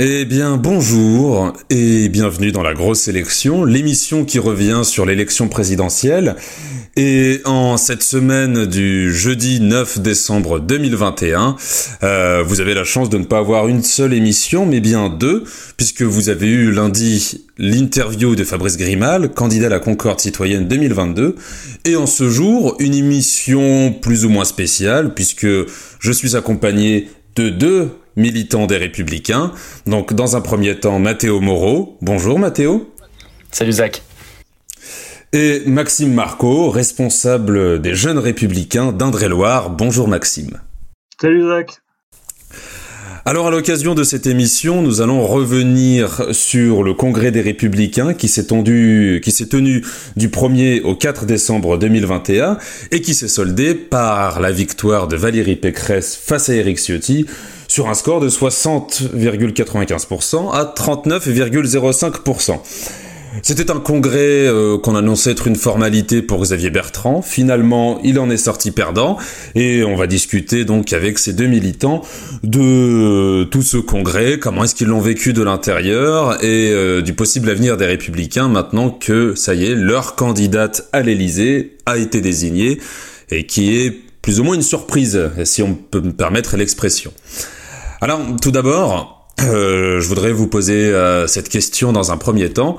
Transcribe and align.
Eh 0.00 0.24
bien 0.24 0.56
bonjour 0.56 1.52
et 1.70 2.08
bienvenue 2.08 2.50
dans 2.50 2.64
la 2.64 2.74
grosse 2.74 3.06
élection, 3.06 3.64
l'émission 3.64 4.24
qui 4.24 4.40
revient 4.40 4.80
sur 4.82 5.06
l'élection 5.06 5.46
présidentielle. 5.46 6.34
Et 6.96 7.40
en 7.44 7.76
cette 7.76 8.02
semaine 8.02 8.66
du 8.66 9.14
jeudi 9.14 9.60
9 9.60 10.00
décembre 10.00 10.58
2021, 10.58 11.54
euh, 12.02 12.42
vous 12.44 12.60
avez 12.60 12.74
la 12.74 12.82
chance 12.82 13.08
de 13.08 13.18
ne 13.18 13.24
pas 13.24 13.38
avoir 13.38 13.68
une 13.68 13.84
seule 13.84 14.14
émission, 14.14 14.66
mais 14.66 14.80
bien 14.80 15.08
deux, 15.10 15.44
puisque 15.76 16.02
vous 16.02 16.28
avez 16.28 16.48
eu 16.48 16.72
lundi 16.72 17.44
l'interview 17.56 18.34
de 18.34 18.42
Fabrice 18.42 18.76
Grimal, 18.76 19.32
candidat 19.32 19.66
à 19.66 19.70
la 19.70 19.78
Concorde 19.78 20.18
citoyenne 20.18 20.66
2022, 20.66 21.36
et 21.84 21.94
en 21.94 22.06
ce 22.06 22.28
jour, 22.28 22.74
une 22.80 22.94
émission 22.94 23.92
plus 23.92 24.24
ou 24.24 24.28
moins 24.28 24.44
spéciale, 24.44 25.14
puisque 25.14 25.46
je 26.00 26.12
suis 26.12 26.34
accompagné 26.34 27.10
de 27.36 27.48
deux 27.48 27.90
militant 28.16 28.66
des 28.66 28.76
Républicains. 28.76 29.52
Donc, 29.86 30.12
dans 30.14 30.36
un 30.36 30.40
premier 30.40 30.78
temps, 30.78 30.98
Matteo 30.98 31.40
Moreau. 31.40 31.98
Bonjour, 32.00 32.38
Matteo. 32.38 32.92
Salut, 33.50 33.72
Zach. 33.72 34.02
Et 35.32 35.62
Maxime 35.66 36.14
Marco, 36.14 36.70
responsable 36.70 37.80
des 37.80 37.94
Jeunes 37.94 38.18
Républicains 38.18 38.92
d'Indre-et-Loire. 38.92 39.70
Bonjour, 39.70 40.06
Maxime. 40.08 40.60
Salut, 41.20 41.42
Zach. 41.42 41.83
Alors 43.26 43.46
à 43.46 43.50
l'occasion 43.50 43.94
de 43.94 44.04
cette 44.04 44.26
émission, 44.26 44.82
nous 44.82 45.00
allons 45.00 45.26
revenir 45.26 46.26
sur 46.32 46.82
le 46.82 46.92
Congrès 46.92 47.30
des 47.30 47.40
Républicains 47.40 48.12
qui 48.12 48.28
s'est 48.28 48.48
tenu, 48.48 49.22
du 50.16 50.28
1er 50.28 50.82
au 50.82 50.94
4 50.94 51.24
décembre 51.24 51.78
2021 51.78 52.58
et 52.90 53.00
qui 53.00 53.14
s'est 53.14 53.28
soldé 53.28 53.74
par 53.74 54.40
la 54.40 54.52
victoire 54.52 55.08
de 55.08 55.16
Valérie 55.16 55.56
Pécresse 55.56 56.20
face 56.22 56.50
à 56.50 56.54
Éric 56.54 56.76
Ciotti 56.76 57.24
sur 57.66 57.88
un 57.88 57.94
score 57.94 58.20
de 58.20 58.28
60,95% 58.28 60.52
à 60.52 60.74
39,05%. 60.76 63.03
C'était 63.42 63.70
un 63.70 63.80
congrès 63.80 64.46
euh, 64.46 64.78
qu'on 64.78 64.94
annonçait 64.94 65.32
être 65.32 65.46
une 65.46 65.56
formalité 65.56 66.22
pour 66.22 66.42
Xavier 66.42 66.70
Bertrand. 66.70 67.20
Finalement, 67.22 68.00
il 68.02 68.18
en 68.18 68.30
est 68.30 68.36
sorti 68.36 68.70
perdant 68.70 69.18
et 69.54 69.82
on 69.82 69.96
va 69.96 70.06
discuter 70.06 70.64
donc 70.64 70.92
avec 70.92 71.18
ces 71.18 71.32
deux 71.32 71.46
militants 71.46 72.02
de 72.42 73.44
tout 73.44 73.62
ce 73.62 73.76
congrès, 73.76 74.38
comment 74.38 74.64
est-ce 74.64 74.74
qu'ils 74.74 74.88
l'ont 74.88 75.00
vécu 75.00 75.32
de 75.32 75.42
l'intérieur 75.42 76.42
et 76.44 76.70
euh, 76.70 77.02
du 77.02 77.14
possible 77.14 77.50
avenir 77.50 77.76
des 77.76 77.86
républicains 77.86 78.48
maintenant 78.48 78.90
que 78.90 79.34
ça 79.34 79.54
y 79.54 79.66
est, 79.66 79.74
leur 79.74 80.14
candidate 80.14 80.88
à 80.92 81.00
l'Élysée 81.00 81.76
a 81.86 81.98
été 81.98 82.20
désignée 82.20 82.80
et 83.30 83.46
qui 83.46 83.76
est 83.76 83.90
plus 84.22 84.40
ou 84.40 84.44
moins 84.44 84.54
une 84.54 84.62
surprise, 84.62 85.20
si 85.44 85.62
on 85.62 85.74
peut 85.74 86.00
me 86.00 86.12
permettre 86.12 86.56
l'expression. 86.56 87.12
Alors, 88.00 88.20
tout 88.40 88.50
d'abord, 88.50 89.14
euh, 89.42 90.00
je 90.00 90.08
voudrais 90.08 90.32
vous 90.32 90.46
poser 90.46 90.88
euh, 90.88 91.26
cette 91.26 91.48
question 91.48 91.92
dans 91.92 92.12
un 92.12 92.16
premier 92.16 92.50
temps. 92.50 92.76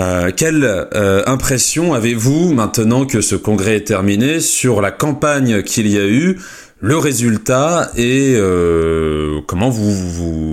Euh, 0.00 0.30
quelle 0.34 0.64
euh, 0.64 1.22
impression 1.26 1.92
avez-vous 1.92 2.54
maintenant 2.54 3.04
que 3.04 3.20
ce 3.20 3.34
congrès 3.34 3.76
est 3.76 3.86
terminé 3.86 4.40
sur 4.40 4.80
la 4.80 4.90
campagne 4.90 5.62
qu'il 5.62 5.88
y 5.88 5.98
a 5.98 6.06
eu, 6.06 6.40
le 6.82 6.96
résultat 6.96 7.90
et 7.96 8.32
euh, 8.36 9.40
comment 9.46 9.68
vous, 9.68 9.92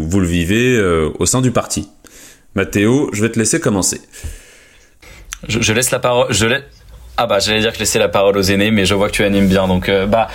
vous, 0.09 0.19
le 0.19 0.27
vivez 0.27 0.77
au 1.17 1.25
sein 1.25 1.41
du 1.41 1.51
parti? 1.51 1.89
Mathéo, 2.55 3.09
je 3.13 3.21
vais 3.21 3.29
te 3.29 3.39
laisser 3.39 3.61
commencer. 3.61 4.01
Je, 5.47 5.71
laisse 5.71 5.91
la 5.91 5.99
parole. 5.99 6.27
Je 6.31 6.45
laisse... 6.45 6.63
Ah 7.15 7.27
bah 7.27 7.39
j'allais 7.39 7.61
dire 7.61 7.69
que 7.69 7.75
je 7.75 7.79
laissais 7.79 7.99
la 7.99 8.09
parole 8.09 8.37
aux 8.37 8.41
aînés, 8.41 8.71
mais 8.71 8.85
je 8.85 8.93
vois 8.93 9.07
que 9.07 9.13
tu 9.13 9.23
animes 9.23 9.47
bien, 9.47 9.67
donc 9.67 9.89
bah. 10.09 10.27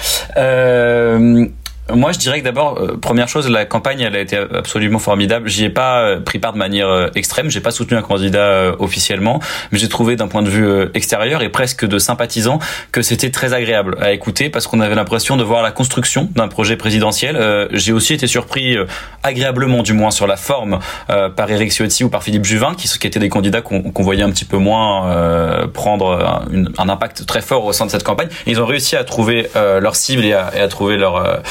Moi, 1.90 2.12
je 2.12 2.18
dirais 2.18 2.38
que 2.38 2.44
d'abord, 2.44 2.78
euh, 2.78 2.96
première 2.96 3.28
chose, 3.28 3.50
la 3.50 3.64
campagne, 3.64 4.00
elle 4.00 4.14
a 4.14 4.20
été 4.20 4.36
absolument 4.36 5.00
formidable. 5.00 5.48
J'y 5.48 5.64
ai 5.64 5.68
pas 5.68 6.00
euh, 6.02 6.20
pris 6.20 6.38
part 6.38 6.52
de 6.52 6.58
manière 6.58 6.88
euh, 6.88 7.08
extrême. 7.16 7.50
J'ai 7.50 7.60
pas 7.60 7.72
soutenu 7.72 7.96
un 7.96 8.02
candidat 8.02 8.72
officiellement, 8.78 9.40
mais 9.72 9.80
j'ai 9.80 9.88
trouvé 9.88 10.14
d'un 10.14 10.28
point 10.28 10.42
de 10.42 10.48
vue 10.48 10.86
extérieur 10.94 11.42
et 11.42 11.48
presque 11.48 11.84
de 11.84 11.98
sympathisant 11.98 12.60
que 12.92 13.02
c'était 13.02 13.30
très 13.30 13.52
agréable 13.52 13.96
à 14.00 14.12
écouter 14.12 14.48
parce 14.48 14.68
qu'on 14.68 14.80
avait 14.80 14.94
l'impression 14.94 15.36
de 15.36 15.42
voir 15.42 15.62
la 15.62 15.72
construction 15.72 16.28
d'un 16.36 16.48
projet 16.48 16.76
présidentiel. 16.76 17.68
j'ai 17.72 17.92
aussi 17.92 18.14
été 18.14 18.26
surpris 18.26 18.76
agréablement, 19.22 19.82
du 19.82 19.92
moins 19.92 20.10
sur 20.10 20.26
la 20.26 20.36
forme, 20.36 20.78
par 21.08 21.50
Éric 21.50 21.72
Ciotti 21.72 22.04
ou 22.04 22.08
par 22.08 22.22
Philippe 22.22 22.44
Juvin, 22.44 22.74
qui, 22.74 22.88
étaient 23.06 23.18
des 23.18 23.28
candidats 23.28 23.60
qu'on 23.60 24.02
voyait 24.02 24.22
un 24.22 24.30
petit 24.30 24.44
peu 24.44 24.58
moins 24.58 25.66
prendre 25.72 26.42
un, 26.78 26.88
impact 26.88 27.26
très 27.26 27.42
fort 27.42 27.64
au 27.64 27.72
sein 27.72 27.86
de 27.86 27.90
cette 27.90 28.04
campagne. 28.04 28.28
Ils 28.46 28.60
ont 28.60 28.66
réussi 28.66 28.96
à 28.96 29.04
trouver 29.04 29.48
leur 29.54 29.96
cible 29.96 30.24
et 30.24 30.32
à, 30.32 30.68
trouver 30.68 30.96
leur 30.96 31.42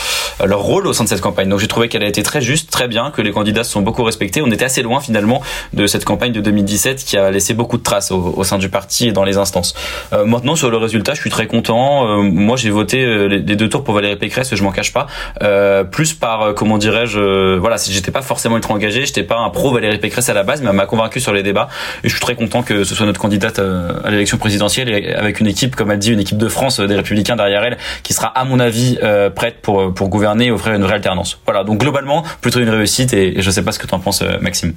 leur 0.46 0.62
rôle 0.62 0.88
au 0.88 0.94
sein 0.94 1.04
de 1.04 1.10
cette 1.10 1.22
campagne. 1.22 1.50
Donc 1.50 1.60
j'ai 1.60 1.68
trouvé 1.68 1.88
qu'elle 1.88 2.04
a 2.04 2.08
été 2.08 2.24
très 2.24 2.42
juste, 2.42 2.72
très 2.72 2.88
bien, 2.88 3.12
que 3.12 3.22
les 3.22 3.32
candidats 3.32 3.64
se 3.64 3.72
sont 3.72 3.82
beaucoup 3.82 4.04
respectés. 4.04 4.42
On 4.42 4.52
était 4.52 4.66
assez 4.66 4.82
loin 4.82 5.00
finalement 5.00 5.42
de 5.74 5.88
cette 5.88 6.06
campagne 6.06 6.32
de 6.32 6.42
2017 6.42 7.04
qui 7.04 7.18
a 7.18 7.32
laissé 7.32 7.54
beaucoup 7.54 7.78
de 7.78 7.84
traces 7.84 8.12
au, 8.12 8.44
sein 8.44 8.58
du 8.58 8.70
parti 8.70 9.08
et 9.08 9.12
dans 9.12 9.24
les 9.24 9.38
instances. 9.38 9.74
Euh, 10.14 10.26
maintenant 10.26 10.56
sur 10.56 10.70
le 10.70 10.78
résultat, 10.78 11.14
je 11.14 11.22
suis 11.22 11.30
très 11.30 11.48
content. 11.48 12.08
Euh, 12.08 12.22
moi 12.22 12.58
j'ai 12.58 12.70
voté 12.70 13.04
euh, 13.04 13.28
les, 13.28 13.40
deux 13.40 13.70
tours 13.70 13.84
pour 13.84 13.94
Valérie 13.94 14.16
Pécresse, 14.16 14.54
je 14.54 14.64
m'en 14.64 14.72
cache 14.72 14.94
pas. 14.94 15.08
Euh, 15.44 15.84
plus 15.84 16.14
par 16.14 16.54
comment 16.56 16.78
dirais-je, 16.78 17.58
voilà, 17.58 17.78
j'étais 17.78 18.12
pas 18.12 18.22
forcément 18.22 18.58
ultra 18.58 18.74
engagé, 18.74 19.06
j'étais 19.06 19.24
pas 19.24 19.40
un 19.40 19.50
pro 19.50 19.74
Valérie 19.74 19.98
Pécresse 20.00 20.30
à 20.30 20.34
la 20.34 20.44
base, 20.44 20.62
mais 20.62 20.70
elle 20.70 20.76
m'a 20.76 20.86
convaincu 20.86 21.20
sur 21.20 21.34
les 21.34 21.44
débats 21.44 21.70
et 22.04 22.10
je 22.10 22.14
suis 22.14 22.22
très 22.22 22.36
content 22.36 22.64
que 22.64 22.84
ce 22.84 22.96
soit 22.96 23.06
notre 23.06 23.20
candidate 23.20 23.60
à 23.60 24.10
l'élection 24.10 24.38
présidentielle 24.38 24.90
et 24.90 25.14
avec 25.14 25.40
une 25.40 25.48
équipe, 25.48 25.76
comme 25.76 25.92
elle 25.92 26.00
dit, 26.00 26.12
une 26.12 26.20
équipe 26.20 26.38
de 26.38 26.48
France 26.48 26.80
des 26.80 26.96
Républicains 26.96 27.36
derrière 27.36 27.64
elle, 27.64 27.78
qui 28.04 28.14
sera 28.14 28.28
à 28.28 28.44
mon 28.46 28.60
avis 28.60 28.98
prête 29.36 29.62
pour 29.62 29.94
pour 29.94 30.10
gouverner 30.12 30.48
et 30.48 30.52
offrir 30.52 30.76
une 30.76 30.84
vraie 30.84 30.96
alternance. 30.96 31.40
Voilà, 31.46 31.64
donc 31.64 31.80
globalement, 31.80 32.24
plutôt 32.42 32.60
une 32.60 32.70
réussite 32.70 33.14
et 33.14 33.42
je 33.42 33.48
ne 33.48 33.52
sais 33.52 33.64
pas 33.64 33.72
ce 33.72 33.80
que 33.80 33.88
tu 33.88 33.96
en 33.96 34.00
penses, 34.00 34.22
euh, 34.22 34.38
Maxime. 34.40 34.74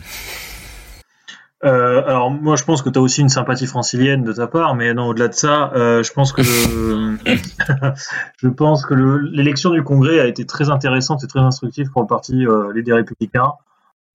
Euh, 1.65 2.03
alors 2.05 2.31
moi 2.31 2.57
je 2.57 2.65
pense 2.65 2.83
que 2.83 2.91
tu 2.91 2.99
as 2.99 3.03
aussi 3.03 3.23
une 3.23 3.31
sympathie 3.31 3.67
francilienne 3.67 4.23
de 4.23 4.35
ta 4.35 4.47
part, 4.47 4.75
mais 4.75 4.93
non 4.93 5.07
au-delà 5.07 5.29
de 5.29 5.35
ça, 5.35 5.73
euh, 5.75 6.03
je 6.03 6.13
pense 6.13 6.35
que 6.35 6.43
je 8.43 8.49
pense 8.49 8.85
que 8.85 8.93
l'élection 8.95 9.71
du 9.71 9.83
Congrès 9.83 10.21
a 10.21 10.27
été 10.27 10.45
très 10.45 10.69
intéressante 10.69 11.25
et 11.25 11.27
très 11.27 11.41
instructive 11.41 11.91
pour 11.91 12.03
le 12.03 12.07
parti 12.07 12.45
les 12.75 12.83
des 12.83 12.93
Républicains. 12.93 13.53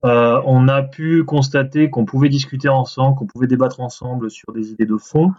on 0.03 0.67
a 0.67 0.83
pu 0.83 1.23
constater 1.23 1.89
qu'on 1.89 2.05
pouvait 2.05 2.29
discuter 2.29 2.69
ensemble, 2.69 3.17
qu'on 3.17 3.25
pouvait 3.25 3.47
débattre 3.47 3.79
ensemble 3.79 4.29
sur 4.29 4.53
des 4.53 4.69
idées 4.69 4.85
de 4.85 4.97
fond. 4.97 5.31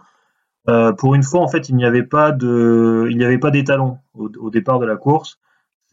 pour 0.97 1.15
une 1.15 1.23
fois, 1.23 1.39
en 1.39 1.47
fait, 1.47 1.69
il 1.69 1.77
n'y 1.77 1.85
avait 1.85 2.03
pas 2.03 2.33
de, 2.33 3.07
il 3.09 3.17
n'y 3.17 3.23
avait 3.23 3.39
pas 3.39 3.51
d'étalon 3.51 3.99
au, 4.15 4.29
au, 4.37 4.49
départ 4.49 4.79
de 4.79 4.85
la 4.85 4.97
course 4.97 5.39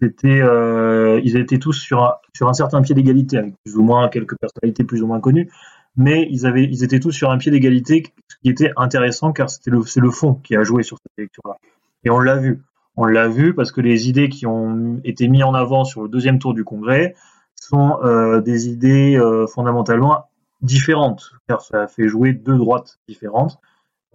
c'était, 0.01 0.41
euh, 0.41 1.21
ils 1.25 1.37
étaient 1.37 1.59
tous 1.59 1.73
sur 1.73 2.03
un, 2.41 2.53
certain 2.53 2.83
pied 2.83 2.95
d'égalité, 2.95 3.39
avec 3.39 3.55
plus 3.65 3.77
ou 3.77 3.83
moins 3.83 4.09
quelques 4.09 4.37
personnalités 4.39 4.85
plus 4.85 5.03
ou 5.03 5.07
moins 5.07 5.21
connues, 5.21 5.51
mais 5.97 6.29
ils 6.31 6.85
étaient 6.85 7.01
tous 7.01 7.11
sur 7.11 7.31
un 7.31 7.39
pied 7.39 7.51
d'égalité, 7.51 8.05
ce 8.29 8.37
qui 8.43 8.51
était 8.51 8.73
intéressant 8.77 9.33
car 9.33 9.51
c'était 9.51 9.71
le, 9.71 9.83
c'est 9.83 10.01
le 10.01 10.11
fond 10.11 10.35
qui 10.35 10.55
a 10.55 10.63
joué 10.63 10.85
sur 10.85 10.99
cette 10.99 11.19
élection-là. 11.19 11.57
Et 12.05 12.11
on 12.11 12.21
l'a 12.21 12.37
vu. 12.37 12.63
On 12.97 13.05
l'a 13.05 13.29
vu 13.29 13.55
parce 13.55 13.73
que 13.73 13.81
les 13.81 14.09
idées 14.09 14.29
qui 14.29 14.47
ont 14.47 15.01
été 15.05 15.29
mises 15.29 15.45
en 15.45 15.55
avant 15.55 15.85
sur 15.85 16.03
le 16.03 16.09
deuxième 16.09 16.39
tour 16.39 16.55
du 16.55 16.65
Congrès 16.65 17.15
sont 17.55 17.99
euh, 18.03 18.41
des 18.41 18.69
idées 18.69 19.17
euh, 19.17 19.47
fondamentalement 19.47 20.27
différentes, 20.63 21.33
car 21.49 21.61
ça 21.61 21.83
a 21.83 21.87
fait 21.87 22.09
jouer 22.09 22.33
deux 22.33 22.57
droites 22.57 22.99
différentes. 23.09 23.59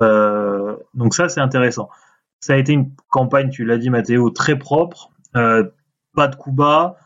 Donc 0.02 1.16
ça, 1.16 1.30
c'est 1.30 1.40
intéressant. 1.40 1.90
Ça 2.42 2.54
a 2.54 2.58
été 2.58 2.74
une 2.74 2.92
campagne, 3.10 3.50
tu 3.50 3.64
l'as 3.64 3.78
dit 3.78 3.90
Mathéo, 3.90 4.30
très 4.30 4.60
propre, 4.60 5.13
euh, 5.36 5.64
pas 6.16 6.28
de 6.28 6.36
coups 6.36 6.56
bas, 6.56 6.98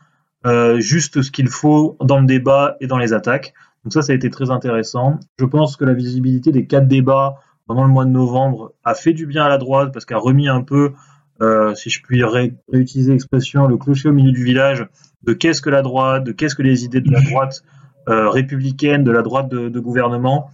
euh, 0.46 0.80
juste 0.80 1.22
ce 1.22 1.30
qu'il 1.30 1.48
faut 1.48 1.96
dans 2.00 2.20
le 2.20 2.26
débat 2.26 2.76
et 2.80 2.86
dans 2.86 2.98
les 2.98 3.12
attaques. 3.12 3.54
Donc 3.84 3.92
ça, 3.92 4.02
ça 4.02 4.12
a 4.12 4.16
été 4.16 4.30
très 4.30 4.50
intéressant. 4.50 5.18
Je 5.38 5.44
pense 5.44 5.76
que 5.76 5.84
la 5.84 5.94
visibilité 5.94 6.52
des 6.52 6.66
quatre 6.66 6.88
débats 6.88 7.36
pendant 7.66 7.84
le 7.84 7.90
mois 7.90 8.04
de 8.04 8.10
novembre 8.10 8.72
a 8.84 8.94
fait 8.94 9.12
du 9.12 9.26
bien 9.26 9.44
à 9.44 9.48
la 9.48 9.58
droite 9.58 9.92
parce 9.92 10.04
qu'a 10.04 10.18
remis 10.18 10.48
un 10.48 10.62
peu, 10.62 10.92
euh, 11.40 11.74
si 11.74 11.90
je 11.90 12.02
puis 12.02 12.22
réutiliser 12.24 13.12
l'expression, 13.12 13.66
le 13.66 13.76
clocher 13.76 14.08
au 14.08 14.12
milieu 14.12 14.32
du 14.32 14.44
village 14.44 14.86
de 15.24 15.32
qu'est-ce 15.32 15.62
que 15.62 15.70
la 15.70 15.82
droite, 15.82 16.24
de 16.24 16.32
qu'est-ce 16.32 16.54
que 16.54 16.62
les 16.62 16.84
idées 16.84 17.00
de 17.00 17.10
la 17.10 17.20
droite 17.20 17.62
républicaine, 18.06 19.04
de 19.04 19.10
la 19.10 19.20
droite 19.20 19.50
de 19.50 19.80
gouvernement. 19.80 20.50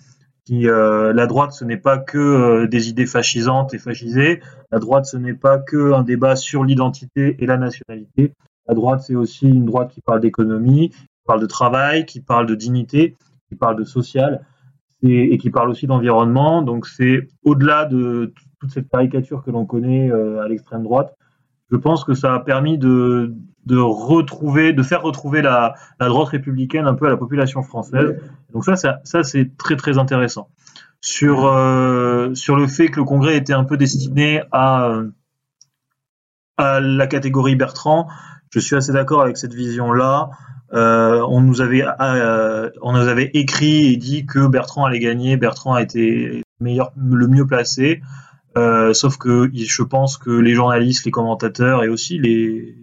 Euh, 0.50 1.12
la 1.12 1.26
droite, 1.26 1.52
ce 1.52 1.64
n'est 1.64 1.79
pas 1.79 1.99
que 1.99 2.19
euh, 2.19 2.67
des 2.67 2.88
idées 2.88 3.06
fascisantes 3.06 3.73
et 3.73 3.79
fascisées. 3.79 4.41
La 4.70 4.79
droite, 4.79 5.06
ce 5.06 5.17
n'est 5.17 5.35
pas 5.35 5.58
que 5.58 5.93
un 5.93 6.02
débat 6.02 6.37
sur 6.37 6.64
l'identité 6.64 7.37
et 7.38 7.46
la 7.46 7.56
nationalité. 7.56 8.32
La 8.69 8.75
droite, 8.75 9.00
c'est 9.00 9.14
aussi 9.14 9.49
une 9.49 9.64
droite 9.64 9.91
qui 9.93 10.00
parle 10.00 10.20
d'économie, 10.20 10.91
qui 10.91 11.25
parle 11.26 11.41
de 11.41 11.46
travail, 11.46 12.05
qui 12.05 12.20
parle 12.20 12.46
de 12.46 12.55
dignité, 12.55 13.17
qui 13.49 13.56
parle 13.56 13.76
de 13.76 13.85
social 13.85 14.44
et, 15.02 15.32
et 15.32 15.38
qui 15.38 15.50
parle 15.50 15.70
aussi 15.70 15.87
d'environnement. 15.87 16.62
Donc, 16.62 16.87
c'est 16.87 17.29
au-delà 17.43 17.87
de 17.87 18.32
toute 18.61 18.70
cette 18.70 18.88
caricature 18.88 19.43
que 19.43 19.50
l'on 19.50 19.67
connaît 19.67 20.11
euh, 20.11 20.43
à 20.43 20.49
l'extrême 20.49 20.82
droite. 20.82 21.17
Je 21.70 21.76
pense 21.76 22.05
que 22.05 22.14
ça 22.14 22.34
a 22.34 22.40
permis 22.40 22.78
de, 22.78 23.34
de 23.66 23.78
retrouver, 23.78 24.72
de 24.72 24.82
faire 24.82 25.02
retrouver 25.02 25.43
la, 25.43 25.75
la, 25.99 26.08
droite 26.08 26.28
républicaine 26.28 26.87
un 26.87 26.94
peu 26.94 27.06
à 27.06 27.11
la 27.11 27.16
population 27.16 27.62
française. 27.62 28.20
Donc 28.52 28.64
ça, 28.64 28.76
ça, 28.76 29.00
ça 29.05 29.22
c'est 29.22 29.56
très 29.56 29.76
très 29.76 29.99
intéressant. 29.99 30.49
Sur 31.00 31.46
euh, 31.46 32.34
sur 32.34 32.56
le 32.56 32.66
fait 32.66 32.88
que 32.88 33.00
le 33.00 33.05
Congrès 33.05 33.37
était 33.37 33.52
un 33.52 33.64
peu 33.64 33.76
destiné 33.76 34.43
à 34.52 35.00
à 36.56 36.81
la 36.81 37.06
catégorie 37.06 37.56
Bertrand, 37.56 38.08
je 38.50 38.61
suis 38.61 38.76
assez 38.76 38.93
d'accord 38.93 39.22
avec 39.22 39.37
cette 39.37 39.55
vision-là. 39.55 40.31
on 40.72 41.40
nous 41.40 41.61
avait 41.61 41.84
on 42.82 42.93
nous 42.93 43.08
avait 43.08 43.31
écrit 43.34 43.93
et 43.93 43.96
dit 43.96 44.25
que 44.26 44.46
Bertrand 44.46 44.84
allait 44.84 45.00
gagner, 45.00 45.37
Bertrand 45.37 45.75
a 45.75 45.82
été 45.82 46.43
meilleur, 46.61 46.93
le 46.96 47.26
mieux 47.26 47.46
placé. 47.46 48.00
Sauf 48.56 49.17
que 49.19 49.51
je 49.53 49.83
pense 49.83 50.17
que 50.19 50.31
les 50.31 50.55
journalistes, 50.55 51.05
les 51.05 51.11
commentateurs 51.11 51.85
et 51.85 51.89
aussi 51.89 52.19
les 52.19 52.77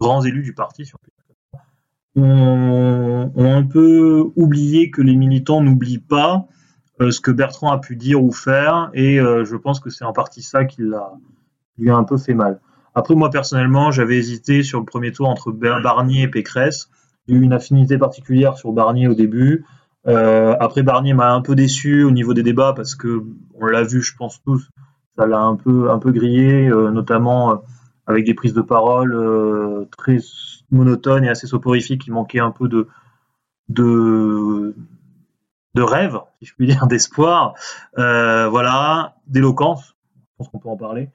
grands 0.00 0.22
élus 0.22 0.42
du 0.42 0.54
parti 0.54 0.84
ont, 2.16 3.32
un 3.36 3.62
peu 3.62 4.30
oublié 4.36 4.90
que 4.90 5.02
les 5.02 5.16
militants 5.16 5.60
n'oublient 5.60 5.98
pas 5.98 6.46
euh, 7.00 7.10
ce 7.10 7.20
que 7.20 7.30
Bertrand 7.30 7.70
a 7.70 7.78
pu 7.78 7.96
dire 7.96 8.22
ou 8.22 8.32
faire, 8.32 8.90
et 8.92 9.20
euh, 9.20 9.44
je 9.44 9.56
pense 9.56 9.78
que 9.78 9.90
c'est 9.90 10.04
en 10.04 10.12
partie 10.12 10.42
ça 10.42 10.64
qui 10.64 10.82
l'a, 10.82 11.12
lui 11.78 11.90
a 11.90 11.96
un 11.96 12.04
peu 12.04 12.16
fait 12.16 12.34
mal. 12.34 12.60
Après, 12.94 13.14
moi 13.14 13.30
personnellement, 13.30 13.92
j'avais 13.92 14.16
hésité 14.16 14.64
sur 14.64 14.80
le 14.80 14.84
premier 14.84 15.12
tour 15.12 15.28
entre 15.28 15.52
Barnier 15.52 16.22
et 16.22 16.28
Pécresse. 16.28 16.90
J'ai 17.28 17.36
eu 17.36 17.42
une 17.42 17.52
affinité 17.52 17.98
particulière 17.98 18.56
sur 18.56 18.72
Barnier 18.72 19.06
au 19.06 19.14
début. 19.14 19.64
Euh, 20.08 20.56
après, 20.58 20.82
Barnier 20.82 21.14
m'a 21.14 21.32
un 21.32 21.40
peu 21.40 21.54
déçu 21.54 22.02
au 22.02 22.10
niveau 22.10 22.34
des 22.34 22.42
débats 22.42 22.72
parce 22.74 22.96
que 22.96 23.22
on 23.54 23.66
l'a 23.66 23.84
vu, 23.84 24.02
je 24.02 24.16
pense 24.16 24.42
tous, 24.42 24.68
ça 25.18 25.26
l'a 25.26 25.40
un 25.40 25.56
peu 25.56 25.90
un 25.90 25.98
peu 25.98 26.12
grillé, 26.12 26.68
notamment 26.68 27.62
avec 28.06 28.24
des 28.24 28.34
prises 28.34 28.54
de 28.54 28.62
parole 28.62 29.86
très 29.98 30.18
monotones 30.70 31.24
et 31.24 31.28
assez 31.28 31.46
soporifiques. 31.46 32.06
Il 32.06 32.12
manquait 32.12 32.40
un 32.40 32.50
peu 32.50 32.68
de 32.68 32.88
de 33.68 34.74
de 35.74 35.82
rêve, 35.82 36.18
si 36.40 36.46
je 36.46 36.54
puis 36.54 36.66
dire, 36.66 36.86
d'espoir, 36.88 37.54
euh, 37.98 38.48
voilà, 38.48 39.16
d'éloquence, 39.26 39.96
je 40.16 40.36
pense 40.38 40.48
qu'on 40.48 40.58
peut 40.58 40.68
en 40.68 40.76
parler. 40.76 41.10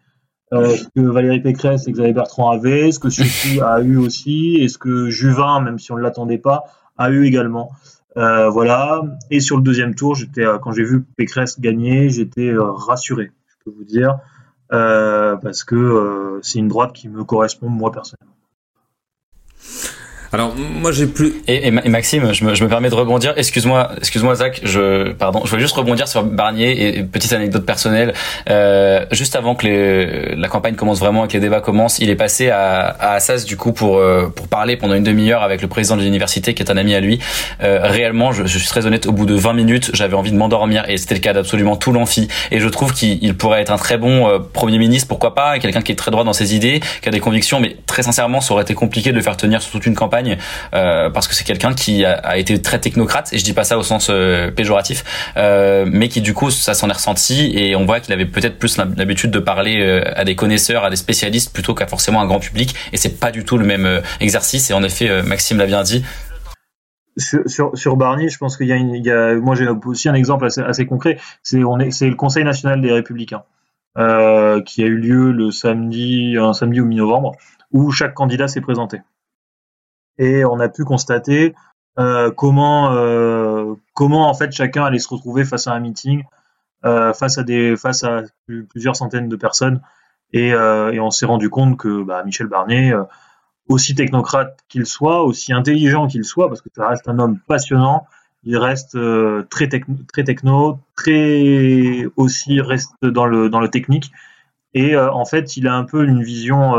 Euh, 0.54 0.76
ce 0.76 0.88
que 0.96 1.02
Valérie 1.02 1.42
Pécresse 1.42 1.88
et 1.88 1.92
Xavier 1.92 2.14
Bertrand 2.14 2.52
avaient, 2.52 2.92
ce 2.92 3.00
que 3.00 3.10
Sufi 3.18 3.60
a 3.60 3.82
eu 3.82 3.98
aussi, 3.98 4.58
et 4.58 4.70
ce 4.70 4.78
que 4.78 5.10
Juvin, 5.10 5.62
même 5.62 5.80
si 5.80 5.92
on 5.92 5.98
ne 5.98 6.02
l'attendait 6.02 6.38
pas, 6.38 6.66
a 6.98 7.10
eu 7.10 7.26
également. 7.26 7.72
Euh, 8.18 8.50
voilà. 8.50 9.02
Et 9.32 9.40
sur 9.40 9.58
le 9.58 9.64
deuxième 9.64 9.96
tour, 9.96 10.14
j'étais, 10.14 10.46
quand 10.62 10.72
j'ai 10.72 10.84
vu 10.84 11.04
Pécresse 11.18 11.60
gagner, 11.60 12.10
j'étais 12.10 12.54
rassuré, 12.56 13.32
peux 13.64 13.72
vous 13.72 13.84
dire, 13.84 14.20
parce 14.70 15.64
que 15.64 16.40
c'est 16.42 16.60
une 16.60 16.68
droite 16.68 16.94
qui 16.94 17.10
me 17.10 17.24
correspond 17.24 17.70
moi 17.70 17.92
personnellement. 17.92 18.33
Alors 20.34 20.56
moi 20.56 20.92
j'ai 20.92 21.06
plus. 21.06 21.36
Et, 21.48 21.70
Maxime, 21.70 22.34
je 22.34 22.44
me, 22.44 22.56
je 22.56 22.64
me, 22.64 22.70
permets 22.70 22.90
de 22.90 22.96
rebondir. 22.96 23.34
Excuse-moi, 23.38 23.92
excuse-moi 23.98 24.36
Zach. 24.36 24.62
Je 24.64 25.12
pardon. 25.12 25.42
Je 25.46 25.50
voulais 25.50 25.62
juste 25.62 25.76
rebondir 25.76 26.08
sur 26.08 26.24
Barnier 26.24 26.98
et 26.98 27.04
petite 27.04 27.34
anecdote 27.34 27.66
personnelle. 27.66 28.14
Euh, 28.50 29.06
juste 29.12 29.36
avant 29.36 29.54
que 29.54 29.68
les, 29.68 30.36
la 30.36 30.48
campagne 30.48 30.74
commence 30.74 31.00
vraiment 31.00 31.26
et 31.26 31.28
que 31.28 31.34
les 31.34 31.40
débats 31.40 31.62
commencent, 31.62 32.00
il 32.00 32.10
est 32.10 32.16
passé 32.16 32.50
à, 32.50 32.88
à 32.88 33.14
Assas 33.14 33.46
du 33.46 33.58
coup 33.58 33.74
pour 33.74 33.98
euh, 33.98 34.34
pour 34.36 34.48
parler 34.48 34.76
pendant 34.76 34.96
une 34.96 35.04
demi-heure 35.04 35.44
avec 35.44 35.62
le 35.62 35.68
président 35.68 35.98
de 35.98 36.02
l'université 36.02 36.56
qui 36.56 36.64
est 36.64 36.72
un 36.72 36.78
ami 36.78 36.96
à 36.96 37.00
lui. 37.00 37.20
Euh, 37.62 37.82
réellement, 37.84 38.32
je, 38.32 38.46
suis 38.46 38.68
très 38.68 38.88
honnête. 38.88 39.06
Au 39.06 39.12
bout 39.12 39.28
de 39.28 39.36
20 39.36 39.54
minutes, 39.54 39.92
j'avais 39.94 40.16
envie 40.16 40.32
de 40.32 40.38
m'endormir 40.38 40.90
et 40.90 40.98
c'était 40.98 41.16
le 41.16 41.22
cas 41.22 41.34
d'absolument 41.34 41.76
tout 41.76 41.92
l'amphi. 41.92 42.28
Et 42.50 42.60
je 42.60 42.68
trouve 42.70 42.94
qu'il 42.94 43.36
pourrait 43.38 43.62
être 43.62 43.72
un 43.72 43.78
très 43.78 43.98
bon 43.98 44.28
euh, 44.28 44.40
premier 44.40 44.80
ministre, 44.80 45.08
pourquoi 45.08 45.36
pas, 45.36 45.60
quelqu'un 45.60 45.82
qui 45.82 45.92
est 45.92 45.96
très 45.96 46.10
droit 46.10 46.24
dans 46.24 46.34
ses 46.34 46.56
idées, 46.56 46.82
qui 47.02 47.10
a 47.10 47.12
des 47.12 47.20
convictions, 47.20 47.60
mais 47.60 47.78
très 47.86 48.02
sincèrement, 48.02 48.42
ça 48.42 48.54
aurait 48.54 48.64
été 48.64 48.74
compliqué 48.74 49.12
de 49.12 49.16
le 49.16 49.22
faire 49.22 49.38
tenir 49.38 49.62
sur 49.62 49.72
toute 49.72 49.86
une 49.86 49.96
campagne 49.96 50.23
euh, 50.74 51.10
parce 51.10 51.28
que 51.28 51.36
c'est 51.36 51.44
quelqu'un 51.44 51.74
qui 51.74 52.06
a, 52.06 52.38
été 52.38 52.62
très 52.62 52.80
technocrate 52.80 53.32
et 53.34 53.38
je 53.38 53.44
dis 53.44 53.54
pas 53.54 53.64
ça 53.64 53.78
au 53.78 53.84
sens 53.84 54.08
euh, 54.10 54.52
péjoratif, 54.52 55.04
euh, 55.38 55.86
mais 55.90 56.10
qui 56.10 56.22
du 56.22 56.34
coup 56.34 56.50
ça 56.50 56.74
s'en 56.74 56.90
est 56.90 56.94
ressenti 56.94 57.52
et 57.58 57.76
on 57.76 57.86
voit 57.86 58.00
qu'il 58.00 58.14
avait 58.14 58.26
peut-être 58.26 58.58
plus 58.58 58.78
l'habitude 58.78 59.32
de 59.32 59.40
parler 59.40 60.02
à 60.16 60.24
des 60.24 60.36
connaisseurs, 60.36 60.84
à 60.84 60.90
des 60.90 60.96
spécialistes 60.96 61.54
plutôt 61.54 61.74
qu'à 61.74 61.88
forcément 61.88 62.22
un 62.22 62.26
grand 62.26 62.40
public 62.40 62.76
et 62.92 62.98
c'est 62.98 63.20
pas 63.20 63.32
du 63.32 63.44
tout 63.44 63.58
le 63.58 63.66
même 63.66 64.02
exercice 64.20 64.70
et 64.70 64.74
en 64.74 64.84
effet 64.84 65.24
Maxime 65.24 65.58
l'a 65.58 65.66
bien 65.66 65.84
dit. 65.84 66.04
Sur, 67.18 67.96
Barnier, 67.96 68.30
je 68.30 68.38
pense 68.40 68.58
qu'il 68.58 68.68
y 68.68 69.12
a, 69.12 69.36
moi 69.36 69.56
j'ai 69.56 69.68
aussi 69.68 70.10
un 70.10 70.16
exemple 70.16 70.46
assez, 70.46 70.86
concret. 70.86 71.20
C'est 71.44 71.60
le 71.60 72.16
Conseil 72.16 72.44
national 72.44 72.82
des 72.82 72.92
Républicains 72.92 73.44
qui 73.96 74.84
a 74.84 74.88
eu 74.88 74.98
lieu 74.98 75.32
le 75.32 75.52
samedi, 75.52 76.36
un 76.40 76.54
samedi 76.54 76.82
ou 76.82 76.86
mi-novembre, 76.86 77.34
où 77.74 77.92
chaque 77.92 78.14
candidat 78.14 78.48
s'est 78.48 78.62
présenté 78.62 79.02
et 80.18 80.46
on 80.46 80.60
a 80.60 80.70
pu 80.70 80.84
constater 80.84 81.54
euh, 82.00 82.32
comment 82.32 82.92
euh, 82.94 83.76
comment 83.94 84.28
en 84.28 84.34
fait 84.34 84.52
chacun 84.52 84.84
allait 84.84 84.98
se 84.98 85.08
retrouver 85.10 85.46
face 85.46 85.68
à 85.68 85.74
un 85.74 85.80
meeting, 85.80 86.24
euh, 86.86 87.14
face 87.14 87.38
à 87.38 87.44
des 87.44 87.76
face 87.78 88.04
à 88.04 88.24
plusieurs 88.70 88.96
centaines 88.96 89.30
de 89.30 89.36
personnes 89.36 89.80
et, 90.32 90.50
et 90.50 91.00
on 91.00 91.12
s'est 91.12 91.28
rendu 91.28 91.52
compte 91.52 91.78
que 91.78 92.02
bah, 92.04 92.24
Michel 92.24 92.48
Barnier, 92.48 92.96
aussi 93.70 93.94
technocrate 93.94 94.58
qu'il 94.68 94.88
soit, 94.88 95.24
aussi 95.24 95.54
intelligent 95.54 96.08
qu'il 96.08 96.26
soit, 96.26 96.48
parce 96.50 96.62
que 96.62 96.70
ça 96.76 96.88
reste 96.88 97.08
un 97.08 97.20
homme 97.20 97.38
passionnant, 97.48 98.08
il 98.44 98.58
reste 98.58 98.98
très, 99.52 99.70
techno, 99.70 99.96
très 100.12 100.24
techno, 100.24 100.80
très 100.96 102.08
aussi 102.16 102.62
reste 102.62 102.96
dans 103.04 103.28
le 103.28 103.50
dans 103.52 103.60
le 103.60 103.70
technique. 103.70 104.12
Et 104.74 104.98
en 104.98 105.26
fait, 105.26 105.56
il 105.56 105.68
a 105.68 105.76
un 105.76 105.84
peu 105.84 106.04
une 106.04 106.24
vision, 106.24 106.74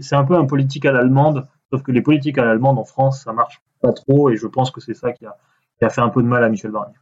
c'est 0.00 0.16
un 0.16 0.24
peu 0.24 0.36
un 0.36 0.46
politique 0.46 0.86
à 0.86 0.92
l'allemande 0.92 1.46
Sauf 1.70 1.82
que 1.82 1.92
les 1.92 2.02
politiques 2.02 2.38
à 2.38 2.44
l'allemande 2.44 2.78
en 2.78 2.84
France, 2.84 3.22
ça 3.24 3.32
marche 3.32 3.60
pas 3.80 3.92
trop, 3.92 4.30
et 4.30 4.36
je 4.36 4.46
pense 4.46 4.70
que 4.70 4.80
c'est 4.80 4.94
ça 4.94 5.12
qui 5.12 5.26
a, 5.26 5.88
fait 5.90 6.00
un 6.00 6.08
peu 6.08 6.22
de 6.22 6.28
mal 6.28 6.42
à 6.42 6.48
Michel 6.48 6.70
Barnier. 6.70 6.94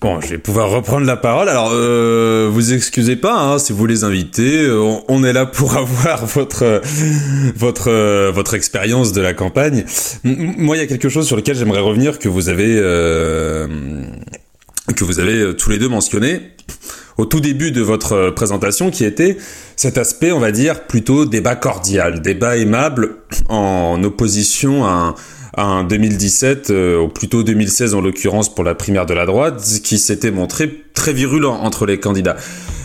Bon, 0.00 0.20
je 0.20 0.28
vais 0.28 0.38
pouvoir 0.38 0.70
reprendre 0.70 1.06
la 1.06 1.16
parole. 1.16 1.48
Alors, 1.48 1.70
euh, 1.72 2.48
vous 2.52 2.72
excusez 2.72 3.16
pas 3.16 3.34
hein, 3.34 3.58
si 3.58 3.72
vous 3.72 3.84
les 3.84 4.04
invitez. 4.04 4.62
Euh, 4.62 4.94
on, 5.08 5.24
est 5.24 5.32
là 5.32 5.44
pour 5.44 5.76
avoir 5.76 6.24
votre 6.24 6.80
votre 7.56 7.88
euh, 7.88 8.30
votre 8.30 8.54
expérience 8.54 9.12
de 9.12 9.20
la 9.20 9.34
campagne. 9.34 9.84
moi, 10.22 10.76
il 10.76 10.80
y 10.80 10.82
a 10.82 10.86
quelque 10.86 11.08
chose 11.08 11.26
sur 11.26 11.34
lequel 11.34 11.56
j'aimerais 11.56 11.80
revenir 11.80 12.20
que 12.20 12.28
vous 12.28 12.48
avez 12.48 12.76
euh, 12.78 13.66
que 14.94 15.02
vous 15.02 15.18
avez 15.18 15.56
tous 15.56 15.70
les 15.70 15.78
deux 15.78 15.88
mentionné 15.88 16.52
au 17.18 17.26
tout 17.26 17.40
début 17.40 17.72
de 17.72 17.82
votre 17.82 18.30
présentation, 18.30 18.90
qui 18.90 19.04
était 19.04 19.36
cet 19.76 19.98
aspect, 19.98 20.32
on 20.32 20.38
va 20.38 20.52
dire, 20.52 20.86
plutôt 20.86 21.26
débat 21.26 21.56
cordial, 21.56 22.22
débat 22.22 22.56
aimable, 22.56 23.16
en 23.48 24.02
opposition 24.04 24.86
à 24.86 24.90
un, 24.90 25.14
2017, 25.88 26.70
euh, 26.70 27.00
ou 27.00 27.08
plutôt 27.08 27.42
2016 27.42 27.94
en 27.94 28.00
l'occurrence 28.00 28.54
pour 28.54 28.64
la 28.64 28.74
primaire 28.74 29.06
de 29.06 29.14
la 29.14 29.26
droite, 29.26 29.62
qui 29.82 29.98
s'était 29.98 30.30
montré 30.30 30.84
très 30.94 31.12
virulent 31.12 31.54
entre 31.54 31.86
les 31.86 31.98
candidats. 31.98 32.36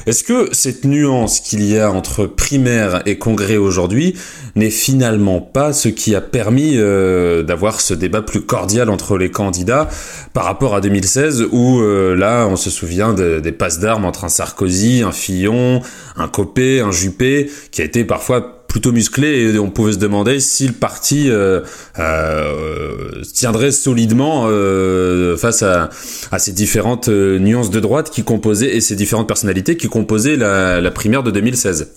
Est-ce 0.06 0.24
que 0.26 0.50
cette 0.52 0.84
nuance 0.84 1.40
qu'il 1.40 1.64
y 1.64 1.80
a 1.80 1.90
entre 1.90 2.26
primaire 2.26 3.04
et 3.06 3.18
congrès 3.18 3.56
aujourd'hui 3.56 4.16
n'est 4.56 4.70
finalement 4.70 5.40
pas 5.40 5.72
ce 5.72 5.88
qui 5.88 6.14
a 6.14 6.20
permis 6.20 6.74
euh, 6.76 7.42
d'avoir 7.42 7.80
ce 7.80 7.94
débat 7.94 8.22
plus 8.22 8.42
cordial 8.42 8.90
entre 8.90 9.18
les 9.18 9.32
candidats 9.32 9.88
par 10.34 10.44
rapport 10.44 10.76
à 10.76 10.82
2016 10.82 11.46
où 11.52 11.80
euh, 11.80 12.16
là 12.16 12.48
on 12.50 12.58
se 12.58 12.70
souvient 12.70 13.14
des 13.14 13.52
passes 13.54 13.80
d'armes 13.80 14.04
entre 14.04 14.26
un 14.26 14.30
Sarkozy, 14.30 15.04
un 15.04 15.14
Fillon, 15.14 15.82
un 16.18 16.28
Copé, 16.28 16.82
un 16.82 16.92
Juppé 16.92 17.50
qui 17.72 17.82
a 17.82 17.86
été 17.86 18.04
parfois 18.04 18.63
plutôt 18.74 18.92
musclé 18.92 19.54
et 19.54 19.60
on 19.60 19.70
pouvait 19.70 19.94
se 19.94 20.00
demander 20.00 20.40
si 20.40 20.68
le 20.68 20.74
parti 20.74 21.30
euh, 21.30 21.62
euh, 22.00 23.22
tiendrait 23.22 23.70
solidement 23.72 24.46
euh, 24.48 25.38
face 25.38 25.62
à, 25.62 25.92
ces 26.40 26.54
différentes 26.54 27.08
euh, 27.08 27.38
nuances 27.38 27.70
de 27.70 27.80
droite 27.80 28.10
qui 28.10 28.24
composaient 28.24 28.76
et 28.76 28.82
ces 28.82 28.96
différentes 28.96 29.28
personnalités 29.28 29.78
qui 29.78 29.90
composaient 29.90 30.38
la, 30.38 30.82
la 30.82 30.90
primaire 30.90 31.22
de 31.22 31.30
2016. 31.30 31.94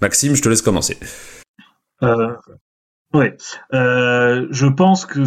Maxime, 0.00 0.36
je 0.36 0.42
te 0.42 0.48
laisse 0.48 0.62
commencer. 0.62 0.96
Euh, 2.04 2.28
oui, 3.12 3.26
je 3.72 4.66
pense 4.66 5.06
que 5.06 5.24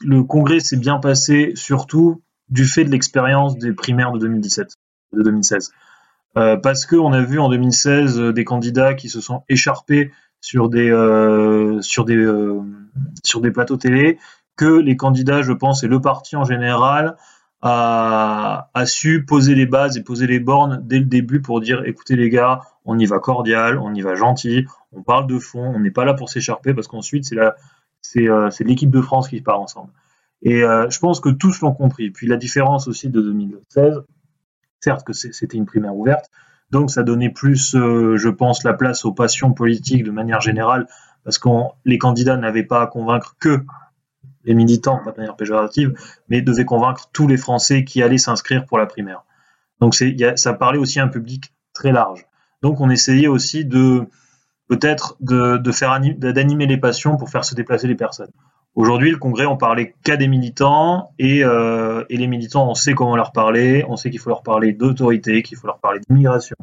le 0.00 0.22
congrès 0.22 0.60
s'est 0.60 0.78
bien 0.78 0.96
passé 0.96 1.52
surtout 1.56 2.22
du 2.48 2.64
fait 2.64 2.84
de 2.84 2.90
l'expérience 2.90 3.58
des 3.58 3.72
primaires 3.72 4.12
de 4.12 4.18
2017, 4.20 4.66
de 5.12 5.22
2016. 5.22 5.72
Euh, 6.36 6.56
parce 6.56 6.86
qu'on 6.86 7.12
a 7.12 7.22
vu 7.22 7.40
en 7.40 7.48
2016 7.48 8.20
euh, 8.20 8.32
des 8.32 8.44
candidats 8.44 8.94
qui 8.94 9.08
se 9.08 9.20
sont 9.20 9.42
écharpés 9.48 10.12
sur 10.40 10.68
des 10.68 10.88
euh, 10.88 11.80
sur 11.82 12.04
des 12.04 13.50
plateaux 13.50 13.76
télé 13.76 14.18
que 14.56 14.78
les 14.78 14.96
candidats, 14.96 15.42
je 15.42 15.52
pense, 15.52 15.82
et 15.82 15.88
le 15.88 16.00
parti 16.00 16.36
en 16.36 16.44
général 16.44 17.16
a, 17.62 18.68
su 18.86 19.24
poser 19.24 19.54
les 19.54 19.66
bases 19.66 19.96
et 19.96 20.02
poser 20.02 20.26
les 20.26 20.38
bornes 20.38 20.80
dès 20.84 20.98
le 20.98 21.04
début 21.04 21.42
pour 21.42 21.60
dire 21.60 21.82
écoutez 21.84 22.16
les 22.16 22.30
gars, 22.30 22.60
on 22.84 22.98
y 22.98 23.06
va 23.06 23.18
cordial, 23.18 23.78
on 23.78 23.92
y 23.92 24.00
va 24.00 24.14
gentil, 24.14 24.66
on 24.92 25.02
parle 25.02 25.26
de 25.26 25.38
fond, 25.38 25.72
on 25.74 25.80
n'est 25.80 25.90
pas 25.90 26.04
là 26.04 26.14
pour 26.14 26.30
s'écharper 26.30 26.74
parce 26.74 26.88
qu'ensuite 26.88 27.24
c'est 28.00 28.64
l'équipe 28.64 28.90
de 28.90 29.00
France 29.00 29.28
qui 29.28 29.40
part 29.40 29.60
ensemble. 29.60 29.90
Et 30.42 30.60
je 30.60 30.98
pense 31.00 31.20
que 31.20 31.28
tous 31.28 31.60
l'ont 31.60 31.74
compris. 31.74 32.10
Puis 32.10 32.26
la 32.26 32.36
différence 32.36 32.88
aussi 32.88 33.10
de 33.10 33.20
2016, 33.20 34.02
certes 34.80 35.06
que 35.06 35.12
c'était 35.12 35.56
une 35.56 35.66
primaire 35.66 35.94
ouverte, 35.94 36.30
donc 36.70 36.90
ça 36.90 37.02
donnait 37.02 37.30
plus, 37.30 37.74
euh, 37.74 38.16
je 38.16 38.28
pense, 38.28 38.64
la 38.64 38.74
place 38.74 39.04
aux 39.04 39.12
passions 39.12 39.52
politiques 39.52 40.04
de 40.04 40.10
manière 40.10 40.40
générale, 40.40 40.86
parce 41.24 41.38
que 41.38 41.48
les 41.84 41.98
candidats 41.98 42.36
n'avaient 42.36 42.64
pas 42.64 42.82
à 42.82 42.86
convaincre 42.86 43.36
que 43.40 43.64
les 44.44 44.54
militants, 44.54 45.00
pas 45.04 45.12
de 45.12 45.18
manière 45.18 45.36
péjorative, 45.36 45.94
mais 46.28 46.40
devaient 46.40 46.64
convaincre 46.64 47.10
tous 47.12 47.28
les 47.28 47.36
Français 47.36 47.84
qui 47.84 48.02
allaient 48.02 48.18
s'inscrire 48.18 48.64
pour 48.64 48.78
la 48.78 48.86
primaire. 48.86 49.24
Donc 49.80 49.94
ça 49.94 50.52
parlait 50.54 50.78
aussi 50.78 51.00
à 51.00 51.04
un 51.04 51.08
public 51.08 51.52
très 51.72 51.92
large. 51.92 52.26
Donc 52.62 52.80
on 52.80 52.90
essayait 52.90 53.26
aussi 53.26 53.64
de 53.64 54.06
peut-être 54.68 55.16
de, 55.20 55.56
d'animer 56.30 56.66
les 56.66 56.76
passions 56.76 57.16
pour 57.16 57.28
faire 57.28 57.44
se 57.44 57.54
déplacer 57.54 57.88
les 57.88 57.94
personnes. 57.94 58.30
Aujourd'hui, 58.76 59.10
le 59.10 59.16
Congrès, 59.16 59.46
on 59.46 59.56
parlait 59.56 59.94
qu'à 60.04 60.16
des 60.16 60.28
militants 60.28 61.10
et, 61.18 61.44
euh, 61.44 62.04
et, 62.08 62.16
les 62.16 62.28
militants, 62.28 62.70
on 62.70 62.74
sait 62.74 62.94
comment 62.94 63.16
leur 63.16 63.32
parler, 63.32 63.84
on 63.88 63.96
sait 63.96 64.10
qu'il 64.10 64.20
faut 64.20 64.30
leur 64.30 64.42
parler 64.42 64.72
d'autorité, 64.72 65.42
qu'il 65.42 65.58
faut 65.58 65.66
leur 65.66 65.78
parler 65.78 66.00
d'immigration, 66.08 66.56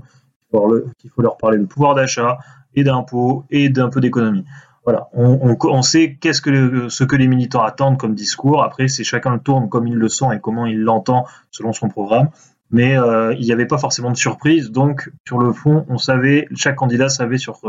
qu'il 0.98 1.10
faut 1.12 1.22
leur 1.22 1.38
parler 1.38 1.58
de 1.58 1.66
pouvoir 1.66 1.96
d'achat 1.96 2.38
et 2.76 2.84
d'impôts 2.84 3.44
et 3.50 3.70
d'un 3.70 3.90
peu 3.90 4.00
d'économie. 4.00 4.46
Voilà, 4.86 5.10
on, 5.12 5.52
on, 5.52 5.58
on 5.70 5.82
sait 5.82 6.18
qu'est-ce 6.22 6.42
que 6.42 6.88
ce 6.88 7.04
que 7.04 7.18
les 7.18 7.28
militants 7.28 7.62
attendent 7.62 7.98
comme 7.98 8.16
discours. 8.16 8.64
Après, 8.64 8.88
c'est 8.88 9.04
chacun 9.04 9.34
le 9.34 9.40
tourne 9.42 9.68
comme 9.68 9.86
il 9.86 9.96
le 9.96 10.08
sent 10.08 10.28
et 10.34 10.40
comment 10.40 10.66
il 10.66 10.80
l'entend 10.80 11.26
selon 11.52 11.74
son 11.74 11.90
programme. 11.90 12.30
Mais 12.72 12.98
euh, 12.98 13.34
il 13.34 13.46
n'y 13.46 13.52
avait 13.52 13.66
pas 13.66 13.78
forcément 13.78 14.12
de 14.12 14.18
surprise. 14.18 14.72
Donc, 14.72 15.12
sur 15.28 15.40
le 15.40 15.52
fond, 15.52 15.86
on 15.90 15.98
savait, 15.98 16.48
chaque 16.56 16.76
candidat 16.76 17.10
savait 17.10 17.38
sur, 17.38 17.60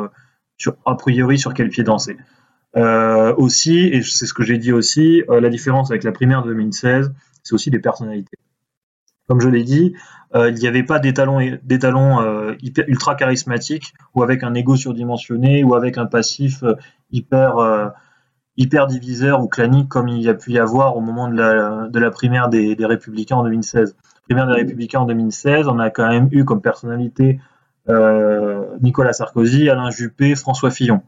sur 0.58 0.76
a 0.86 0.94
priori 0.94 1.40
sur 1.40 1.54
quel 1.54 1.70
pied 1.70 1.82
danser. 1.82 2.16
Euh, 2.78 3.34
aussi, 3.36 3.78
et 3.78 4.02
c'est 4.02 4.26
ce 4.26 4.32
que 4.32 4.44
j'ai 4.44 4.56
dit 4.56 4.72
aussi, 4.72 5.24
euh, 5.28 5.40
la 5.40 5.48
différence 5.48 5.90
avec 5.90 6.04
la 6.04 6.12
primaire 6.12 6.42
de 6.42 6.50
2016, 6.50 7.12
c'est 7.42 7.54
aussi 7.54 7.70
des 7.70 7.80
personnalités. 7.80 8.36
Comme 9.26 9.40
je 9.40 9.48
l'ai 9.48 9.64
dit, 9.64 9.94
euh, 10.34 10.50
il 10.50 10.54
n'y 10.54 10.68
avait 10.68 10.84
pas 10.84 11.00
des 11.00 11.12
talents, 11.12 11.40
des 11.40 11.78
hyper, 12.62 12.84
ultra 12.86 13.14
charismatiques 13.16 13.94
ou 14.14 14.22
avec 14.22 14.44
un 14.44 14.54
ego 14.54 14.76
surdimensionné 14.76 15.64
ou 15.64 15.74
avec 15.74 15.98
un 15.98 16.06
passif 16.06 16.62
hyper, 17.10 17.92
hyper 18.56 18.86
diviseur 18.86 19.42
ou 19.42 19.48
clanique 19.48 19.88
comme 19.88 20.08
il 20.08 20.22
y 20.22 20.28
a 20.28 20.34
pu 20.34 20.52
y 20.52 20.58
avoir 20.58 20.96
au 20.96 21.00
moment 21.00 21.28
de 21.28 21.36
la, 21.36 21.88
de 21.88 21.98
la 21.98 22.10
primaire 22.10 22.48
des, 22.48 22.76
des 22.76 22.86
Républicains 22.86 23.36
en 23.36 23.44
2016. 23.44 23.96
Primaire 24.24 24.46
des 24.46 24.54
Républicains 24.54 25.00
en 25.00 25.06
2016, 25.06 25.68
on 25.68 25.78
a 25.78 25.90
quand 25.90 26.08
même 26.08 26.28
eu 26.30 26.44
comme 26.44 26.62
personnalité 26.62 27.40
Nicolas 28.80 29.14
Sarkozy, 29.14 29.68
Alain 29.68 29.90
Juppé, 29.90 30.34
François 30.36 30.70
Fillon 30.70 31.02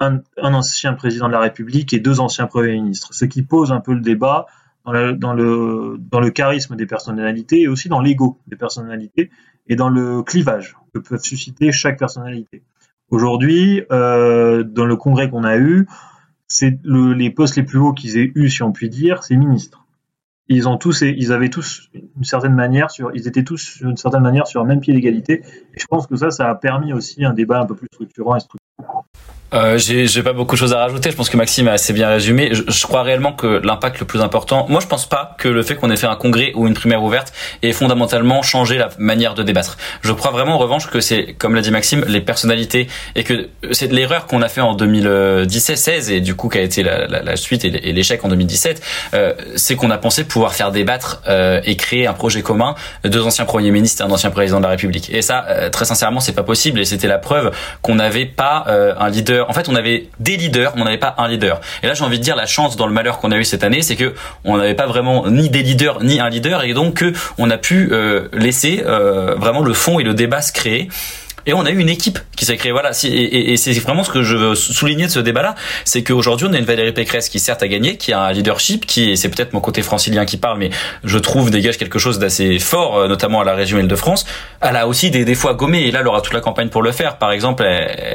un, 0.00 0.20
un, 0.40 0.54
ancien 0.54 0.94
président 0.94 1.26
de 1.26 1.32
la 1.32 1.40
République 1.40 1.92
et 1.92 2.00
deux 2.00 2.20
anciens 2.20 2.46
premiers 2.46 2.74
ministres, 2.74 3.14
ce 3.14 3.24
qui 3.24 3.42
pose 3.42 3.72
un 3.72 3.80
peu 3.80 3.94
le 3.94 4.00
débat 4.00 4.46
dans, 4.84 4.92
la, 4.92 5.12
dans, 5.12 5.32
le, 5.32 5.96
dans 5.98 6.20
le 6.20 6.30
charisme 6.30 6.76
des 6.76 6.86
personnalités 6.86 7.62
et 7.62 7.68
aussi 7.68 7.88
dans 7.88 8.00
l'ego 8.00 8.38
des 8.46 8.56
personnalités 8.56 9.30
et 9.68 9.76
dans 9.76 9.88
le 9.88 10.22
clivage 10.22 10.76
que 10.94 10.98
peuvent 10.98 11.22
susciter 11.22 11.72
chaque 11.72 11.98
personnalité. 11.98 12.62
Aujourd'hui, 13.10 13.82
euh, 13.92 14.64
dans 14.64 14.84
le 14.84 14.96
congrès 14.96 15.30
qu'on 15.30 15.44
a 15.44 15.56
eu, 15.56 15.86
c'est 16.48 16.78
le, 16.84 17.12
les 17.12 17.30
postes 17.30 17.56
les 17.56 17.62
plus 17.62 17.78
hauts 17.78 17.92
qu'ils 17.92 18.18
aient 18.18 18.32
eu, 18.34 18.48
si 18.48 18.62
on 18.62 18.72
peut 18.72 18.88
dire, 18.88 19.22
c'est 19.22 19.36
ministres. 19.36 19.84
Ils 20.48 20.68
ont 20.68 20.76
tous, 20.76 21.02
ils 21.02 21.32
avaient 21.32 21.48
tous 21.48 21.90
une 21.94 22.24
certaine 22.24 22.54
manière 22.54 22.90
sur, 22.90 23.10
ils 23.14 23.26
étaient 23.26 23.42
tous 23.42 23.78
d'une 23.82 23.96
certaine 23.96 24.22
manière 24.22 24.46
sur 24.46 24.60
un 24.60 24.64
même 24.64 24.78
pied 24.78 24.92
d'égalité. 24.92 25.42
Et 25.74 25.80
je 25.80 25.86
pense 25.86 26.06
que 26.06 26.14
ça, 26.14 26.30
ça 26.30 26.48
a 26.48 26.54
permis 26.54 26.92
aussi 26.92 27.24
un 27.24 27.32
débat 27.32 27.60
un 27.60 27.66
peu 27.66 27.74
plus 27.74 27.88
structurant 27.92 28.36
et 28.36 28.40
structurant. 28.40 29.05
Euh, 29.54 29.78
j'ai 29.78 30.22
pas 30.22 30.32
beaucoup 30.32 30.54
de 30.54 30.60
choses 30.60 30.72
à 30.72 30.78
rajouter. 30.78 31.10
Je 31.10 31.16
pense 31.16 31.30
que 31.30 31.36
Maxime 31.36 31.68
a 31.68 31.72
assez 31.72 31.92
bien 31.92 32.08
résumé. 32.08 32.50
Je, 32.52 32.62
je 32.66 32.86
crois 32.86 33.02
réellement 33.02 33.32
que 33.32 33.60
l'impact 33.64 34.00
le 34.00 34.06
plus 34.06 34.20
important, 34.20 34.66
moi 34.68 34.80
je 34.80 34.86
pense 34.86 35.06
pas 35.08 35.36
que 35.38 35.48
le 35.48 35.62
fait 35.62 35.76
qu'on 35.76 35.90
ait 35.90 35.96
fait 35.96 36.06
un 36.06 36.16
congrès 36.16 36.52
ou 36.54 36.66
une 36.66 36.74
primaire 36.74 37.02
ouverte 37.02 37.32
ait 37.62 37.72
fondamentalement 37.72 38.42
changé 38.42 38.78
la 38.78 38.88
manière 38.98 39.34
de 39.34 39.42
débattre. 39.42 39.76
Je 40.02 40.12
crois 40.12 40.30
vraiment 40.30 40.54
en 40.54 40.58
revanche 40.58 40.88
que 40.88 41.00
c'est, 41.00 41.34
comme 41.38 41.54
l'a 41.54 41.60
dit 41.60 41.70
Maxime, 41.70 42.04
les 42.08 42.20
personnalités 42.20 42.88
et 43.14 43.24
que 43.24 43.48
c'est 43.72 43.90
l'erreur 43.92 44.26
qu'on 44.26 44.42
a 44.42 44.48
fait 44.48 44.60
en 44.60 44.76
2017-16 44.76 46.10
et 46.10 46.20
du 46.20 46.34
coup 46.34 46.48
qui 46.48 46.58
a 46.58 46.62
été 46.62 46.82
la, 46.82 47.06
la, 47.06 47.22
la 47.22 47.36
suite 47.36 47.64
et 47.64 47.70
l'échec 47.70 48.24
en 48.24 48.28
2017, 48.28 48.82
euh, 49.14 49.34
c'est 49.54 49.76
qu'on 49.76 49.90
a 49.90 49.98
pensé 49.98 50.24
pouvoir 50.24 50.54
faire 50.54 50.72
débattre 50.72 51.22
euh, 51.28 51.60
et 51.64 51.76
créer 51.76 52.06
un 52.06 52.12
projet 52.12 52.42
commun 52.42 52.74
deux 53.04 53.24
anciens 53.24 53.44
premiers 53.44 53.70
ministres 53.70 54.02
et 54.02 54.04
un 54.06 54.10
ancien 54.10 54.30
président 54.30 54.58
de 54.58 54.64
la 54.64 54.70
République. 54.70 55.10
Et 55.12 55.22
ça, 55.22 55.44
euh, 55.48 55.70
très 55.70 55.84
sincèrement, 55.84 56.20
c'est 56.20 56.32
pas 56.32 56.42
possible 56.42 56.80
et 56.80 56.84
c'était 56.84 57.08
la 57.08 57.18
preuve 57.18 57.52
qu'on 57.82 57.96
n'avait 57.96 58.26
pas 58.26 58.64
euh, 58.68 58.94
un 58.98 59.08
leader 59.08 59.35
en 59.48 59.52
fait, 59.52 59.68
on 59.68 59.74
avait 59.74 60.08
des 60.20 60.36
leaders, 60.36 60.72
mais 60.74 60.82
on 60.82 60.84
n'avait 60.84 60.98
pas 60.98 61.14
un 61.18 61.28
leader. 61.28 61.60
Et 61.82 61.86
là, 61.86 61.94
j'ai 61.94 62.04
envie 62.04 62.18
de 62.18 62.24
dire, 62.24 62.36
la 62.36 62.46
chance 62.46 62.76
dans 62.76 62.86
le 62.86 62.92
malheur 62.92 63.18
qu'on 63.18 63.32
a 63.32 63.36
eu 63.36 63.44
cette 63.44 63.64
année, 63.64 63.82
c'est 63.82 63.96
que 63.96 64.14
on 64.44 64.56
n'avait 64.56 64.74
pas 64.74 64.86
vraiment 64.86 65.26
ni 65.28 65.48
des 65.48 65.62
leaders 65.62 66.02
ni 66.02 66.20
un 66.20 66.28
leader, 66.28 66.64
et 66.64 66.74
donc 66.74 67.04
on 67.38 67.50
a 67.50 67.58
pu 67.58 67.88
euh, 67.92 68.28
laisser 68.32 68.82
euh, 68.86 69.34
vraiment 69.36 69.62
le 69.62 69.72
fond 69.72 69.98
et 69.98 70.04
le 70.04 70.14
débat 70.14 70.40
se 70.40 70.52
créer 70.52 70.88
et 71.46 71.52
on 71.52 71.64
a 71.64 71.70
eu 71.70 71.78
une 71.78 71.88
équipe 71.88 72.18
qui 72.36 72.44
s'est 72.44 72.56
créée. 72.56 72.72
Voilà, 72.72 72.90
et, 73.04 73.56
c'est 73.56 73.72
vraiment 73.72 74.04
ce 74.04 74.10
que 74.10 74.22
je 74.22 74.36
veux 74.36 74.54
souligner 74.54 75.06
de 75.06 75.10
ce 75.10 75.20
débat-là, 75.20 75.54
c'est 75.84 76.02
qu'aujourd'hui 76.02 76.46
on 76.50 76.52
a 76.52 76.58
une 76.58 76.64
Valérie 76.64 76.92
Pécresse 76.92 77.28
qui 77.28 77.38
certes 77.38 77.62
a 77.62 77.68
gagné, 77.68 77.96
qui 77.96 78.12
a 78.12 78.20
un 78.20 78.32
leadership, 78.32 78.86
qui 78.86 79.16
c'est 79.16 79.28
peut-être 79.28 79.52
mon 79.52 79.60
côté 79.60 79.82
francilien 79.82 80.24
qui 80.24 80.36
parle, 80.36 80.58
mais 80.58 80.70
je 81.04 81.18
trouve 81.18 81.50
dégage 81.50 81.78
quelque 81.78 81.98
chose 81.98 82.18
d'assez 82.18 82.58
fort, 82.58 82.98
euh, 82.98 83.08
notamment 83.08 83.40
à 83.40 83.44
la 83.44 83.54
région 83.54 83.78
Île-de-France. 83.78 84.26
Elle 84.60 84.76
a 84.76 84.86
aussi 84.86 85.10
des, 85.10 85.24
des 85.24 85.34
fois 85.34 85.54
gommé, 85.54 85.82
et 85.82 85.90
là 85.90 86.00
elle 86.00 86.08
aura 86.08 86.20
toute 86.20 86.34
la 86.34 86.40
campagne 86.40 86.68
pour 86.68 86.82
le 86.82 86.92
faire. 86.92 87.18
Par 87.18 87.32
exemple, 87.32 87.64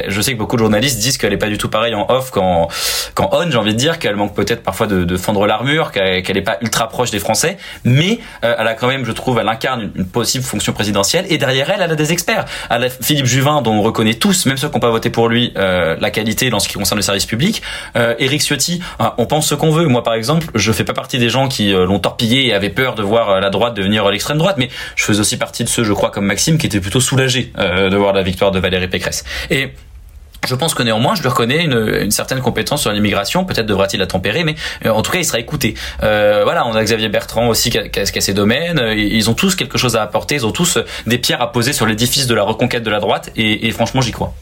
je 0.08 0.22
sais 0.22 0.34
que 0.34 0.38
beaucoup 0.38 0.56
de 0.56 0.62
journalistes 0.62 1.00
disent 1.00 1.18
qu'elle 1.18 1.34
est 1.34 1.38
pas 1.38 1.48
du 1.48 1.58
tout 1.58 1.70
pareille 1.70 1.96
en 1.96 2.06
off 2.10 2.32
qu'en 2.32 2.68
qu'en 3.16 3.30
on, 3.32 3.50
j'ai 3.50 3.58
envie 3.58 3.74
de 3.74 3.78
dire 3.78 4.00
qu'elle 4.00 4.16
manque 4.16 4.36
peut-être 4.36 4.64
parfois 4.64 4.88
de, 4.88 5.18
fendre 5.18 5.46
l'armure, 5.46 5.92
qu'elle 5.92 6.24
n'est 6.34 6.42
pas 6.42 6.58
ultra 6.62 6.90
proche 6.90 7.12
des 7.12 7.20
Français, 7.20 7.58
mais 7.84 8.20
euh, 8.44 8.56
elle 8.58 8.68
a 8.68 8.74
quand 8.74 8.88
même, 8.88 9.06
je 9.06 9.12
trouve, 9.12 9.40
elle 9.40 9.48
incarne 9.48 9.92
une, 9.96 10.06
possible 10.06 10.44
fonction 10.44 10.74
présidentielle, 10.74 11.26
et 11.30 11.38
derrière 11.38 11.70
elle, 11.70 11.82
elle 11.82 11.92
a 11.92 11.96
des 11.96 12.12
experts. 12.12 12.46
Elle 12.70 12.86
a 12.86 12.90
Juvin, 13.26 13.62
dont 13.62 13.74
on 13.74 13.82
reconnaît 13.82 14.14
tous, 14.14 14.46
même 14.46 14.58
ceux 14.58 14.68
qui 14.68 14.74
n'ont 14.74 14.80
pas 14.80 14.90
voté 14.90 15.10
pour 15.10 15.30
lui, 15.30 15.54
euh, 15.58 15.96
la 16.00 16.12
qualité 16.12 16.50
dans 16.50 16.60
ce 16.60 16.68
qui 16.68 16.76
concerne 16.76 16.98
le 16.98 17.04
service 17.04 17.26
public. 17.26 17.62
Euh, 17.96 18.16
Éric 18.20 18.42
Ciotti, 18.42 18.82
on 19.18 19.26
pense 19.26 19.48
ce 19.48 19.56
qu'on 19.56 19.72
veut. 19.72 19.88
Moi, 19.88 20.04
par 20.04 20.14
exemple, 20.14 20.48
je 20.56 20.72
fais 20.72 20.84
pas 20.84 20.94
partie 20.94 21.18
des 21.18 21.30
gens 21.30 21.48
qui 21.48 21.74
euh, 21.74 21.86
l'ont 21.86 22.00
torpillé 22.00 22.48
et 22.48 22.54
avaient 22.54 22.70
peur 22.70 22.96
de 22.96 23.04
voir 23.04 23.40
la 23.40 23.50
droite 23.50 23.74
devenir 23.74 24.10
l'extrême 24.10 24.38
droite, 24.38 24.56
mais 24.58 24.70
je 24.96 25.04
faisais 25.04 25.20
aussi 25.20 25.38
partie 25.38 25.64
de 25.64 25.70
ceux, 25.70 25.84
je 25.84 25.94
crois, 25.94 26.12
comme 26.12 26.26
Maxime, 26.26 26.58
qui 26.58 26.66
étaient 26.66 26.80
plutôt 26.80 27.00
soulagés 27.00 27.52
euh, 27.58 27.90
de 27.90 27.98
voir 27.98 28.14
la 28.14 28.24
victoire 28.24 28.52
de 28.52 28.60
Valérie 28.60 28.88
Pécresse. 28.88 29.24
Et 29.50 29.74
je 30.48 30.56
pense 30.56 30.74
que 30.74 30.84
néanmoins, 30.84 31.16
je 31.16 31.22
lui 31.22 31.30
reconnais 31.30 31.64
une, 31.64 32.00
une 32.02 32.12
certaine 32.12 32.40
compétence 32.40 32.82
sur 32.82 32.92
l'immigration. 32.92 33.46
Peut-être 33.46 33.68
devra-t-il 33.68 34.00
la 34.00 34.08
tempérer, 34.08 34.44
mais 34.44 34.56
euh, 34.86 34.90
en 34.90 35.02
tout 35.02 35.12
cas, 35.12 35.20
il 35.20 35.26
sera 35.26 35.40
écouté. 35.40 35.76
Euh, 36.04 36.42
voilà, 36.44 36.66
on 36.66 36.74
a 36.74 36.84
Xavier 36.84 37.10
Bertrand 37.10 37.48
aussi 37.48 37.70
qui 37.70 37.78
a, 37.78 37.88
qui 37.88 38.00
a 38.00 38.22
ses 38.22 38.34
domaines. 38.34 38.82
Ils 38.96 39.30
ont 39.30 39.34
tous 39.36 39.56
quelque 39.56 39.78
chose 39.78 39.96
à 39.96 40.02
apporter. 40.02 40.36
Ils 40.36 40.46
ont 40.46 40.52
tous 40.52 40.80
des 41.06 41.18
pierres 41.18 41.42
à 41.42 41.52
poser 41.52 41.74
sur 41.74 41.86
l'édifice 41.86 42.28
de 42.28 42.34
la 42.34 42.44
reconquête 42.44 42.84
de 42.84 42.92
la 42.92 43.00
droite. 43.00 43.32
Et, 43.36 43.68
et 43.68 43.72
franchement, 43.72 44.02
j'y 44.02 44.12
crois. 44.12 44.34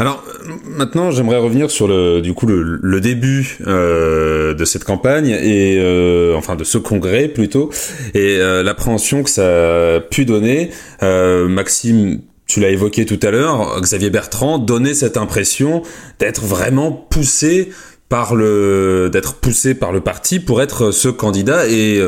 Alors 0.00 0.22
maintenant, 0.64 1.10
j'aimerais 1.10 1.38
revenir 1.38 1.72
sur 1.72 1.88
le 1.88 2.20
du 2.20 2.32
coup 2.32 2.46
le, 2.46 2.78
le 2.80 3.00
début 3.00 3.58
euh, 3.66 4.54
de 4.54 4.64
cette 4.64 4.84
campagne 4.84 5.28
et 5.28 5.76
euh, 5.80 6.36
enfin 6.36 6.54
de 6.54 6.62
ce 6.62 6.78
congrès 6.78 7.26
plutôt 7.26 7.70
et 8.14 8.36
euh, 8.38 8.62
l'appréhension 8.62 9.24
que 9.24 9.30
ça 9.30 9.96
a 9.96 10.00
pu 10.00 10.24
donner. 10.24 10.70
Maxime 11.02 12.20
tu 12.48 12.60
l'as 12.60 12.70
évoqué 12.70 13.06
tout 13.06 13.20
à 13.22 13.30
l'heure, 13.30 13.80
Xavier 13.80 14.10
Bertrand 14.10 14.58
donnait 14.58 14.94
cette 14.94 15.16
impression 15.16 15.82
d'être 16.18 16.44
vraiment 16.44 16.90
poussé 16.90 17.70
par 18.08 18.34
le 18.34 19.10
d'être 19.12 19.34
poussé 19.34 19.74
par 19.74 19.92
le 19.92 20.00
parti 20.00 20.40
pour 20.40 20.62
être 20.62 20.90
ce 20.90 21.08
candidat 21.08 21.68
et 21.68 22.02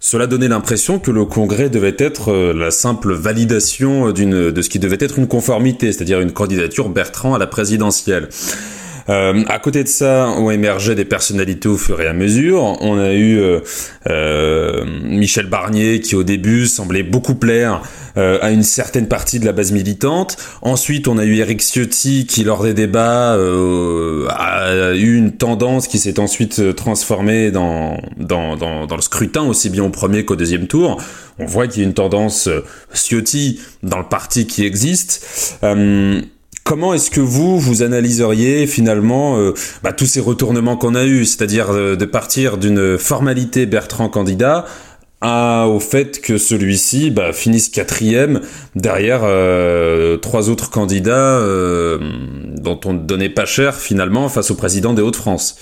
cela 0.00 0.26
donnait 0.26 0.48
l'impression 0.48 0.98
que 0.98 1.10
le 1.10 1.24
Congrès 1.24 1.70
devait 1.70 1.96
être 1.98 2.32
la 2.52 2.70
simple 2.70 3.12
validation 3.12 4.10
d'une 4.10 4.50
de 4.50 4.62
ce 4.62 4.68
qui 4.68 4.78
devait 4.78 4.98
être 5.00 5.18
une 5.18 5.26
conformité, 5.26 5.92
c'est-à-dire 5.92 6.20
une 6.20 6.32
candidature 6.32 6.88
Bertrand 6.88 7.34
à 7.34 7.38
la 7.38 7.46
présidentielle. 7.46 8.28
Euh, 9.08 9.44
à 9.48 9.58
côté 9.58 9.84
de 9.84 9.88
ça, 9.88 10.28
ont 10.28 10.50
émergé 10.50 10.94
des 10.94 11.04
personnalités 11.04 11.68
au 11.68 11.76
fur 11.76 12.00
et 12.00 12.06
à 12.06 12.12
mesure. 12.12 12.76
On 12.80 12.98
a 12.98 13.12
eu 13.12 13.38
euh, 13.38 13.60
euh, 14.08 14.84
Michel 15.04 15.46
Barnier 15.46 16.00
qui 16.00 16.16
au 16.16 16.24
début 16.24 16.66
semblait 16.66 17.02
beaucoup 17.02 17.34
plaire 17.34 17.82
euh, 18.16 18.38
à 18.42 18.50
une 18.50 18.62
certaine 18.62 19.08
partie 19.08 19.38
de 19.38 19.44
la 19.44 19.52
base 19.52 19.72
militante. 19.72 20.36
Ensuite, 20.62 21.06
on 21.06 21.18
a 21.18 21.24
eu 21.24 21.36
Eric 21.36 21.60
Ciotti 21.60 22.26
qui, 22.26 22.44
lors 22.44 22.62
des 22.62 22.74
débats, 22.74 23.34
euh, 23.34 24.26
a 24.30 24.94
eu 24.94 25.16
une 25.16 25.32
tendance 25.32 25.86
qui 25.86 25.98
s'est 25.98 26.18
ensuite 26.18 26.74
transformée 26.74 27.50
dans, 27.50 27.98
dans, 28.16 28.56
dans, 28.56 28.86
dans, 28.86 28.96
le 28.96 29.02
scrutin, 29.02 29.42
aussi 29.42 29.70
bien 29.70 29.84
au 29.84 29.90
premier 29.90 30.24
qu'au 30.24 30.36
deuxième 30.36 30.66
tour. 30.66 31.00
On 31.38 31.44
voit 31.44 31.68
qu'il 31.68 31.82
y 31.82 31.84
a 31.84 31.88
une 31.88 31.94
tendance 31.94 32.48
Ciotti 32.92 33.60
dans 33.82 33.98
le 33.98 34.08
parti 34.08 34.46
qui 34.46 34.64
existe. 34.64 35.58
Comment 36.66 36.94
est-ce 36.94 37.12
que 37.12 37.20
vous, 37.20 37.60
vous 37.60 37.84
analyseriez 37.84 38.66
finalement 38.66 39.38
euh, 39.38 39.54
bah, 39.84 39.92
tous 39.92 40.06
ces 40.06 40.18
retournements 40.18 40.76
qu'on 40.76 40.96
a 40.96 41.04
eus, 41.04 41.24
c'est-à-dire 41.24 41.72
de, 41.72 41.94
de 41.94 42.04
partir 42.04 42.58
d'une 42.58 42.98
formalité 42.98 43.66
Bertrand 43.66 44.08
candidat 44.08 44.64
à, 45.20 45.66
au 45.68 45.78
fait 45.78 46.20
que 46.20 46.38
celui-ci 46.38 47.12
bah, 47.12 47.32
finisse 47.32 47.68
quatrième 47.68 48.40
derrière 48.74 49.20
euh, 49.22 50.16
trois 50.16 50.50
autres 50.50 50.68
candidats 50.68 51.38
euh, 51.38 52.00
dont 52.56 52.80
on 52.84 52.94
ne 52.94 52.98
donnait 52.98 53.28
pas 53.28 53.46
cher 53.46 53.76
finalement 53.76 54.28
face 54.28 54.50
au 54.50 54.56
président 54.56 54.92
des 54.92 55.02
Hauts-de-France 55.02 55.56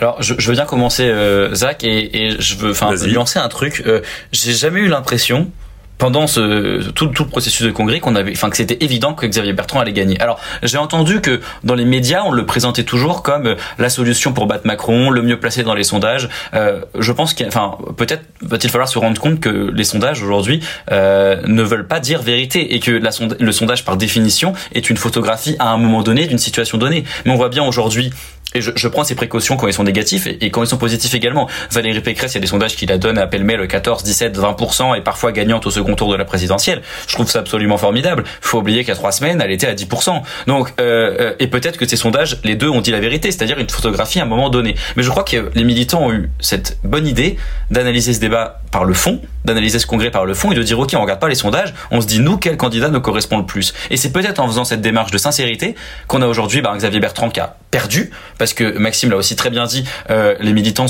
alors, 0.00 0.20
je, 0.20 0.34
je, 0.36 0.48
veux 0.48 0.54
bien 0.54 0.66
commencer, 0.66 1.04
euh, 1.04 1.54
Zach, 1.54 1.84
et, 1.84 2.26
et, 2.26 2.36
je 2.40 2.56
veux, 2.56 2.72
enfin, 2.72 2.94
lancer 3.06 3.38
un 3.38 3.48
truc. 3.48 3.84
Euh, 3.86 4.00
J'ai 4.32 4.52
jamais 4.52 4.80
eu 4.80 4.88
l'impression 4.88 5.52
pendant 5.98 6.26
ce, 6.26 6.90
tout, 6.90 7.06
tout, 7.08 7.24
le 7.24 7.30
processus 7.30 7.66
de 7.66 7.70
congrès 7.70 8.00
qu'on 8.00 8.16
avait, 8.16 8.32
enfin 8.32 8.50
que 8.50 8.56
c'était 8.56 8.82
évident 8.84 9.14
que 9.14 9.26
Xavier 9.26 9.52
Bertrand 9.52 9.80
allait 9.80 9.92
gagner. 9.92 10.20
Alors 10.20 10.40
j'ai 10.62 10.78
entendu 10.78 11.20
que 11.20 11.40
dans 11.62 11.74
les 11.74 11.84
médias 11.84 12.22
on 12.24 12.32
le 12.32 12.46
présentait 12.46 12.84
toujours 12.84 13.22
comme 13.22 13.46
euh, 13.46 13.56
la 13.78 13.88
solution 13.88 14.32
pour 14.32 14.46
battre 14.46 14.66
Macron, 14.66 15.10
le 15.10 15.22
mieux 15.22 15.38
placé 15.38 15.62
dans 15.62 15.74
les 15.74 15.84
sondages. 15.84 16.28
Euh, 16.54 16.80
je 16.98 17.12
pense 17.12 17.34
qu'il, 17.34 17.46
enfin 17.46 17.76
peut-être 17.96 18.22
va-t-il 18.42 18.70
falloir 18.70 18.88
se 18.88 18.98
rendre 18.98 19.20
compte 19.20 19.40
que 19.40 19.70
les 19.72 19.84
sondages 19.84 20.22
aujourd'hui 20.22 20.60
euh, 20.90 21.40
ne 21.46 21.62
veulent 21.62 21.86
pas 21.86 22.00
dire 22.00 22.22
vérité 22.22 22.74
et 22.74 22.80
que 22.80 22.90
le 22.90 23.52
sondage 23.52 23.84
par 23.84 23.96
définition 23.96 24.52
est 24.74 24.90
une 24.90 24.96
photographie 24.96 25.56
à 25.58 25.70
un 25.70 25.76
moment 25.76 26.02
donné 26.02 26.26
d'une 26.26 26.38
situation 26.38 26.78
donnée. 26.78 27.04
Mais 27.24 27.32
on 27.32 27.36
voit 27.36 27.48
bien 27.48 27.64
aujourd'hui 27.64 28.10
et 28.54 28.60
je, 28.60 28.70
je, 28.74 28.88
prends 28.88 29.04
ces 29.04 29.14
précautions 29.14 29.56
quand 29.56 29.66
ils 29.66 29.72
sont 29.72 29.84
négatifs 29.84 30.26
et, 30.26 30.50
quand 30.50 30.62
ils 30.62 30.68
sont 30.68 30.76
positifs 30.76 31.14
également. 31.14 31.48
Valérie 31.70 32.00
Pécresse, 32.00 32.32
il 32.32 32.34
y 32.36 32.38
a 32.38 32.40
des 32.40 32.46
sondages 32.46 32.76
qui 32.76 32.86
la 32.86 32.98
donnent 32.98 33.18
à 33.18 33.26
pêle-mêle 33.26 33.66
14, 33.66 34.04
17, 34.04 34.38
20% 34.38 34.96
et 34.96 35.00
parfois 35.00 35.32
gagnante 35.32 35.66
au 35.66 35.70
second 35.70 35.94
tour 35.96 36.10
de 36.10 36.16
la 36.16 36.24
présidentielle. 36.24 36.82
Je 37.08 37.14
trouve 37.14 37.28
ça 37.28 37.40
absolument 37.40 37.78
formidable. 37.78 38.24
Faut 38.40 38.58
oublier 38.58 38.88
a 38.88 38.94
trois 38.94 39.12
semaines, 39.12 39.40
elle 39.40 39.50
était 39.50 39.66
à 39.66 39.74
10%. 39.74 40.22
Donc, 40.46 40.72
euh, 40.80 41.16
euh, 41.20 41.34
et 41.40 41.48
peut-être 41.48 41.78
que 41.78 41.86
ces 41.86 41.96
sondages, 41.96 42.38
les 42.44 42.54
deux 42.54 42.68
ont 42.68 42.80
dit 42.80 42.90
la 42.90 43.00
vérité, 43.00 43.32
c'est-à-dire 43.32 43.58
une 43.58 43.68
photographie 43.68 44.20
à 44.20 44.22
un 44.22 44.26
moment 44.26 44.50
donné. 44.50 44.76
Mais 44.96 45.02
je 45.02 45.10
crois 45.10 45.24
que 45.24 45.50
les 45.54 45.64
militants 45.64 46.02
ont 46.02 46.12
eu 46.12 46.30
cette 46.40 46.78
bonne 46.84 47.06
idée 47.06 47.36
d'analyser 47.70 48.12
ce 48.12 48.20
débat 48.20 48.60
par 48.70 48.84
le 48.84 48.94
fond, 48.94 49.20
d'analyser 49.44 49.78
ce 49.78 49.86
congrès 49.86 50.10
par 50.10 50.26
le 50.26 50.34
fond 50.34 50.52
et 50.52 50.54
de 50.54 50.62
dire 50.62 50.78
ok, 50.78 50.92
on 50.96 51.02
regarde 51.02 51.20
pas 51.20 51.28
les 51.28 51.34
sondages, 51.34 51.74
on 51.90 52.00
se 52.00 52.06
dit 52.06 52.20
nous 52.20 52.36
quel 52.36 52.56
candidat 52.56 52.88
nous 52.88 53.00
correspond 53.00 53.38
le 53.38 53.46
plus. 53.46 53.74
Et 53.90 53.96
c'est 53.96 54.12
peut-être 54.12 54.38
en 54.40 54.46
faisant 54.46 54.64
cette 54.64 54.80
démarche 54.80 55.10
de 55.10 55.18
sincérité 55.18 55.74
qu'on 56.06 56.22
a 56.22 56.26
aujourd'hui 56.26 56.60
bah, 56.60 56.72
Xavier 56.76 57.00
Bertrand 57.00 57.30
qui 57.30 57.40
a 57.40 57.56
perdu 57.74 58.10
parce 58.38 58.54
que 58.54 58.78
Maxime 58.78 59.10
l'a 59.10 59.16
aussi 59.16 59.34
très 59.34 59.50
bien 59.50 59.66
dit, 59.66 59.84
euh, 60.08 60.36
les 60.38 60.52
militants 60.52 60.86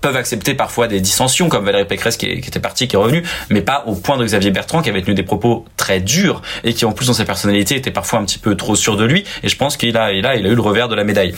peuvent 0.00 0.16
accepter 0.16 0.54
parfois 0.54 0.88
des 0.88 1.00
dissensions 1.00 1.48
comme 1.48 1.64
Valérie 1.64 1.84
Pécresse 1.84 2.16
qui, 2.16 2.40
qui 2.40 2.48
était 2.48 2.58
partie, 2.58 2.88
qui 2.88 2.96
est 2.96 2.98
revenue, 2.98 3.22
mais 3.48 3.62
pas 3.62 3.84
au 3.86 3.94
point 3.94 4.16
de 4.16 4.24
Xavier 4.24 4.50
Bertrand 4.50 4.82
qui 4.82 4.90
avait 4.90 5.02
tenu 5.02 5.14
des 5.14 5.22
propos 5.22 5.64
très 5.76 6.00
durs 6.00 6.42
et 6.64 6.74
qui 6.74 6.84
en 6.84 6.90
plus 6.90 7.06
dans 7.06 7.12
sa 7.12 7.24
personnalité 7.24 7.76
était 7.76 7.92
parfois 7.92 8.18
un 8.18 8.24
petit 8.24 8.40
peu 8.40 8.56
trop 8.56 8.74
sûr 8.74 8.96
de 8.96 9.04
lui. 9.04 9.22
Et 9.44 9.48
je 9.48 9.56
pense 9.56 9.76
qu'il 9.76 9.96
a, 9.96 10.12
il 10.12 10.26
a, 10.26 10.34
il 10.34 10.44
a 10.44 10.48
eu 10.48 10.56
le 10.56 10.62
revers 10.62 10.88
de 10.88 10.96
la 10.96 11.04
médaille. 11.04 11.36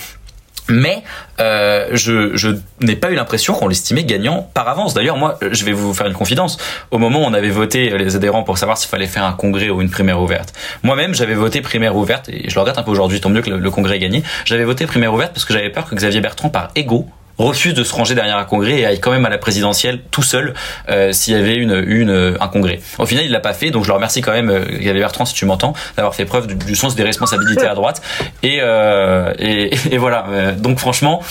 Mais 0.69 1.03
euh, 1.41 1.89
je, 1.93 2.57
n'ai 2.81 2.97
pas 2.97 3.11
eu 3.11 3.15
l'impression 3.15 3.55
qu'on 3.55 3.69
l'estimait 3.69 4.05
gagnant 4.05 4.49
par 4.55 4.69
avance. 4.69 4.95
D'ailleurs, 4.95 5.17
moi, 5.17 5.39
je 5.51 5.65
vais 5.65 5.73
vous 5.73 5.95
faire 5.95 6.07
une 6.07 6.15
confidence. 6.15 6.59
Au 6.91 6.99
moment 6.99 7.21
où 7.21 7.25
on 7.25 7.35
avait 7.35 7.51
voté 7.51 7.97
les 7.97 8.17
adhérents 8.17 8.43
pour 8.43 8.59
savoir 8.59 8.79
s'il 8.79 8.89
fallait 8.89 9.07
faire 9.07 9.25
un 9.25 9.33
congrès 9.33 9.71
ou 9.71 9.81
une 9.81 9.91
primaire 9.91 10.21
ouverte, 10.21 10.53
moi-même, 10.83 11.15
j'avais 11.15 11.35
voté 11.35 11.61
primaire 11.61 11.97
ouverte 11.97 12.29
et 12.29 12.49
je 12.49 12.55
le 12.55 12.61
regrette 12.61 12.79
un 12.79 12.83
peu 12.83 12.91
aujourd'hui. 12.91 13.21
Tant 13.21 13.31
mieux 13.31 13.43
que 13.43 13.51
le, 13.51 13.59
le 13.59 13.71
congrès 13.71 13.97
ait 13.97 14.01
gagné. 14.01 14.23
J'avais 14.45 14.65
voté 14.65 14.87
primaire 14.87 15.13
ouverte 15.15 15.33
parce 15.33 15.45
que 15.45 15.53
j'avais 15.53 15.71
peur 15.71 15.87
que 15.87 15.95
Xavier 15.95 16.21
Bertrand, 16.21 16.49
par 16.49 16.71
ego, 16.75 17.07
refuse 17.39 17.75
de 17.75 17.85
se 17.85 17.95
ranger 17.95 18.15
derrière 18.15 18.39
un 18.39 18.45
congrès 18.45 18.81
et 18.81 18.87
aille 18.87 19.01
quand 19.01 19.11
même 19.11 19.27
à 19.27 19.31
la 19.31 19.39
présidentielle 19.39 20.01
tout 20.11 20.23
seul 20.23 20.55
euh, 20.89 21.13
s'il 21.13 21.35
y 21.35 21.37
avait 21.37 21.57
une, 21.57 21.85
une 21.87 22.37
un 22.41 22.49
congrès. 22.49 22.81
Au 22.99 23.07
final, 23.07 23.25
il 23.25 23.31
l'a 23.31 23.41
pas 23.41 23.55
fait, 23.55 23.71
donc 23.71 23.85
je 23.85 23.89
le 23.89 23.95
remercie 23.95 24.21
quand 24.21 24.33
même, 24.33 24.51
euh, 24.51 24.95
Bertrand, 24.95 25.25
si 25.25 25.35
tu 25.35 25.47
m'entends, 25.47 25.75
d'avoir 25.97 26.15
fait 26.15 26.25
preuve 26.25 26.47
du, 26.47 26.75
sens 26.75 26.97
des 26.97 27.05
responsabilités 27.05 27.67
à 27.67 27.75
droite. 27.75 28.03
Et, 28.43 28.59
euh, 28.61 29.33
et, 29.39 29.75
et, 29.91 29.99
voilà. 29.99 30.27
Euh, 30.29 30.53
donc 30.53 30.79
franchement. 30.79 31.23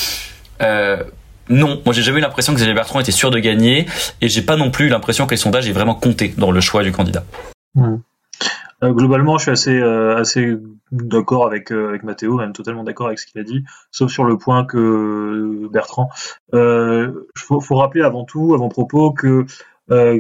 Euh, 0.62 1.04
non, 1.48 1.80
moi 1.86 1.94
j'ai 1.94 2.02
jamais 2.02 2.18
eu 2.18 2.22
l'impression 2.22 2.54
que 2.54 2.58
Xavier 2.58 2.74
Bertrand 2.74 3.00
était 3.00 3.12
sûr 3.12 3.30
de 3.30 3.38
gagner 3.38 3.86
et 4.20 4.30
j'ai 4.30 4.42
pas 4.42 4.56
non 4.56 4.72
plus 4.72 4.90
l'impression 4.90 5.28
que 5.28 5.32
les 5.32 5.38
sondages 5.38 5.68
aient 5.68 5.74
vraiment 5.74 5.94
compté 5.94 6.34
dans 6.38 6.50
le 6.50 6.60
choix 6.60 6.82
du 6.82 6.92
candidat. 6.92 7.24
Mmh. 7.76 7.98
Euh, 8.84 8.92
globalement, 8.92 9.38
je 9.38 9.44
suis 9.44 9.52
assez, 9.52 9.80
euh, 9.80 10.62
d'accord 10.92 11.46
avec, 11.46 11.72
euh, 11.72 11.98
Mathéo, 12.04 12.38
même 12.38 12.54
totalement 12.54 12.84
d'accord 12.84 13.08
avec 13.08 13.20
ce 13.20 13.26
qu'il 13.26 13.40
a 13.40 13.44
dit, 13.44 13.64
sauf 13.92 14.12
sur 14.12 14.26
le 14.26 14.38
point 14.38 14.66
que 14.66 15.68
Bertrand. 15.72 16.10
Il 16.54 17.12
faut, 17.38 17.76
rappeler 17.76 18.02
avant 18.02 18.26
tout, 18.26 18.54
avant 18.54 18.70
propos, 18.70 19.12
que 19.12 19.46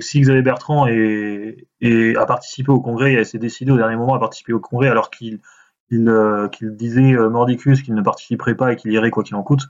si 0.01 0.21
Xavier 0.21 0.41
Bertrand 0.41 0.85
a 0.85 2.25
participé 2.25 2.71
au 2.71 2.79
congrès 2.79 3.13
et 3.13 3.23
s'est 3.25 3.39
décidé 3.39 3.71
au 3.71 3.77
dernier 3.77 3.95
moment 3.95 4.15
à 4.15 4.19
participer 4.19 4.53
au 4.53 4.59
congrès 4.59 4.89
alors 4.89 5.09
qu'il 5.09 5.39
disait 5.91 7.13
mordicus 7.29 7.81
qu'il 7.81 7.95
ne 7.95 8.01
participerait 8.01 8.55
pas 8.55 8.73
et 8.73 8.75
qu'il 8.75 8.91
irait 8.91 9.11
quoi 9.11 9.23
qu'il 9.23 9.35
en 9.35 9.43
coûte, 9.43 9.67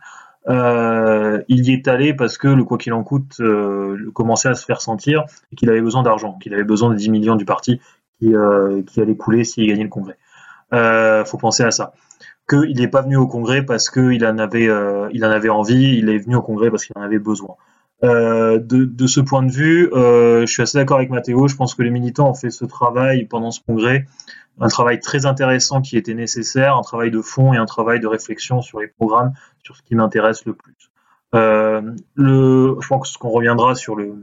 euh, 0.48 1.42
il 1.48 1.66
y 1.66 1.74
est 1.74 1.88
allé 1.88 2.14
parce 2.14 2.38
que 2.38 2.48
le 2.48 2.64
quoi 2.64 2.78
qu'il 2.78 2.94
en 2.94 3.04
coûte 3.04 3.40
euh, 3.40 4.12
commençait 4.14 4.50
à 4.50 4.56
se 4.56 4.66
faire 4.66 4.82
sentir 4.82 5.26
et 5.52 5.56
qu'il 5.56 5.70
avait 5.70 5.82
besoin 5.82 6.04
d'argent, 6.04 6.38
qu'il 6.40 6.54
avait 6.54 6.64
besoin 6.64 6.92
des 6.92 6.98
10 6.98 7.10
millions 7.10 7.36
du 7.36 7.46
parti 7.46 7.82
qui, 8.20 8.34
euh, 8.34 8.82
qui 8.84 9.02
allait 9.02 9.16
couler 9.16 9.44
s'il 9.44 9.68
gagnait 9.68 9.84
le 9.84 9.90
congrès. 9.90 10.18
Euh, 10.74 11.26
faut 11.26 11.38
penser 11.38 11.64
à 11.64 11.72
ça. 11.72 11.94
Qu'il 12.50 12.78
n'est 12.78 12.88
pas 12.88 13.02
venu 13.02 13.18
au 13.18 13.28
congrès 13.28 13.64
parce 13.64 13.90
qu'il 13.90 14.26
en 14.26 14.38
avait, 14.38 14.68
euh, 14.68 15.10
il 15.14 15.26
en 15.26 15.32
avait 15.32 15.50
envie, 15.50 15.98
il 15.98 16.10
est 16.10 16.20
venu 16.20 16.36
au 16.36 16.42
congrès 16.42 16.70
parce 16.70 16.86
qu'il 16.86 16.98
en 16.98 17.02
avait 17.02 17.20
besoin. 17.20 17.56
De, 18.04 19.08
ce 19.08 19.20
point 19.20 19.42
de 19.42 19.52
vue, 19.52 19.90
je 19.92 20.46
suis 20.46 20.62
assez 20.62 20.78
d'accord 20.78 20.98
avec 20.98 21.10
Mathéo. 21.10 21.48
Je 21.48 21.56
pense 21.56 21.74
que 21.74 21.82
les 21.82 21.90
militants 21.90 22.30
ont 22.30 22.36
fait 22.36 22.52
ce 22.52 22.64
travail 22.64 23.26
pendant 23.26 23.50
ce 23.50 23.62
congrès, 23.66 24.06
un 24.60 24.68
travail 24.68 25.00
très 25.00 25.26
intéressant 25.26 25.82
qui 25.82 25.98
était 25.98 26.14
nécessaire, 26.14 26.76
un 26.76 26.84
travail 26.84 27.10
de 27.10 27.22
fond 27.22 27.54
et 27.54 27.58
un 27.58 27.66
travail 27.66 28.00
de 28.00 28.06
réflexion 28.06 28.62
sur 28.62 28.80
les 28.80 28.88
programmes, 28.88 29.34
sur 29.64 29.76
ce 29.76 29.82
qui 29.82 29.96
m'intéresse 29.96 30.46
le 30.46 30.54
plus. 30.54 30.76
Je 31.34 32.88
pense 32.88 33.18
qu'on 33.18 33.30
reviendra 33.30 33.74
sur 33.74 33.96
le, 33.96 34.14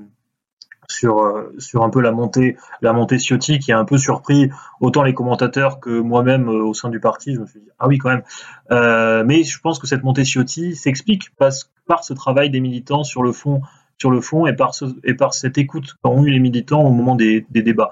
sur, 0.93 1.21
euh, 1.21 1.55
sur 1.59 1.83
un 1.83 1.91
peu 1.91 2.01
la 2.01 2.13
montée, 2.13 2.57
la 2.81 2.93
montée 2.93 3.19
Ciotti 3.19 3.59
qui 3.59 3.73
a 3.73 3.79
un 3.79 3.85
peu 3.85 3.99
surpris 3.99 4.51
autant 4.81 5.03
les 5.03 5.15
commentateurs 5.15 5.81
que 5.81 6.01
moi-même 6.01 6.49
euh, 6.49 6.65
au 6.65 6.75
sein 6.75 6.89
du 6.89 7.01
parti. 7.01 7.35
Je 7.35 7.41
me 7.41 7.47
suis 7.47 7.61
dit, 7.61 7.69
ah 7.79 7.89
oui, 7.89 7.99
quand 7.99 8.11
même. 8.11 8.23
Euh, 8.71 9.25
mais 9.27 9.43
je 9.45 9.59
pense 9.61 9.79
que 9.79 9.87
cette 9.87 10.05
montée 10.05 10.25
Ciotti 10.25 10.77
s'explique 10.77 11.31
par 11.37 12.05
ce 12.05 12.13
travail 12.13 12.51
des 12.51 12.61
militants 12.61 13.05
sur 13.05 13.23
le 13.23 13.33
fond, 13.33 13.63
sur 13.99 14.11
le 14.11 14.21
fond 14.21 14.47
et, 14.47 14.55
par 14.55 14.73
et 15.05 15.15
par 15.15 15.35
cette 15.35 15.59
écoute 15.59 15.95
qu'ont 16.03 16.25
eu 16.25 16.31
les 16.31 16.41
militants 16.41 16.83
au 16.83 16.91
moment 16.91 17.17
des, 17.17 17.47
débats. 17.51 17.91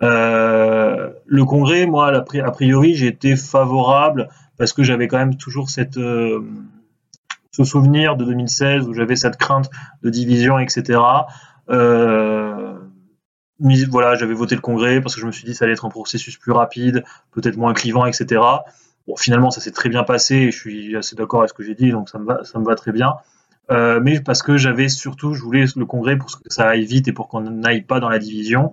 le 0.00 1.44
congrès, 1.44 1.86
moi, 1.86 2.12
a 2.14 2.50
priori, 2.50 2.94
j'étais 2.94 3.36
favorable 3.36 4.28
parce 4.56 4.72
que 4.72 4.82
j'avais 4.82 5.06
quand 5.06 5.18
même 5.18 5.36
toujours 5.36 5.70
cette, 5.70 5.98
ce 7.58 7.64
souvenir 7.64 8.16
de 8.16 8.24
2016 8.24 8.88
où 8.88 8.94
j'avais 8.94 9.16
cette 9.16 9.36
crainte 9.36 9.68
de 10.02 10.10
division, 10.10 10.58
etc. 10.58 11.00
Euh, 11.70 12.78
voilà, 13.90 14.14
j'avais 14.14 14.34
voté 14.34 14.54
le 14.54 14.60
congrès 14.60 15.00
parce 15.00 15.14
que 15.14 15.20
je 15.20 15.26
me 15.26 15.32
suis 15.32 15.44
dit 15.44 15.52
que 15.52 15.56
ça 15.56 15.64
allait 15.64 15.74
être 15.74 15.84
un 15.84 15.90
processus 15.90 16.36
plus 16.36 16.52
rapide, 16.52 17.04
peut-être 17.32 17.56
moins 17.56 17.74
clivant, 17.74 18.06
etc. 18.06 18.40
Bon, 19.06 19.16
finalement, 19.16 19.50
ça 19.50 19.60
s'est 19.60 19.72
très 19.72 19.88
bien 19.88 20.04
passé 20.04 20.36
et 20.36 20.50
je 20.50 20.58
suis 20.58 20.96
assez 20.96 21.16
d'accord 21.16 21.40
avec 21.40 21.50
ce 21.50 21.54
que 21.54 21.62
j'ai 21.62 21.74
dit, 21.74 21.90
donc 21.90 22.08
ça 22.08 22.18
me 22.18 22.24
va, 22.26 22.44
ça 22.44 22.58
me 22.58 22.64
va 22.64 22.74
très 22.74 22.92
bien. 22.92 23.14
Euh, 23.70 24.00
mais 24.02 24.20
parce 24.20 24.42
que 24.42 24.56
j'avais 24.56 24.88
surtout, 24.88 25.34
je 25.34 25.42
voulais 25.42 25.66
le 25.76 25.86
congrès 25.86 26.16
pour 26.16 26.28
que 26.28 26.52
ça 26.52 26.68
aille 26.68 26.84
vite 26.84 27.08
et 27.08 27.12
pour 27.12 27.28
qu'on 27.28 27.42
n'aille 27.42 27.82
pas 27.82 28.00
dans 28.00 28.08
la 28.08 28.18
division. 28.18 28.70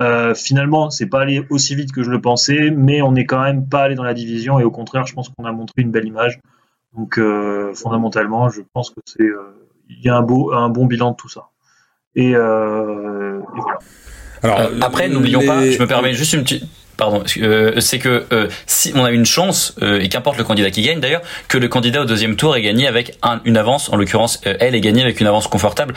Euh, 0.00 0.34
finalement, 0.34 0.88
c'est 0.88 1.06
pas 1.06 1.20
allé 1.20 1.44
aussi 1.50 1.74
vite 1.74 1.92
que 1.92 2.02
je 2.02 2.10
le 2.10 2.20
pensais, 2.20 2.70
mais 2.70 3.02
on 3.02 3.12
n'est 3.12 3.26
quand 3.26 3.42
même 3.42 3.68
pas 3.68 3.82
allé 3.82 3.94
dans 3.94 4.02
la 4.04 4.14
division 4.14 4.58
et 4.58 4.64
au 4.64 4.70
contraire, 4.70 5.06
je 5.06 5.12
pense 5.12 5.28
qu'on 5.28 5.44
a 5.44 5.52
montré 5.52 5.82
une 5.82 5.90
belle 5.90 6.06
image. 6.06 6.40
Donc, 6.94 7.18
euh, 7.18 7.74
fondamentalement, 7.74 8.48
je 8.48 8.62
pense 8.72 8.90
que 8.90 9.00
c'est, 9.04 9.22
euh, 9.22 9.68
il 9.88 10.00
y 10.00 10.08
a 10.08 10.16
un 10.16 10.22
beau, 10.22 10.52
un 10.52 10.70
bon 10.70 10.86
bilan 10.86 11.10
de 11.10 11.16
tout 11.16 11.28
ça. 11.28 11.49
Et, 12.16 12.34
euh, 12.34 13.38
et 13.38 13.60
voilà. 13.60 13.78
Alors, 14.42 14.60
euh, 14.60 14.80
après, 14.80 15.08
n'oublions 15.08 15.44
pas, 15.44 15.70
je 15.70 15.78
me 15.78 15.86
permets 15.86 16.14
juste 16.14 16.32
une 16.32 16.42
petite 16.42 16.64
pardon, 17.00 17.24
euh, 17.38 17.80
c'est 17.80 17.98
que 17.98 18.26
euh, 18.30 18.48
si 18.66 18.92
on 18.94 19.04
a 19.04 19.10
une 19.10 19.24
chance, 19.24 19.74
euh, 19.82 20.00
et 20.00 20.08
qu'importe 20.08 20.36
le 20.36 20.44
candidat 20.44 20.70
qui 20.70 20.82
gagne 20.82 21.00
d'ailleurs, 21.00 21.22
que 21.48 21.56
le 21.56 21.66
candidat 21.66 22.02
au 22.02 22.04
deuxième 22.04 22.36
tour 22.36 22.54
ait 22.54 22.62
gagné 22.62 22.86
avec 22.86 23.16
un, 23.22 23.40
une 23.46 23.56
avance, 23.56 23.90
en 23.90 23.96
l'occurrence 23.96 24.40
elle 24.44 24.74
est 24.74 24.80
gagnée 24.80 25.02
avec 25.02 25.18
une 25.20 25.26
avance 25.26 25.48
confortable, 25.48 25.94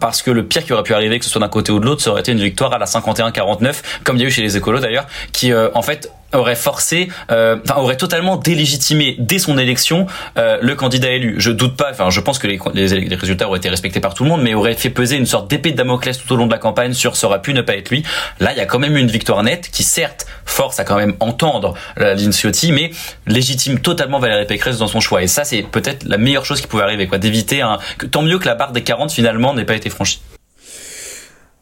parce 0.00 0.22
que 0.22 0.30
le 0.30 0.44
pire 0.44 0.64
qui 0.64 0.72
aurait 0.72 0.82
pu 0.82 0.94
arriver, 0.94 1.18
que 1.18 1.24
ce 1.26 1.30
soit 1.30 1.40
d'un 1.40 1.48
côté 1.48 1.70
ou 1.70 1.78
de 1.78 1.84
l'autre, 1.84 2.02
ça 2.02 2.10
aurait 2.10 2.20
été 2.20 2.32
une 2.32 2.40
victoire 2.40 2.72
à 2.72 2.78
la 2.78 2.86
51-49, 2.86 3.82
comme 4.04 4.16
il 4.16 4.22
y 4.22 4.24
a 4.24 4.28
eu 4.28 4.30
chez 4.30 4.40
les 4.40 4.56
écolos 4.56 4.80
d'ailleurs, 4.80 5.06
qui 5.32 5.52
en 5.54 5.82
fait 5.82 6.10
aurait 6.32 6.56
forcé, 6.56 7.08
euh, 7.30 7.56
enfin 7.64 7.80
aurait 7.80 7.96
totalement 7.96 8.36
délégitimé 8.36 9.16
dès 9.18 9.38
son 9.38 9.56
élection 9.56 10.06
euh, 10.36 10.58
le 10.60 10.74
candidat 10.74 11.10
élu. 11.10 11.36
Je 11.38 11.50
doute 11.50 11.76
pas, 11.76 11.90
enfin 11.90 12.10
je 12.10 12.20
pense 12.20 12.38
que 12.38 12.46
les, 12.46 12.58
les, 12.74 13.14
résultats 13.14 13.48
auraient 13.48 13.58
été 13.58 13.68
respectés 13.68 14.00
par 14.00 14.14
tout 14.14 14.24
le 14.24 14.30
monde, 14.30 14.42
mais 14.42 14.54
aurait 14.54 14.74
fait 14.74 14.90
peser 14.90 15.16
une 15.16 15.26
sorte 15.26 15.48
d'épée 15.48 15.72
de 15.72 15.76
Damoclès 15.76 16.18
tout 16.18 16.30
au 16.32 16.36
long 16.36 16.46
de 16.46 16.52
la 16.52 16.58
campagne 16.58 16.92
sur 16.92 17.16
ça 17.16 17.26
aurait 17.26 17.40
pu 17.40 17.54
ne 17.54 17.62
pas 17.62 17.76
être 17.76 17.90
lui. 17.90 18.02
Là, 18.40 18.52
il 18.52 18.58
y 18.58 18.60
a 18.60 18.66
quand 18.66 18.78
même 18.78 18.96
une 18.96 19.08
victoire 19.08 19.42
nette 19.42 19.70
qui 19.70 19.82
certes 19.82 20.26
force 20.44 20.78
à 20.80 20.84
quand 20.84 20.96
même 20.96 21.14
entendre 21.20 21.74
la 21.96 22.14
ligne 22.14 22.32
Ciotti, 22.32 22.72
mais 22.72 22.90
légitime 23.26 23.78
totalement 23.78 24.18
Valérie 24.18 24.46
Pécresse 24.46 24.78
dans 24.78 24.86
son 24.86 25.00
choix. 25.00 25.22
Et 25.22 25.26
ça, 25.28 25.44
c'est 25.44 25.62
peut-être 25.62 26.04
la 26.04 26.18
meilleure 26.18 26.44
chose 26.44 26.60
qui 26.60 26.66
pouvait 26.66 26.82
arriver, 26.82 27.06
quoi, 27.06 27.18
d'éviter 27.18 27.62
un. 27.62 27.78
Tant 28.10 28.22
mieux 28.22 28.38
que 28.38 28.46
la 28.46 28.54
barre 28.54 28.72
des 28.72 28.82
40 28.82 29.10
finalement 29.10 29.54
n'ait 29.54 29.64
pas 29.64 29.74
été 29.74 29.90
franchie. 29.90 30.20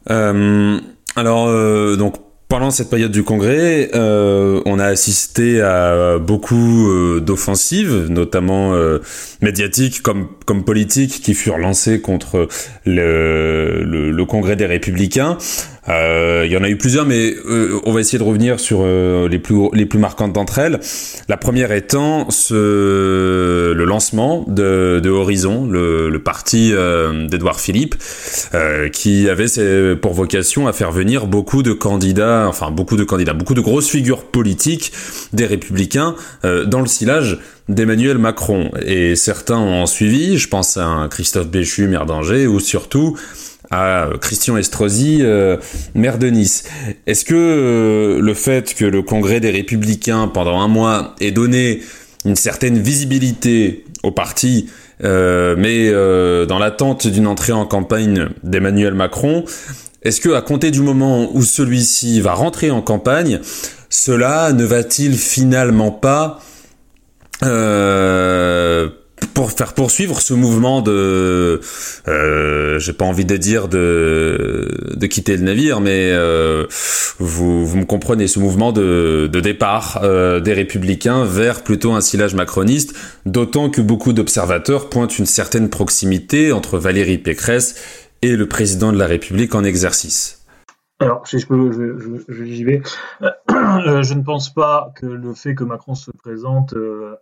Euh, 0.09 0.79
alors 1.15 1.47
donc 1.97 2.15
pendant 2.49 2.71
cette 2.71 2.89
période 2.89 3.11
du 3.11 3.23
congrès, 3.23 3.89
euh, 3.93 4.61
on 4.65 4.79
a 4.79 4.85
assisté 4.85 5.61
à 5.61 6.17
beaucoup 6.17 6.89
euh, 6.89 7.19
d'offensives, 7.19 8.07
notamment 8.09 8.73
euh, 8.73 8.99
médiatiques 9.41 10.01
comme, 10.01 10.29
comme 10.45 10.63
politiques, 10.63 11.21
qui 11.21 11.33
furent 11.33 11.57
lancées 11.57 11.99
contre 11.99 12.47
le, 12.85 13.83
le, 13.83 14.11
le 14.11 14.25
congrès 14.25 14.55
des 14.55 14.65
républicains. 14.65 15.37
Euh, 15.89 16.43
il 16.45 16.51
y 16.51 16.57
en 16.57 16.63
a 16.63 16.69
eu 16.69 16.77
plusieurs, 16.77 17.05
mais 17.05 17.33
euh, 17.45 17.79
on 17.85 17.93
va 17.93 18.01
essayer 18.01 18.17
de 18.17 18.23
revenir 18.23 18.59
sur 18.59 18.79
euh, 18.81 19.29
les 19.29 19.39
plus 19.39 19.69
plus 19.87 19.99
marquantes 19.99 20.33
d'entre 20.33 20.59
elles. 20.59 20.79
La 21.29 21.37
première 21.37 21.71
étant 21.71 22.29
ce, 22.29 23.73
le 23.73 23.85
lancement 23.85 24.43
de, 24.47 24.99
de 25.01 25.09
Horizon, 25.09 25.65
le, 25.65 26.09
le 26.09 26.19
parti 26.19 26.71
d'Edouard 26.71 27.59
Philippe, 27.59 27.95
qui 28.91 29.29
avait 29.29 29.95
pour 29.95 30.13
vocation 30.13 30.67
à 30.67 30.73
faire 30.73 30.91
venir 30.91 31.27
beaucoup 31.27 31.63
de 31.63 31.71
candidats, 31.71 32.45
enfin 32.47 32.71
beaucoup 32.71 32.97
de 32.97 33.03
candidats, 33.03 33.33
beaucoup 33.33 33.53
de 33.53 33.61
grosses 33.61 33.89
figures 33.89 34.25
politiques 34.25 34.91
des 35.31 35.45
Républicains 35.45 36.15
dans 36.43 36.81
le 36.81 36.87
sillage 36.87 37.39
d'Emmanuel 37.69 38.17
Macron. 38.17 38.71
Et 38.85 39.15
certains 39.15 39.57
ont 39.57 39.85
suivi, 39.85 40.37
je 40.37 40.47
pense 40.47 40.77
à 40.77 41.07
Christophe 41.09 41.47
Béchu, 41.47 41.87
maire 41.87 42.05
d'Angers, 42.05 42.47
ou 42.47 42.59
surtout 42.59 43.17
à 43.71 44.09
Christian 44.21 44.57
Estrosi, 44.57 45.19
euh, 45.21 45.57
maire 45.95 46.17
de 46.17 46.27
Nice. 46.27 46.63
Est-ce 47.05 47.25
que 47.25 47.35
euh, 47.35 48.21
le 48.21 48.33
fait 48.33 48.73
que 48.73 48.85
le 48.85 49.01
Congrès 49.01 49.39
des 49.39 49.51
Républicains, 49.51 50.27
pendant 50.27 50.59
un 50.59 50.67
mois, 50.67 51.15
ait 51.19 51.31
donné 51.31 51.81
une 52.25 52.35
certaine 52.35 52.79
visibilité 52.79 53.85
au 54.03 54.11
parti, 54.11 54.69
mais 55.01 55.91
dans 55.91 56.59
l'attente 56.59 57.07
d'une 57.07 57.27
entrée 57.27 57.53
en 57.53 57.65
campagne 57.65 58.29
d'Emmanuel 58.43 58.93
Macron, 58.95 59.45
est-ce 60.03 60.21
que 60.21 60.29
à 60.29 60.41
compter 60.41 60.71
du 60.71 60.81
moment 60.81 61.29
où 61.33 61.43
celui-ci 61.43 62.19
va 62.21 62.33
rentrer 62.33 62.71
en 62.71 62.81
campagne, 62.81 63.39
cela 63.89 64.53
ne 64.53 64.63
va-t-il 64.65 65.17
finalement 65.17 65.91
pas 65.91 66.39
euh, 67.43 68.89
pour 69.37 69.51
faire 69.51 69.73
poursuivre 69.73 70.19
ce 70.19 70.33
mouvement 70.33 70.81
de, 70.81 71.61
euh, 72.07 72.79
j'ai 72.79 72.93
pas 72.93 73.05
envie 73.05 73.23
de 73.23 73.37
dire 73.37 73.67
de 73.67 74.67
de 74.95 75.05
quitter 75.05 75.37
le 75.37 75.43
navire, 75.43 75.79
mais 75.79 76.09
euh, 76.11 76.65
vous 77.19 77.63
vous 77.63 77.77
me 77.77 77.85
comprenez, 77.85 78.27
ce 78.27 78.39
mouvement 78.39 78.71
de 78.71 79.29
de 79.31 79.39
départ 79.39 79.99
euh, 80.01 80.39
des 80.39 80.53
républicains 80.53 81.23
vers 81.23 81.63
plutôt 81.63 81.93
un 81.93 82.01
sillage 82.01 82.33
macroniste, 82.33 82.95
d'autant 83.27 83.69
que 83.69 83.79
beaucoup 83.79 84.11
d'observateurs 84.11 84.89
pointent 84.89 85.19
une 85.19 85.27
certaine 85.27 85.69
proximité 85.69 86.51
entre 86.51 86.79
Valérie 86.79 87.19
Pécresse 87.19 87.75
et 88.23 88.35
le 88.35 88.47
président 88.47 88.91
de 88.91 88.97
la 88.97 89.05
République 89.05 89.53
en 89.53 89.63
exercice. 89.63 90.37
Alors, 90.99 91.27
si 91.27 91.37
je 91.37 91.45
peux, 91.45 91.71
je, 92.27 92.43
j'y 92.43 92.63
vais. 92.63 92.81
Je 93.51 94.13
ne 94.15 94.23
pense 94.23 94.51
pas 94.51 94.91
que 94.95 95.05
le 95.05 95.35
fait 95.35 95.53
que 95.53 95.63
Macron 95.63 95.93
se 95.93 96.09
présente 96.09 96.73
euh, 96.73 97.15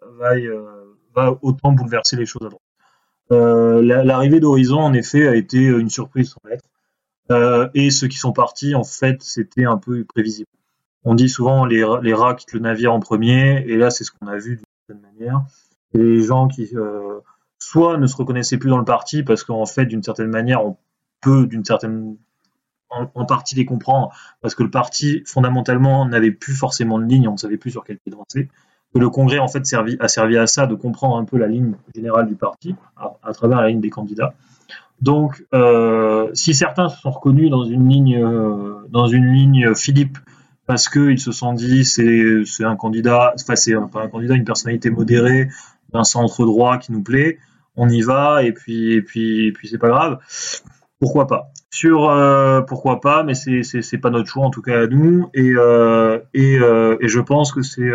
va 1.16 1.38
autant 1.42 1.72
bouleverser 1.72 2.16
les 2.16 2.26
choses 2.26 2.46
à 2.46 2.50
droite. 2.50 3.82
l'arrivée 4.06 4.40
d'Horizon, 4.40 4.80
en 4.80 4.94
effet, 4.94 5.28
a 5.28 5.36
été 5.36 5.60
une 5.60 5.90
surprise 5.90 6.32
sans 6.32 6.50
lettre. 6.50 7.72
et 7.74 7.92
ceux 7.92 8.08
qui 8.08 8.18
sont 8.18 8.34
partis, 8.34 8.76
en 8.76 8.84
fait, 8.84 9.22
c'était 9.22 9.66
un 9.66 9.78
peu 9.78 10.04
prévisible. 10.04 10.50
On 11.04 11.16
dit 11.16 11.30
souvent 11.30 11.66
les, 11.66 11.86
les 12.02 12.14
rats 12.14 12.34
quittent 12.34 12.54
le 12.54 12.60
navire 12.60 12.94
en 12.94 13.00
premier, 13.00 13.64
et 13.68 13.78
là, 13.78 13.90
c'est 13.92 14.04
ce 14.04 14.12
qu'on 14.12 14.28
a 14.28 14.38
vu 14.38 14.58
d'une 14.58 14.66
certaine 14.88 15.12
manière. 15.12 15.46
Les 15.94 16.22
gens 16.24 16.48
qui 16.48 16.72
soit 17.60 17.98
ne 17.98 18.08
se 18.08 18.16
reconnaissaient 18.16 18.58
plus 18.58 18.70
dans 18.70 18.78
le 18.78 18.86
parti 18.86 19.24
parce 19.24 19.44
qu'en 19.44 19.66
fait, 19.66 19.86
d'une 19.86 20.04
certaine 20.04 20.30
manière, 20.30 20.66
on 20.66 20.78
peut, 21.22 21.48
d'une 21.48 21.66
certaine 21.66 22.18
en, 22.90 23.26
partie 23.26 23.56
les 23.56 23.66
comprendre, 23.66 24.14
parce 24.42 24.56
que 24.56 24.64
le 24.64 24.70
parti, 24.70 25.24
fondamentalement, 25.26 26.06
n'avait 26.06 26.32
plus 26.32 26.54
forcément 26.54 27.00
de 27.00 27.06
ligne, 27.06 27.28
on 27.28 27.34
ne 27.34 27.38
savait 27.38 27.58
plus 27.58 27.72
sur 27.72 27.84
quel 27.84 27.98
pied 27.98 28.12
danser. 28.12 28.50
Que 28.96 29.00
le 29.00 29.10
Congrès, 29.10 29.40
en 29.40 29.50
fait, 29.50 29.64
a 30.00 30.08
servi 30.08 30.38
à 30.38 30.48
ça, 30.48 30.68
de 30.68 30.74
comprendre 30.74 31.18
un 31.18 31.26
peu 31.26 31.38
la 31.38 31.48
ligne 31.48 31.74
générale 31.94 32.28
du 32.30 32.36
parti, 32.36 32.76
à, 32.96 33.34
travers 33.34 33.60
la 33.60 33.68
ligne 33.68 33.82
des 33.82 33.90
candidats. 33.90 34.34
Donc, 35.02 35.46
euh, 35.54 36.30
si 36.34 36.54
certains 36.54 36.88
se 36.88 37.02
sont 37.02 37.12
reconnus 37.12 37.50
dans 37.50 37.66
une 37.66 37.90
ligne, 37.90 38.24
euh, 38.24 38.76
dans 38.90 39.08
une 39.08 39.34
ligne 39.34 39.76
Philippe, 39.76 40.18
parce 40.66 40.88
qu'ils 40.88 41.20
se 41.20 41.34
sont 41.34 41.52
dit 41.52 41.84
c'est 41.84 42.64
un 42.64 42.78
candidat, 42.78 43.34
enfin 43.36 43.58
c'est 43.58 43.74
pas 43.92 44.02
un 44.02 44.08
candidat, 44.08 44.36
une 44.36 44.46
personnalité 44.46 44.90
modérée 44.90 45.50
d'un 45.92 46.06
centre 46.06 46.46
droit 46.46 46.78
qui 46.78 46.94
nous 46.94 47.04
plaît, 47.04 47.38
on 47.76 47.90
y 47.90 48.02
va 48.02 48.44
et 48.44 48.54
puis 48.54 49.04
c'est 49.66 49.78
pas 49.78 49.90
grave 49.90 50.20
pourquoi 51.00 51.28
pas? 51.28 51.52
Sur 51.70 52.10
euh, 52.10 52.62
pourquoi 52.62 53.02
pas, 53.02 53.24
mais 53.24 53.34
c'est 53.36 53.98
pas 53.98 54.10
notre 54.10 54.30
choix 54.30 54.46
en 54.46 54.50
tout 54.50 54.62
cas 54.62 54.84
à 54.84 54.88
nous 54.88 55.30
et 55.34 55.52
et 55.52 57.08
je 57.08 57.20
pense 57.20 57.52
que 57.52 57.62
c'est 57.62 57.92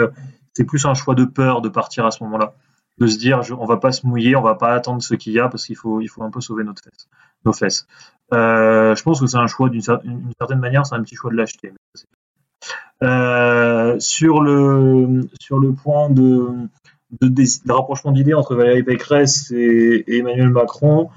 c'est 0.61 0.65
plus 0.67 0.85
un 0.85 0.93
choix 0.93 1.15
de 1.15 1.25
peur 1.25 1.63
de 1.63 1.71
partir 1.71 2.05
à 2.05 2.11
ce 2.11 2.23
moment-là, 2.25 2.53
de 2.99 3.07
se 3.07 3.17
dire 3.17 3.41
on 3.59 3.65
va 3.65 3.79
pas 3.79 3.93
se 3.93 4.07
mouiller, 4.07 4.37
on 4.37 4.43
va 4.43 4.57
pas 4.57 4.75
attendre 4.75 5.03
ce 5.03 5.15
qu'il 5.15 5.33
y 5.33 5.41
a 5.41 5.49
parce 5.49 5.65
qu'il 5.65 5.77
faut 5.77 6.03
il 6.03 6.09
faut 6.09 6.23
un 6.23 6.31
peu 6.31 6.43
sauver 6.43 6.65
notre 6.65 6.83
fesses, 6.83 7.09
nos 7.47 7.55
fesses. 7.55 7.87
je 8.31 9.03
pense 9.03 9.21
que 9.21 9.27
c'est 9.27 9.39
un 9.39 9.47
choix 9.47 9.71
d'une 9.71 9.81
certaine 9.81 10.59
manière, 10.59 10.85
c'est 10.85 10.95
un 10.95 11.03
petit 11.03 11.17
choix 11.17 11.31
de 11.31 11.37
lâcheté. 11.37 11.73
sur 14.01 14.43
le 14.43 15.23
sur 15.41 15.59
le 15.59 15.73
point 15.73 16.11
de 16.11 16.69
de, 17.23 17.73
rapprochement 17.73 18.13
d'idées 18.13 18.35
entre 18.35 18.55
Valérie 18.55 18.83
Pécresse 18.83 19.51
et, 19.53 20.05
Emmanuel 20.19 20.51
Macron, 20.51 21.09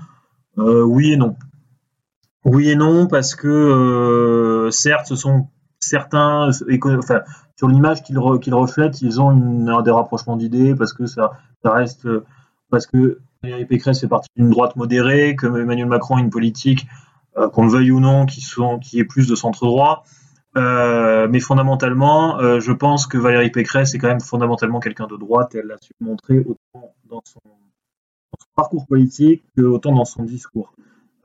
oui 0.55 1.11
et 1.11 1.17
non. 1.17 1.35
Oui 2.45 2.69
et 2.69 2.75
non, 2.75 3.07
parce 3.07 3.35
que 3.35 3.47
euh, 3.47 4.71
certes, 4.71 5.07
ce 5.07 5.15
sont 5.15 5.47
certains, 5.79 6.49
enfin, 6.97 7.21
sur 7.55 7.67
l'image 7.67 8.03
qu'ils 8.03 8.17
reflètent, 8.17 9.01
ils 9.01 9.21
ont 9.21 9.31
une, 9.31 9.81
des 9.83 9.91
rapprochements 9.91 10.37
d'idées, 10.37 10.75
parce 10.75 10.93
que 10.93 11.05
ça, 11.05 11.31
reste, 11.63 12.07
parce 12.69 12.87
que 12.87 13.19
Valérie 13.43 13.65
Pécresse 13.65 13.99
fait 14.01 14.07
partie 14.07 14.29
d'une 14.35 14.49
droite 14.49 14.75
modérée, 14.75 15.35
que 15.35 15.45
Emmanuel 15.47 15.87
Macron 15.87 16.15
a 16.15 16.21
une 16.21 16.29
politique, 16.29 16.87
euh, 17.37 17.49
qu'on 17.49 17.63
le 17.63 17.71
veuille 17.71 17.91
ou 17.91 17.99
non, 17.99 18.25
qui, 18.25 18.99
est 18.99 19.03
plus 19.03 19.27
de 19.27 19.35
centre 19.35 19.65
droit. 19.65 20.03
Euh, 20.55 21.27
mais 21.29 21.39
fondamentalement, 21.39 22.39
euh, 22.39 22.59
je 22.59 22.71
pense 22.71 23.07
que 23.07 23.17
Valérie 23.17 23.49
Pécresse 23.49 23.95
est 23.95 23.97
quand 23.97 24.07
même 24.07 24.21
fondamentalement 24.21 24.79
quelqu'un 24.79 25.07
de 25.07 25.17
droite, 25.17 25.53
et 25.55 25.59
elle 25.59 25.67
l'a 25.67 25.77
su 25.81 25.93
montrer 25.99 26.39
autant 26.39 26.93
dans 27.09 27.21
son, 27.25 27.41
dans 27.43 28.39
son 28.39 28.49
parcours 28.55 28.85
politique 28.87 29.43
que 29.57 29.63
autant 29.63 29.93
dans 29.93 30.05
son 30.05 30.23
discours. 30.23 30.73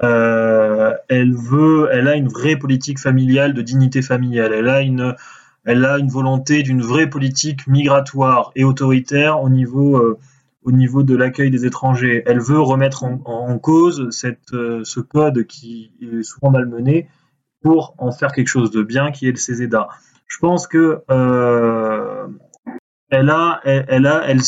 Elle 0.00 1.34
veut, 1.34 1.88
elle 1.92 2.08
a 2.08 2.14
une 2.14 2.28
vraie 2.28 2.56
politique 2.56 2.98
familiale 2.98 3.52
de 3.52 3.62
dignité 3.62 4.00
familiale. 4.00 4.52
Elle 4.52 4.68
a 4.68 4.80
une, 4.80 5.14
elle 5.68 5.85
a 5.85 5.98
une 5.98 6.09
volonté 6.09 6.62
d'une 6.62 6.81
vraie 6.81 7.11
politique 7.11 7.66
migratoire 7.66 8.52
et 8.57 8.64
autoritaire 8.64 9.42
au 9.42 9.50
niveau, 9.50 9.98
euh, 9.98 10.18
de 10.64 11.14
l'accueil 11.14 11.50
des 11.50 11.66
étrangers. 11.66 12.22
Elle 12.24 12.40
veut 12.40 12.59
remettre 12.59 13.04
en, 13.04 13.59
cause 13.59 14.09
cette, 14.11 14.54
euh, 14.54 14.81
ce 14.85 15.00
code 15.00 15.46
qui 15.46 15.92
est 16.00 16.22
souvent 16.22 16.50
malmené 16.50 17.11
pour 17.62 17.94
en 17.98 18.12
faire 18.12 18.33
quelque 18.33 18.48
chose 18.48 18.70
de 18.70 18.83
bien, 18.83 19.11
qui 19.11 19.28
est 19.28 19.31
le 19.31 19.37
CESEDA. 19.37 19.88
Je 20.26 20.38
pense 20.38 20.66
que 20.66 21.02
euh, 21.11 22.26
elle 23.11 23.28
a, 23.28 23.61
elle, 23.64 24.40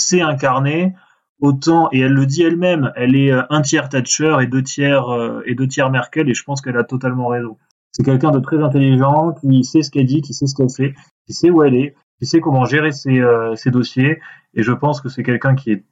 autant, 1.38 1.90
et 1.92 2.00
elle 2.00 2.14
le 2.14 2.24
dit 2.24 2.44
elle-même, 2.44 2.92
elle 2.96 3.14
est 3.14 3.30
un 3.30 3.61
tiers 3.61 3.90
Thatcher 3.90 4.38
et 4.40 4.46
deux 4.46 4.62
tiers, 4.62 5.04
et 5.44 5.54
deux 5.54 5.68
tiers 5.68 5.90
Merkel, 5.90 6.30
et 6.30 6.35
je 6.35 6.44
pense 6.44 6.62
qu'elle 6.62 6.78
a 6.78 6.85
totalement 6.85 7.26
raison. 7.26 7.59
C'est 7.92 8.05
quelqu'un 8.05 8.31
de 8.31 8.38
très 8.38 8.62
intelligent, 8.62 9.35
qui 9.40 9.64
sait 9.64 9.83
ce 9.83 9.90
qu'elle 9.90 10.07
dit, 10.07 10.22
qui 10.22 10.35
sait 10.35 10.46
ce 10.46 10.55
qu'elle 10.55 10.70
fait, 10.70 10.94
qui 11.26 11.33
sait 11.33 11.50
où 11.50 11.62
elle 11.62 11.74
est, 11.74 11.94
qui 12.18 12.26
sait 12.26 12.40
comment 12.40 12.64
gérer 12.64 12.92
ses, 12.92 13.18
euh, 13.18 13.55
dossiers, 13.66 14.20
et 14.55 14.62
je 14.62 14.72
pense 14.72 15.00
que 15.00 15.09
c'est 15.09 15.22
quelqu'un 15.22 15.55
qui 15.55 15.72
est, 15.72 15.85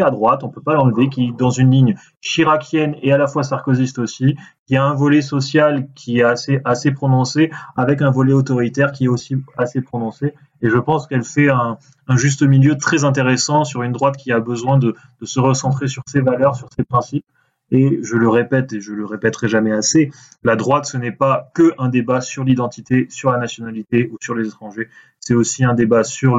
à 0.00 0.10
droite, 0.10 0.44
on 0.44 0.48
peut 0.48 0.62
pas 0.62 0.74
l'enlever, 0.74 1.08
qui 1.08 1.26
est 1.26 1.32
dans 1.36 1.50
une 1.50 1.70
ligne 1.70 1.94
chiracienne 2.20 2.96
et 3.02 3.12
à 3.12 3.18
la 3.18 3.26
fois 3.26 3.42
sarkozyste 3.42 3.98
aussi, 3.98 4.34
qui 4.66 4.76
a 4.76 4.84
un 4.84 4.94
volet 4.94 5.20
social 5.20 5.88
qui 5.94 6.20
est 6.20 6.22
assez, 6.22 6.60
assez 6.64 6.90
prononcé, 6.90 7.50
avec 7.76 8.00
un 8.00 8.10
volet 8.10 8.32
autoritaire 8.32 8.92
qui 8.92 9.04
est 9.04 9.08
aussi 9.08 9.36
assez 9.58 9.82
prononcé, 9.82 10.34
et 10.62 10.70
je 10.70 10.78
pense 10.78 11.06
qu'elle 11.06 11.24
fait 11.24 11.50
un, 11.50 11.76
juste 12.16 12.42
milieu 12.42 12.78
très 12.78 13.04
intéressant 13.04 13.64
sur 13.64 13.82
une 13.82 13.92
droite 13.92 14.16
qui 14.16 14.32
a 14.32 14.40
besoin 14.40 14.78
de, 14.78 14.94
se 15.22 15.38
recentrer 15.40 15.88
sur 15.88 16.02
ses 16.06 16.20
valeurs, 16.20 16.56
sur 16.56 16.68
ses 16.74 16.84
principes. 16.84 17.26
Et 17.70 17.98
je 18.02 18.16
le 18.16 18.28
répète, 18.28 18.72
et 18.72 18.80
je 18.80 18.92
le 18.92 19.04
répéterai 19.04 19.48
jamais 19.48 19.72
assez, 19.72 20.10
la 20.42 20.54
droite, 20.54 20.84
ce 20.84 20.96
n'est 20.96 21.12
pas 21.12 21.50
que 21.54 21.72
un 21.78 21.88
débat 21.88 22.20
sur 22.20 22.44
l'identité, 22.44 23.06
sur 23.10 23.32
la 23.32 23.38
nationalité 23.38 24.10
ou 24.12 24.16
sur 24.20 24.34
les 24.34 24.46
étrangers. 24.46 24.88
C'est 25.18 25.34
aussi 25.34 25.64
un 25.64 25.74
débat 25.74 26.04
sur 26.04 26.38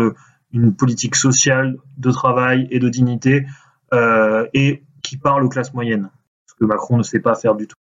une 0.53 0.75
politique 0.75 1.15
sociale 1.15 1.77
de 1.97 2.11
travail 2.11 2.67
et 2.71 2.79
de 2.79 2.89
dignité 2.89 3.45
euh, 3.93 4.47
et 4.53 4.83
qui 5.03 5.17
parle 5.17 5.43
aux 5.43 5.49
classes 5.49 5.73
moyennes, 5.73 6.09
ce 6.45 6.53
que 6.53 6.65
Macron 6.65 6.97
ne 6.97 7.03
sait 7.03 7.19
pas 7.19 7.35
faire 7.35 7.55
du 7.55 7.67
tout. 7.67 7.77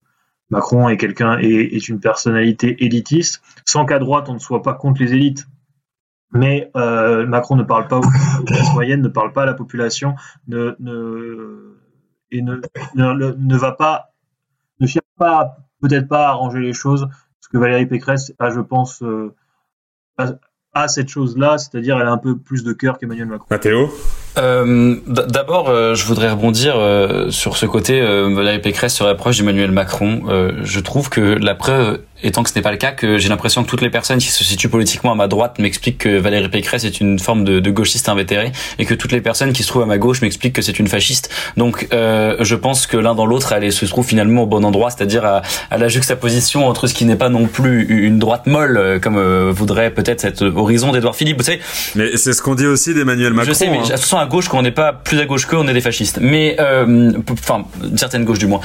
Macron 0.51 0.89
est 0.89 0.97
quelqu'un 0.97 1.39
est 1.39 1.89
une 1.89 2.01
personnalité 2.01 2.85
élitiste, 2.85 3.43
sans 3.65 3.87
qu'à 3.87 3.99
droite 3.99 4.29
on 4.29 4.35
ne 4.35 4.39
soit 4.39 4.63
pas 4.63 4.75
contre 4.75 5.03
les 5.03 5.15
élites 5.15 5.47
mais 6.35 6.71
euh, 6.77 7.27
Macron 7.27 7.57
ne 7.57 7.63
parle 7.63 7.87
pas 7.89 7.99
aux 7.99 8.45
classes 8.47 8.75
moyennes, 8.75 9.01
ne 9.01 9.09
parle 9.09 9.33
pas 9.33 9.45
à 9.45 9.47
la 9.47 9.55
population, 9.55 10.17
ne, 10.49 10.75
ne, 10.81 11.74
et 12.35 12.43
ne, 12.43 12.61
ne, 12.95 13.57
va 13.57 13.73
pas, 13.73 14.13
ne 14.81 14.87
cherche 14.87 15.07
pas, 15.17 15.57
peut-être 15.81 16.09
pas 16.09 16.27
à 16.27 16.31
arranger 16.31 16.61
les 16.61 16.73
choses, 16.73 17.09
ce 17.41 17.49
que 17.49 17.59
Valérie 17.59 17.87
Pécresse 17.87 18.33
a, 18.39 18.51
je 18.51 18.61
pense, 18.61 19.03
euh, 19.03 19.35
a, 20.19 20.89
cette 20.89 21.09
chose-là, 21.09 21.59
c'est-à-dire 21.59 21.97
elle 22.01 22.09
a 22.09 22.11
un 22.11 22.19
peu 22.19 22.37
plus 22.37 22.65
de 22.65 22.73
cœur 22.73 22.99
qu'Emmanuel 22.99 23.29
Macron. 23.29 23.47
Mathéo 23.49 23.89
euh, 24.37 24.97
D'abord, 25.07 25.69
euh, 25.69 25.95
je 25.95 26.05
voudrais 26.05 26.33
rebondir 26.33 26.75
euh, 26.77 27.31
sur 27.31 27.57
ce 27.57 27.67
côté. 27.67 28.01
Valérie 28.01 28.61
Pécresse 28.61 28.97
se 28.97 29.05
rapproche 29.05 29.39
d'Emmanuel 29.39 29.71
Macron. 29.71 30.23
je 30.63 30.81
trouve 30.81 31.11
que 31.11 31.21
la 31.21 31.55
preuve 31.55 32.01
étant 32.25 32.43
que 32.43 32.51
ce 32.51 32.55
n'est 32.55 32.63
pas 32.63 32.73
le 32.73 32.79
cas, 32.79 32.91
que 32.91 33.19
j'ai 33.19 33.29
l'impression 33.29 33.63
que 33.63 33.69
toutes 33.69 33.83
les 33.83 33.91
personnes 33.91 34.19
qui 34.19 34.29
se 34.29 34.43
situent 34.43 34.69
politiquement 34.69 35.13
à 35.13 35.15
ma 35.15 35.29
droite 35.29 35.59
m'expliquent 35.59 35.99
que 35.99 36.19
Valérie 36.19 36.49
Pécresse 36.49 36.85
est 36.85 37.01
une 37.01 37.19
forme 37.19 37.45
de, 37.45 37.61
de, 37.61 37.71
gauchiste 37.71 38.09
invétéré, 38.09 38.51
et 38.79 38.87
que 38.87 38.95
toutes 38.95 39.13
les 39.13 39.21
personnes 39.21 39.53
qui 39.53 39.63
se 39.63 39.69
trouvent 39.69 39.83
à 39.83 39.87
ma 39.87 39.99
gauche 39.99 40.23
m'expliquent 40.23 40.55
que 40.55 40.63
c'est 40.63 40.79
une 40.79 40.89
fasciste. 40.89 41.31
Donc, 41.57 41.89
euh, 41.93 42.37
je 42.41 42.57
pense 42.57 42.87
que 42.87 42.97
l'un 42.97 43.15
dans 43.15 43.27
l'autre, 43.27 43.53
elle 43.53 43.71
se 43.73 43.85
trouve 43.85 44.07
finalement 44.07 44.43
au 44.43 44.47
bon 44.47 44.65
endroit, 44.65 44.91
c'est-à-dire 44.91 45.25
à, 45.25 45.43
à, 45.71 45.79
la 45.79 45.89
juxtaposition 45.89 46.67
entre 46.67 46.87
ce 46.87 46.95
qui 46.95 47.05
n'est 47.05 47.17
pas 47.17 47.29
non 47.29 47.47
plus 47.47 47.85
une 48.07 48.19
droite 48.19 48.47
molle, 48.47 48.77
euh, 48.79 48.99
comme 48.99 49.19
euh, 49.19 49.53
voudrait 49.55 49.91
peut-être 49.91 50.21
cet 50.21 50.43
horizon 50.43 50.93
d'Edouard 50.93 51.17
Philippe. 51.17 51.39
Vous 51.39 51.45
savez, 51.45 51.61
mais 51.95 52.17
c'est 52.17 52.33
ce 52.33 52.41
qu'on 52.41 52.55
dit 52.55 52.67
aussi 52.67 52.95
d'Emmanuel 52.95 53.35
Macron. 53.35 53.53
Je 53.53 53.57
sais, 53.57 53.69
mais 53.69 53.79
hein. 53.79 53.83
de 53.95 54.17
à 54.17 54.27
gauche, 54.27 54.49
quand 54.49 54.59
on 54.59 54.63
n'est 54.63 54.71
pas 54.71 54.93
plus 54.93 55.19
à 55.19 55.27
gauche 55.27 55.47
qu'eux, 55.47 55.59
on 55.59 55.69
est 55.69 55.75
des 55.75 55.81
fascistes. 55.81 56.19
Mais, 56.21 56.57
euh, 56.59 57.13
enfin, 57.31 57.65
une 57.83 57.99
certaine 57.99 58.25
gauche 58.25 58.39
du 58.39 58.47
moins. 58.47 58.61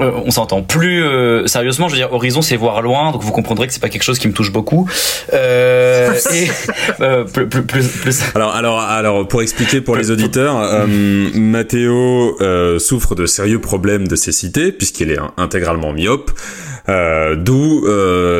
Euh, 0.00 0.10
on 0.24 0.30
s'entend. 0.32 0.62
Plus 0.62 1.04
euh, 1.04 1.46
sérieusement, 1.46 1.88
je 1.88 1.94
veux 1.94 1.98
dire, 1.98 2.12
Horizon, 2.12 2.42
c'est 2.42 2.56
voir 2.56 2.82
loin, 2.82 3.12
donc 3.12 3.22
vous 3.22 3.30
comprendrez 3.30 3.68
que 3.68 3.72
c'est 3.72 3.82
pas 3.82 3.88
quelque 3.88 4.02
chose 4.02 4.18
qui 4.18 4.26
me 4.26 4.32
touche 4.32 4.50
beaucoup. 4.50 4.88
Euh, 5.32 6.12
et 6.32 6.48
plus, 7.32 7.46
plus, 7.48 7.88
plus, 7.88 8.22
Alors, 8.34 8.54
alors, 8.54 8.80
alors, 8.80 9.28
pour 9.28 9.42
expliquer 9.42 9.80
pour 9.80 9.94
les 9.94 10.10
auditeurs, 10.10 10.86
Mathéo 11.34 12.36
souffre 12.78 13.14
de 13.14 13.26
sérieux 13.26 13.60
problèmes 13.60 14.08
de 14.08 14.16
cécité 14.16 14.72
puisqu'il 14.72 15.10
est 15.10 15.18
intégralement 15.36 15.92
myope. 15.92 16.32
D'où 16.88 17.86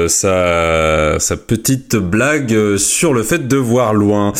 sa, 0.08 1.18
sa 1.18 1.36
petite 1.36 1.96
blague 1.96 2.76
sur 2.76 3.14
le 3.14 3.22
fait 3.22 3.46
de 3.46 3.56
voir 3.56 3.94
loin. 3.94 4.32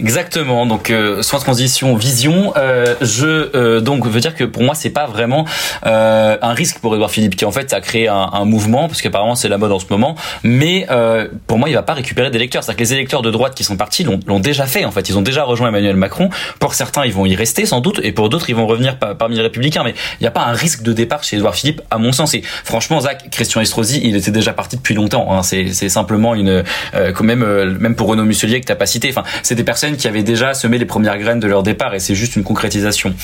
Exactement. 0.00 0.64
Donc 0.64 0.90
euh, 0.90 1.22
sans 1.22 1.40
transition, 1.40 1.96
vision. 1.96 2.52
Euh, 2.56 2.94
je 3.00 3.50
euh, 3.56 3.80
donc 3.80 4.06
veux 4.06 4.20
dire 4.20 4.34
que 4.36 4.44
pour 4.44 4.62
moi 4.62 4.74
c'est 4.76 4.90
pas 4.90 5.06
vraiment 5.06 5.44
euh, 5.86 6.36
un 6.40 6.52
risque 6.52 6.78
pour 6.78 6.94
Edouard 6.94 7.10
Philippe 7.10 7.34
qui 7.34 7.44
en 7.44 7.50
fait 7.50 7.72
a 7.72 7.80
créé 7.80 8.06
un, 8.06 8.30
un 8.32 8.44
mouvement 8.44 8.86
parce 8.86 9.02
qu'apparemment 9.02 9.34
c'est 9.34 9.48
la 9.48 9.58
mode 9.58 9.72
en 9.72 9.80
ce 9.80 9.86
moment. 9.90 10.14
Mais 10.44 10.86
euh, 10.90 11.26
pour 11.48 11.58
moi 11.58 11.68
il 11.68 11.74
va 11.74 11.82
pas 11.82 11.94
récupérer 11.94 12.30
des 12.30 12.38
lecteurs. 12.38 12.62
C'est-à-dire 12.62 12.78
que 12.78 12.84
les 12.84 12.92
électeurs 12.94 13.22
de 13.22 13.30
droite 13.30 13.54
qui 13.56 13.64
sont 13.64 13.76
partis 13.76 14.04
l'ont 14.04 14.40
déjà 14.40 14.66
fait. 14.66 14.84
En 14.84 14.92
fait 14.92 15.08
ils 15.08 15.18
ont 15.18 15.22
déjà 15.22 15.42
rejoint 15.42 15.68
Emmanuel 15.68 15.96
Macron. 15.96 16.30
Pour 16.60 16.74
certains 16.74 17.04
ils 17.04 17.12
vont 17.12 17.26
y 17.26 17.34
rester 17.34 17.66
sans 17.66 17.80
doute 17.80 18.00
et 18.04 18.12
pour 18.12 18.28
d'autres 18.28 18.48
ils 18.50 18.56
vont 18.56 18.68
revenir 18.68 18.98
parmi 18.98 19.34
les 19.34 19.42
républicains. 19.42 19.82
Mais 19.82 19.94
il 20.20 20.22
n'y 20.22 20.28
a 20.28 20.32
pas 20.32 20.44
un 20.44 20.52
risque 20.52 20.82
de 20.82 20.92
départ 20.92 21.24
chez 21.24 21.36
Edouard 21.36 21.56
Philippe 21.56 21.82
à 21.90 21.98
mon 21.98 22.12
sens. 22.12 22.34
Et 22.34 22.42
franchement 22.42 23.00
Zach 23.00 23.30
Christian 23.32 23.60
Estrosi 23.62 24.00
il 24.04 24.14
était 24.14 24.30
déjà 24.30 24.52
parti 24.52 24.76
depuis 24.76 24.94
longtemps. 24.94 25.32
Hein. 25.32 25.42
C'est 25.42 25.88
simplement 25.88 26.36
une 26.36 26.62
quand 26.92 27.24
même 27.24 27.44
même 27.80 27.96
pour 27.96 28.06
Renaud 28.06 28.24
Muselier 28.24 28.60
que 28.60 28.66
t'as 28.66 28.76
pas 28.76 28.86
cité. 28.86 29.08
Enfin 29.10 29.24
c'est 29.42 29.56
des 29.56 29.64
personnes 29.64 29.87
qui 29.96 30.08
avaient 30.08 30.22
déjà 30.22 30.54
semé 30.54 30.78
les 30.78 30.84
premières 30.84 31.18
graines 31.18 31.40
de 31.40 31.46
leur 31.46 31.62
départ 31.62 31.94
et 31.94 32.00
c'est 32.00 32.14
juste 32.14 32.36
une 32.36 32.44
concrétisation. 32.44 33.14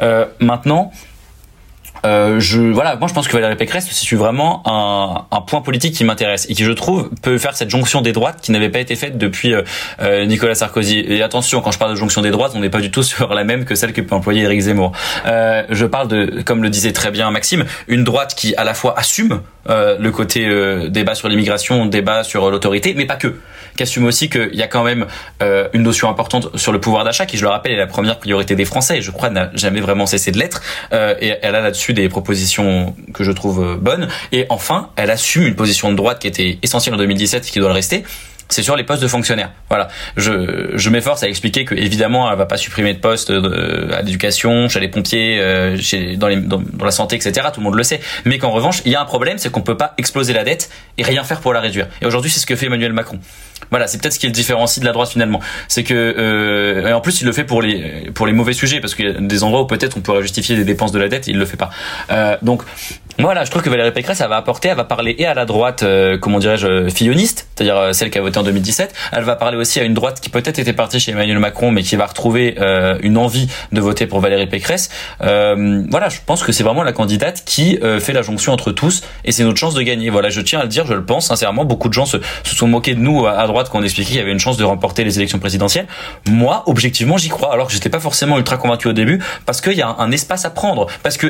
Euh, 0.00 0.26
maintenant, 0.40 0.92
euh, 2.04 2.38
je 2.38 2.60
voilà, 2.60 2.96
moi 2.96 3.08
je 3.08 3.14
pense 3.14 3.26
que 3.26 3.32
Valérie 3.32 3.56
Pécresse 3.56 3.88
c'est 3.90 4.16
vraiment 4.16 4.62
un, 4.66 5.40
point 5.40 5.62
politique 5.62 5.94
qui 5.94 6.04
m'intéresse 6.04 6.46
et 6.50 6.54
qui 6.54 6.64
je 6.64 6.72
trouve 6.72 7.10
peut 7.22 7.38
faire 7.38 7.56
cette 7.56 7.70
jonction 7.70 8.02
des 8.02 8.12
droites 8.12 8.40
qui 8.42 8.52
n'avait 8.52 8.68
pas 8.68 8.78
été 8.78 8.94
faite 8.94 9.16
depuis 9.16 9.54
euh, 9.54 10.26
Nicolas 10.26 10.54
Sarkozy. 10.54 11.00
Et 11.00 11.22
attention, 11.22 11.60
quand 11.60 11.70
je 11.70 11.78
parle 11.78 11.92
de 11.92 11.96
jonction 11.96 12.20
des 12.20 12.30
droites, 12.30 12.52
on 12.54 12.60
n'est 12.60 12.70
pas 12.70 12.80
du 12.80 12.90
tout 12.90 13.02
sur 13.14 13.32
la 13.32 13.44
même 13.44 13.64
que 13.64 13.74
celle 13.74 13.92
que 13.92 14.00
peut 14.00 14.14
employer 14.14 14.42
Éric 14.42 14.60
Zemmour. 14.60 14.92
Je 15.24 15.86
parle 15.86 16.08
de, 16.08 16.42
comme 16.42 16.62
le 16.62 16.70
disait 16.70 16.92
très 16.92 17.10
bien 17.10 17.30
Maxime, 17.30 17.64
une 17.88 18.04
droite 18.04 18.34
qui 18.34 18.54
à 18.56 18.64
la 18.64 18.74
fois 18.74 18.98
assume 18.98 19.40
le 19.68 20.10
côté 20.10 20.48
débat 20.90 21.14
sur 21.14 21.28
l'immigration, 21.28 21.86
débat 21.86 22.22
sur 22.24 22.50
l'autorité, 22.50 22.94
mais 22.96 23.06
pas 23.06 23.16
que 23.16 23.34
qui 23.76 23.82
assume 23.82 24.04
aussi 24.04 24.28
qu'il 24.28 24.54
y 24.54 24.62
a 24.62 24.66
quand 24.66 24.84
même 24.84 25.06
euh, 25.42 25.68
une 25.72 25.82
notion 25.82 26.08
importante 26.08 26.56
sur 26.56 26.72
le 26.72 26.80
pouvoir 26.80 27.04
d'achat, 27.04 27.26
qui, 27.26 27.36
je 27.36 27.42
le 27.42 27.48
rappelle, 27.48 27.72
est 27.72 27.76
la 27.76 27.86
première 27.86 28.18
priorité 28.18 28.54
des 28.54 28.64
Français, 28.64 28.98
et 28.98 29.02
je 29.02 29.10
crois 29.10 29.30
n'a 29.30 29.50
jamais 29.54 29.80
vraiment 29.80 30.06
cessé 30.06 30.30
de 30.30 30.38
l'être. 30.38 30.62
Euh, 30.92 31.14
et 31.20 31.34
elle 31.42 31.54
a 31.54 31.60
là-dessus 31.60 31.92
des 31.92 32.08
propositions 32.08 32.94
que 33.12 33.24
je 33.24 33.32
trouve 33.32 33.64
euh, 33.64 33.76
bonnes. 33.76 34.08
Et 34.32 34.46
enfin, 34.48 34.90
elle 34.96 35.10
assume 35.10 35.46
une 35.46 35.56
position 35.56 35.90
de 35.90 35.96
droite 35.96 36.20
qui 36.20 36.28
était 36.28 36.58
essentielle 36.62 36.94
en 36.94 36.98
2017 36.98 37.46
et 37.46 37.50
qui 37.50 37.58
doit 37.58 37.68
le 37.68 37.74
rester 37.74 38.04
c'est 38.50 38.62
sur 38.62 38.76
les 38.76 38.84
postes 38.84 39.02
de 39.02 39.08
fonctionnaires. 39.08 39.50
Voilà. 39.70 39.88
Je, 40.18 40.90
m'efforce 40.90 41.22
à 41.22 41.28
expliquer 41.28 41.64
que 41.64 41.74
évidemment, 41.74 42.30
elle 42.30 42.36
va 42.36 42.44
pas 42.44 42.58
supprimer 42.58 42.92
de 42.92 42.98
postes 42.98 43.30
à 43.30 44.02
l'éducation, 44.02 44.68
chez 44.68 44.80
les 44.80 44.88
pompiers, 44.88 45.40
dans, 46.16 46.28
dans, 46.28 46.84
la 46.84 46.90
santé, 46.90 47.16
etc. 47.16 47.48
Tout 47.52 47.60
le 47.60 47.64
monde 47.64 47.74
le 47.74 47.82
sait. 47.82 48.00
Mais 48.26 48.38
qu'en 48.38 48.50
revanche, 48.50 48.82
il 48.84 48.92
y 48.92 48.96
a 48.96 49.00
un 49.00 49.06
problème, 49.06 49.38
c'est 49.38 49.50
qu'on 49.50 49.62
peut 49.62 49.78
pas 49.78 49.94
exploser 49.96 50.34
la 50.34 50.44
dette 50.44 50.68
et 50.98 51.02
rien 51.02 51.24
faire 51.24 51.40
pour 51.40 51.54
la 51.54 51.60
réduire. 51.60 51.88
Et 52.02 52.06
aujourd'hui, 52.06 52.30
c'est 52.30 52.38
ce 52.38 52.46
que 52.46 52.54
fait 52.54 52.66
Emmanuel 52.66 52.92
Macron. 52.92 53.18
Voilà, 53.70 53.86
c'est 53.86 54.00
peut-être 54.00 54.14
ce 54.14 54.18
qui 54.18 54.26
le 54.26 54.32
différencie 54.32 54.80
de 54.80 54.86
la 54.86 54.92
droite 54.92 55.10
finalement. 55.10 55.40
C'est 55.68 55.84
que 55.84 55.94
euh, 55.94 56.88
et 56.88 56.92
en 56.92 57.00
plus 57.00 57.20
il 57.20 57.26
le 57.26 57.32
fait 57.32 57.44
pour 57.44 57.62
les 57.62 58.10
pour 58.14 58.26
les 58.26 58.32
mauvais 58.32 58.52
sujets 58.52 58.80
parce 58.80 58.94
qu'il 58.94 59.06
y 59.06 59.08
a 59.08 59.12
des 59.12 59.44
endroits 59.44 59.62
où 59.62 59.66
peut-être 59.66 59.96
on 59.96 60.00
pourrait 60.00 60.22
justifier 60.22 60.56
des 60.56 60.64
dépenses 60.64 60.92
de 60.92 60.98
la 60.98 61.08
dette, 61.08 61.26
il 61.26 61.38
le 61.38 61.46
fait 61.46 61.56
pas. 61.56 61.70
Euh, 62.10 62.36
donc 62.42 62.62
voilà, 63.18 63.44
je 63.44 63.50
trouve 63.50 63.62
que 63.62 63.70
Valérie 63.70 63.92
Pécresse, 63.92 64.20
elle 64.20 64.28
va 64.28 64.36
apporter, 64.36 64.68
elle 64.68 64.76
va 64.76 64.82
parler 64.82 65.14
et 65.18 65.26
à 65.26 65.34
la 65.34 65.44
droite, 65.44 65.84
euh, 65.84 66.18
comment 66.18 66.40
dirais-je, 66.40 66.88
filloniste, 66.88 67.46
c'est-à-dire 67.54 67.94
celle 67.94 68.10
qui 68.10 68.18
a 68.18 68.20
voté 68.20 68.38
en 68.38 68.42
2017. 68.42 68.92
Elle 69.12 69.22
va 69.22 69.36
parler 69.36 69.56
aussi 69.56 69.78
à 69.78 69.84
une 69.84 69.94
droite 69.94 70.20
qui 70.20 70.30
peut-être 70.30 70.58
était 70.58 70.72
partie 70.72 70.98
chez 70.98 71.12
Emmanuel 71.12 71.38
Macron, 71.38 71.70
mais 71.70 71.82
qui 71.82 71.94
va 71.94 72.06
retrouver 72.06 72.56
une 73.02 73.16
envie 73.16 73.48
de 73.70 73.80
voter 73.80 74.06
pour 74.06 74.20
Valérie 74.20 74.48
Pécresse. 74.48 74.90
voilà, 75.20 76.08
je 76.08 76.18
pense 76.26 76.42
que 76.42 76.50
c'est 76.50 76.64
vraiment 76.64 76.82
la 76.82 76.92
candidate 76.92 77.44
qui 77.44 77.78
fait 78.00 78.12
la 78.12 78.22
jonction 78.22 78.52
entre 78.52 78.72
tous, 78.72 79.02
et 79.24 79.30
c'est 79.30 79.44
notre 79.44 79.58
chance 79.58 79.74
de 79.74 79.82
gagner. 79.82 80.10
Voilà, 80.10 80.28
je 80.28 80.40
tiens 80.40 80.58
à 80.58 80.62
le 80.64 80.68
dire, 80.68 80.84
je 80.86 80.94
le 80.94 81.04
pense 81.04 81.28
sincèrement. 81.28 81.64
Beaucoup 81.64 81.88
de 81.88 81.94
gens 81.94 82.06
se 82.06 82.18
sont 82.42 82.66
moqués 82.66 82.94
de 82.94 83.00
nous 83.00 83.26
à, 83.26 83.46
droite 83.46 83.53
quand 83.62 83.78
on 83.78 83.82
expliquait 83.82 84.08
qu'il 84.08 84.18
y 84.18 84.20
avait 84.20 84.32
une 84.32 84.40
chance 84.40 84.56
de 84.56 84.64
remporter 84.64 85.04
les 85.04 85.18
élections 85.18 85.38
présidentielles. 85.38 85.86
Moi, 86.28 86.64
objectivement, 86.66 87.16
j'y 87.16 87.28
crois, 87.28 87.52
alors 87.52 87.68
que 87.68 87.72
j'étais 87.72 87.90
pas 87.90 88.00
forcément 88.00 88.38
ultra 88.38 88.56
convaincu 88.56 88.88
au 88.88 88.92
début, 88.92 89.20
parce 89.46 89.60
qu'il 89.60 89.74
y 89.74 89.82
a 89.82 89.88
un, 89.98 90.10
espace 90.10 90.44
à 90.44 90.50
prendre, 90.50 90.86
parce 91.02 91.16
que 91.16 91.26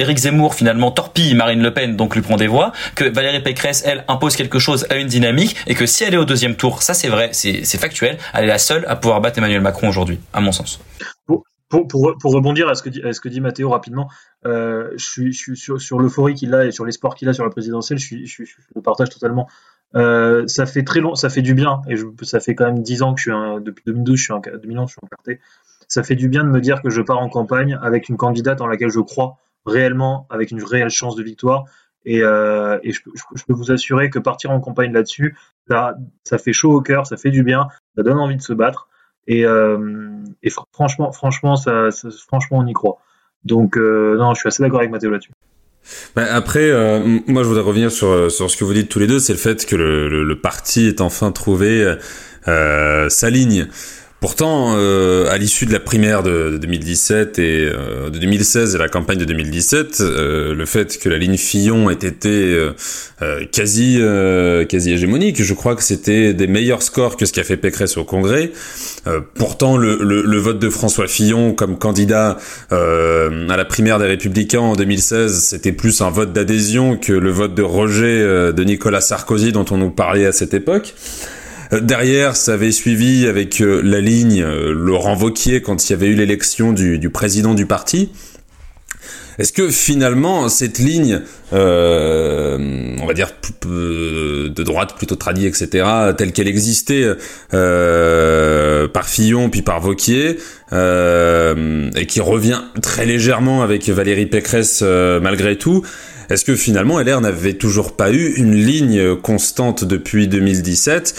Éric 0.00 0.18
Zemmour 0.18 0.54
finalement 0.54 0.90
torpille 0.90 1.34
Marine 1.34 1.62
Le 1.62 1.72
Pen 1.72 1.96
donc 1.96 2.14
lui 2.14 2.22
prend 2.22 2.36
des 2.36 2.46
voix, 2.46 2.72
que 2.94 3.04
Valérie 3.04 3.42
Pécresse, 3.42 3.82
elle, 3.86 4.04
impose 4.08 4.36
quelque 4.36 4.58
chose 4.58 4.86
à 4.90 4.96
une 4.96 5.08
dynamique, 5.08 5.56
et 5.66 5.74
que 5.74 5.86
si 5.86 6.04
elle 6.04 6.14
est 6.14 6.18
au 6.18 6.24
deuxième 6.24 6.56
tour, 6.56 6.82
ça 6.82 6.94
c'est 6.94 7.08
vrai, 7.08 7.30
c'est 7.32 7.78
factuel, 7.78 8.18
elle 8.32 8.44
est 8.44 8.48
la 8.48 8.58
seule 8.58 8.84
à 8.88 8.96
pouvoir 8.96 9.20
battre 9.20 9.38
Emmanuel 9.38 9.60
Macron 9.60 9.88
aujourd'hui, 9.88 10.18
à 10.32 10.40
mon 10.40 10.52
sens. 10.52 10.80
Pour, 11.68 12.32
rebondir 12.32 12.68
à 12.68 12.74
ce 12.74 12.82
que 12.82 12.88
dit, 13.28 13.38
à 13.38 13.40
Mathéo 13.40 13.70
rapidement, 13.70 14.08
euh, 14.46 14.90
je 14.96 15.32
suis, 15.32 15.56
sur, 15.56 15.98
l'euphorie 15.98 16.34
qu'il 16.34 16.54
a 16.54 16.66
et 16.66 16.70
sur 16.70 16.84
l'espoir 16.84 17.16
qu'il 17.16 17.28
a 17.28 17.32
sur 17.32 17.42
la 17.42 17.50
présidentielle, 17.50 17.98
je, 17.98 18.16
je 18.24 18.44
le 18.76 18.82
partage 18.82 19.08
totalement. 19.08 19.48
Euh, 19.96 20.46
ça 20.46 20.66
fait 20.66 20.82
très 20.82 21.00
long, 21.00 21.14
ça 21.14 21.30
fait 21.30 21.42
du 21.42 21.54
bien, 21.54 21.82
et 21.88 21.96
je, 21.96 22.06
ça 22.22 22.40
fait 22.40 22.54
quand 22.54 22.64
même 22.64 22.82
10 22.82 23.02
ans 23.02 23.14
que 23.14 23.20
je 23.20 23.24
suis 23.24 23.32
un, 23.32 23.60
depuis 23.60 23.84
2012, 23.86 24.16
je 24.16 24.24
suis 24.24 24.32
un, 24.32 24.40
2011, 24.40 24.88
je 24.88 24.92
suis 24.92 25.00
encarté. 25.02 25.40
Ça 25.88 26.02
fait 26.02 26.16
du 26.16 26.28
bien 26.28 26.42
de 26.42 26.48
me 26.48 26.60
dire 26.60 26.82
que 26.82 26.90
je 26.90 27.00
pars 27.00 27.20
en 27.20 27.28
campagne 27.28 27.78
avec 27.80 28.08
une 28.08 28.16
candidate 28.16 28.60
en 28.60 28.66
laquelle 28.66 28.90
je 28.90 29.00
crois 29.00 29.36
réellement, 29.66 30.26
avec 30.30 30.50
une 30.50 30.62
réelle 30.62 30.90
chance 30.90 31.16
de 31.16 31.22
victoire, 31.22 31.64
et, 32.04 32.22
euh, 32.22 32.78
et 32.82 32.92
je, 32.92 33.00
je, 33.34 33.44
peux 33.44 33.54
vous 33.54 33.72
assurer 33.72 34.10
que 34.10 34.18
partir 34.18 34.50
en 34.50 34.60
campagne 34.60 34.92
là-dessus, 34.92 35.36
ça, 35.68 35.96
ça 36.22 36.38
fait 36.38 36.52
chaud 36.52 36.72
au 36.72 36.82
cœur, 36.82 37.06
ça 37.06 37.16
fait 37.16 37.30
du 37.30 37.42
bien, 37.42 37.68
ça 37.96 38.02
donne 38.02 38.18
envie 38.18 38.36
de 38.36 38.42
se 38.42 38.52
battre. 38.52 38.88
Et, 39.26 39.46
euh, 39.46 40.22
et 40.42 40.50
franchement, 40.72 41.12
franchement, 41.12 41.56
ça, 41.56 41.88
franchement, 42.26 42.58
on 42.58 42.66
y 42.66 42.72
croit. 42.72 42.98
Donc, 43.44 43.76
euh, 43.76 44.16
non, 44.18 44.34
je 44.34 44.40
suis 44.40 44.48
assez 44.48 44.62
d'accord 44.62 44.80
avec 44.80 44.90
Mathéo 44.90 45.10
là-dessus. 45.10 45.32
Ben 46.16 46.26
après, 46.30 46.70
euh, 46.70 47.18
moi 47.26 47.42
je 47.42 47.48
voudrais 47.48 47.62
revenir 47.62 47.92
sur, 47.92 48.30
sur 48.30 48.50
ce 48.50 48.56
que 48.56 48.64
vous 48.64 48.74
dites 48.74 48.88
tous 48.88 48.98
les 48.98 49.06
deux, 49.06 49.18
c'est 49.18 49.32
le 49.32 49.38
fait 49.38 49.66
que 49.66 49.76
le, 49.76 50.24
le, 50.24 50.40
parti 50.40 50.86
ait 50.86 51.00
enfin 51.00 51.32
trouvé 51.32 51.96
euh, 52.48 53.08
sa 53.08 53.30
ligne. 53.30 53.68
Pourtant, 54.24 54.72
euh, 54.78 55.30
à 55.30 55.36
l'issue 55.36 55.66
de 55.66 55.72
la 55.74 55.80
primaire 55.80 56.22
de, 56.22 56.56
2017 56.56 57.38
et 57.38 57.66
euh, 57.66 58.08
de 58.08 58.18
2016 58.18 58.74
et 58.74 58.78
la 58.78 58.88
campagne 58.88 59.18
de 59.18 59.26
2017, 59.26 60.00
euh, 60.00 60.54
le 60.54 60.64
fait 60.64 60.98
que 60.98 61.10
la 61.10 61.18
ligne 61.18 61.36
Fillon 61.36 61.90
ait 61.90 61.92
été 61.92 62.58
quasi 63.52 64.00
quasi 64.70 64.92
hégémonique, 64.92 65.42
je 65.42 65.52
crois 65.52 65.76
que 65.76 65.82
c'était 65.82 66.32
des 66.32 66.46
meilleurs 66.46 66.82
scores 66.82 67.18
que 67.18 67.26
ce 67.26 67.34
qu'a 67.34 67.44
fait 67.44 67.58
Pécresse 67.58 67.98
au 67.98 68.04
Congrès. 68.04 68.50
pourtant, 69.34 69.76
le, 69.76 69.96
le, 70.02 70.38
vote 70.38 70.58
de 70.58 70.70
François 70.70 71.06
Fillon 71.06 71.52
comme 71.52 71.76
candidat 71.76 72.38
à 72.70 73.56
la 73.56 73.64
primaire 73.66 73.98
des 73.98 74.06
Républicains 74.06 74.60
en 74.60 74.74
2016, 74.74 75.38
c'était 75.38 75.72
plus 75.72 76.00
un 76.00 76.08
vote 76.08 76.32
d'adhésion 76.32 76.96
que 76.96 77.12
le 77.12 77.30
vote 77.30 77.54
de 77.54 77.62
rejet 77.62 78.22
de 78.54 78.64
Nicolas 78.64 79.02
Sarkozy 79.02 79.52
dont 79.52 79.66
on 79.70 79.76
nous 79.76 79.90
parlait 79.90 80.24
à 80.24 80.32
cette 80.32 80.54
époque. 80.54 80.94
Euh, 81.74 81.80
derrière, 81.80 82.36
ça 82.36 82.54
avait 82.54 82.72
suivi 82.72 83.26
avec 83.26 83.60
euh, 83.60 83.80
la 83.82 84.00
ligne 84.00 84.42
euh, 84.42 84.72
Laurent 84.72 85.14
Vauquier 85.14 85.60
quand 85.62 85.88
il 85.88 85.92
y 85.92 85.94
avait 85.94 86.06
eu 86.06 86.14
l'élection 86.14 86.72
du, 86.72 87.10
président 87.10 87.54
du 87.54 87.66
parti. 87.66 88.10
Est-ce 89.36 89.52
que 89.52 89.68
finalement 89.68 90.48
cette 90.48 90.78
ligne, 90.78 91.20
on 91.50 93.06
va 93.06 93.14
dire 93.14 93.32
de 93.66 94.62
droite 94.62 94.94
plutôt 94.96 95.16
tradie, 95.16 95.46
etc., 95.46 95.84
telle 96.16 96.32
qu'elle 96.32 96.46
existait 96.46 97.04
par 97.50 99.08
Fillon 99.08 99.50
puis 99.50 99.62
par 99.62 99.80
Vauquier, 99.80 100.38
et 100.70 102.06
qui 102.06 102.20
revient 102.20 102.60
très 102.80 103.06
légèrement 103.06 103.62
avec 103.64 103.88
Valérie 103.88 104.26
Pécresse 104.26 104.82
malgré 104.82 105.58
tout, 105.58 105.82
est-ce 106.30 106.44
que 106.44 106.56
finalement 106.56 107.00
LR 107.00 107.20
n'avait 107.20 107.54
toujours 107.54 107.96
pas 107.96 108.12
eu 108.12 108.34
une 108.36 108.54
ligne 108.54 109.16
constante 109.16 109.84
depuis 109.84 110.28
2017 110.28 111.14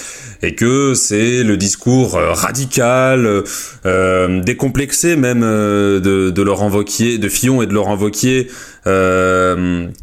et 0.45 0.55
que 0.55 0.93
c'est 0.93 1.43
le 1.43 1.57
discours 1.57 2.15
euh, 2.15 2.31
radical, 2.33 3.43
euh, 3.85 4.41
décomplexé 4.41 5.15
même 5.15 5.41
euh, 5.43 5.99
de, 5.99 6.41
Laurent 6.41 6.69
Wauquiez, 6.69 7.17
de 7.17 7.29
Fillon 7.29 7.61
et 7.61 7.65
de 7.65 7.73
Laurent 7.73 7.97
Wauquiez, 7.97 8.49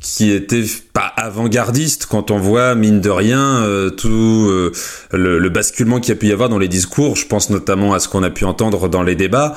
qui 0.00 0.32
était 0.32 0.64
pas 0.92 1.12
avant-gardiste 1.16 2.06
quand 2.06 2.32
on 2.32 2.38
voit 2.38 2.74
mine 2.74 3.00
de 3.00 3.10
rien 3.10 3.64
tout 3.96 4.50
le, 5.12 5.38
le, 5.38 5.48
basculement 5.50 6.00
qu'il 6.00 6.08
y 6.08 6.16
a 6.16 6.18
pu 6.18 6.26
y 6.26 6.32
avoir 6.32 6.48
dans 6.48 6.58
les 6.58 6.66
discours. 6.66 7.14
Je 7.14 7.24
pense 7.26 7.48
notamment 7.48 7.94
à 7.94 8.00
ce 8.00 8.08
qu'on 8.08 8.24
a 8.24 8.30
pu 8.30 8.44
entendre 8.44 8.88
dans 8.88 9.04
les 9.04 9.14
débats 9.14 9.54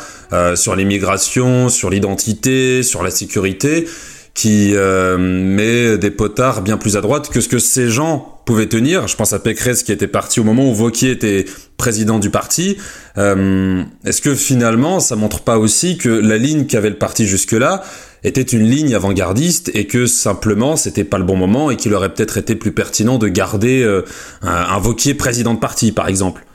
sur 0.53 0.75
l'immigration, 0.75 1.69
sur 1.69 1.89
l'identité, 1.89 2.83
sur 2.83 3.01
la 3.01 3.09
sécurité 3.09 3.87
qui 4.35 4.73
euh, 4.75 5.17
met 5.17 5.97
des 5.97 6.11
potards 6.11 6.61
bien 6.61 6.77
plus 6.77 6.97
à 6.97 7.01
droite 7.01 7.29
que 7.29 7.39
ce 7.39 7.47
que 7.47 7.57
ces 7.57 7.89
gens 7.89 8.37
pouvaient 8.45 8.67
tenir. 8.67 9.07
Je 9.07 9.15
pense 9.15 9.33
à 9.33 9.39
Pécresse 9.39 9.81
qui 9.81 9.93
était 9.93 10.07
parti 10.07 10.39
au 10.41 10.43
moment 10.43 10.69
où 10.69 10.73
Vauquier 10.75 11.11
était 11.11 11.45
président 11.77 12.19
du 12.19 12.29
parti. 12.29 12.77
Euh, 13.17 13.81
est-ce 14.05 14.21
que 14.21 14.35
finalement, 14.35 14.99
ça 14.99 15.15
montre 15.15 15.39
pas 15.39 15.57
aussi 15.57 15.97
que 15.97 16.09
la 16.09 16.37
ligne 16.37 16.65
qu'avait 16.65 16.89
le 16.89 16.97
parti 16.97 17.25
jusque-là 17.25 17.83
était 18.23 18.41
une 18.41 18.69
ligne 18.69 18.93
avant-gardiste 18.93 19.71
et 19.73 19.87
que 19.87 20.05
simplement 20.05 20.75
c'était 20.75 21.03
pas 21.05 21.17
le 21.17 21.23
bon 21.23 21.37
moment 21.37 21.71
et 21.71 21.77
qu'il 21.77 21.93
aurait 21.93 22.13
peut-être 22.13 22.37
été 22.37 22.55
plus 22.55 22.71
pertinent 22.73 23.17
de 23.17 23.29
garder 23.29 23.83
euh, 23.83 24.03
un, 24.41 24.51
un 24.51 24.79
Vauquier 24.79 25.13
président 25.13 25.53
de 25.53 25.59
parti, 25.59 25.93
par 25.93 26.09
exemple? 26.09 26.45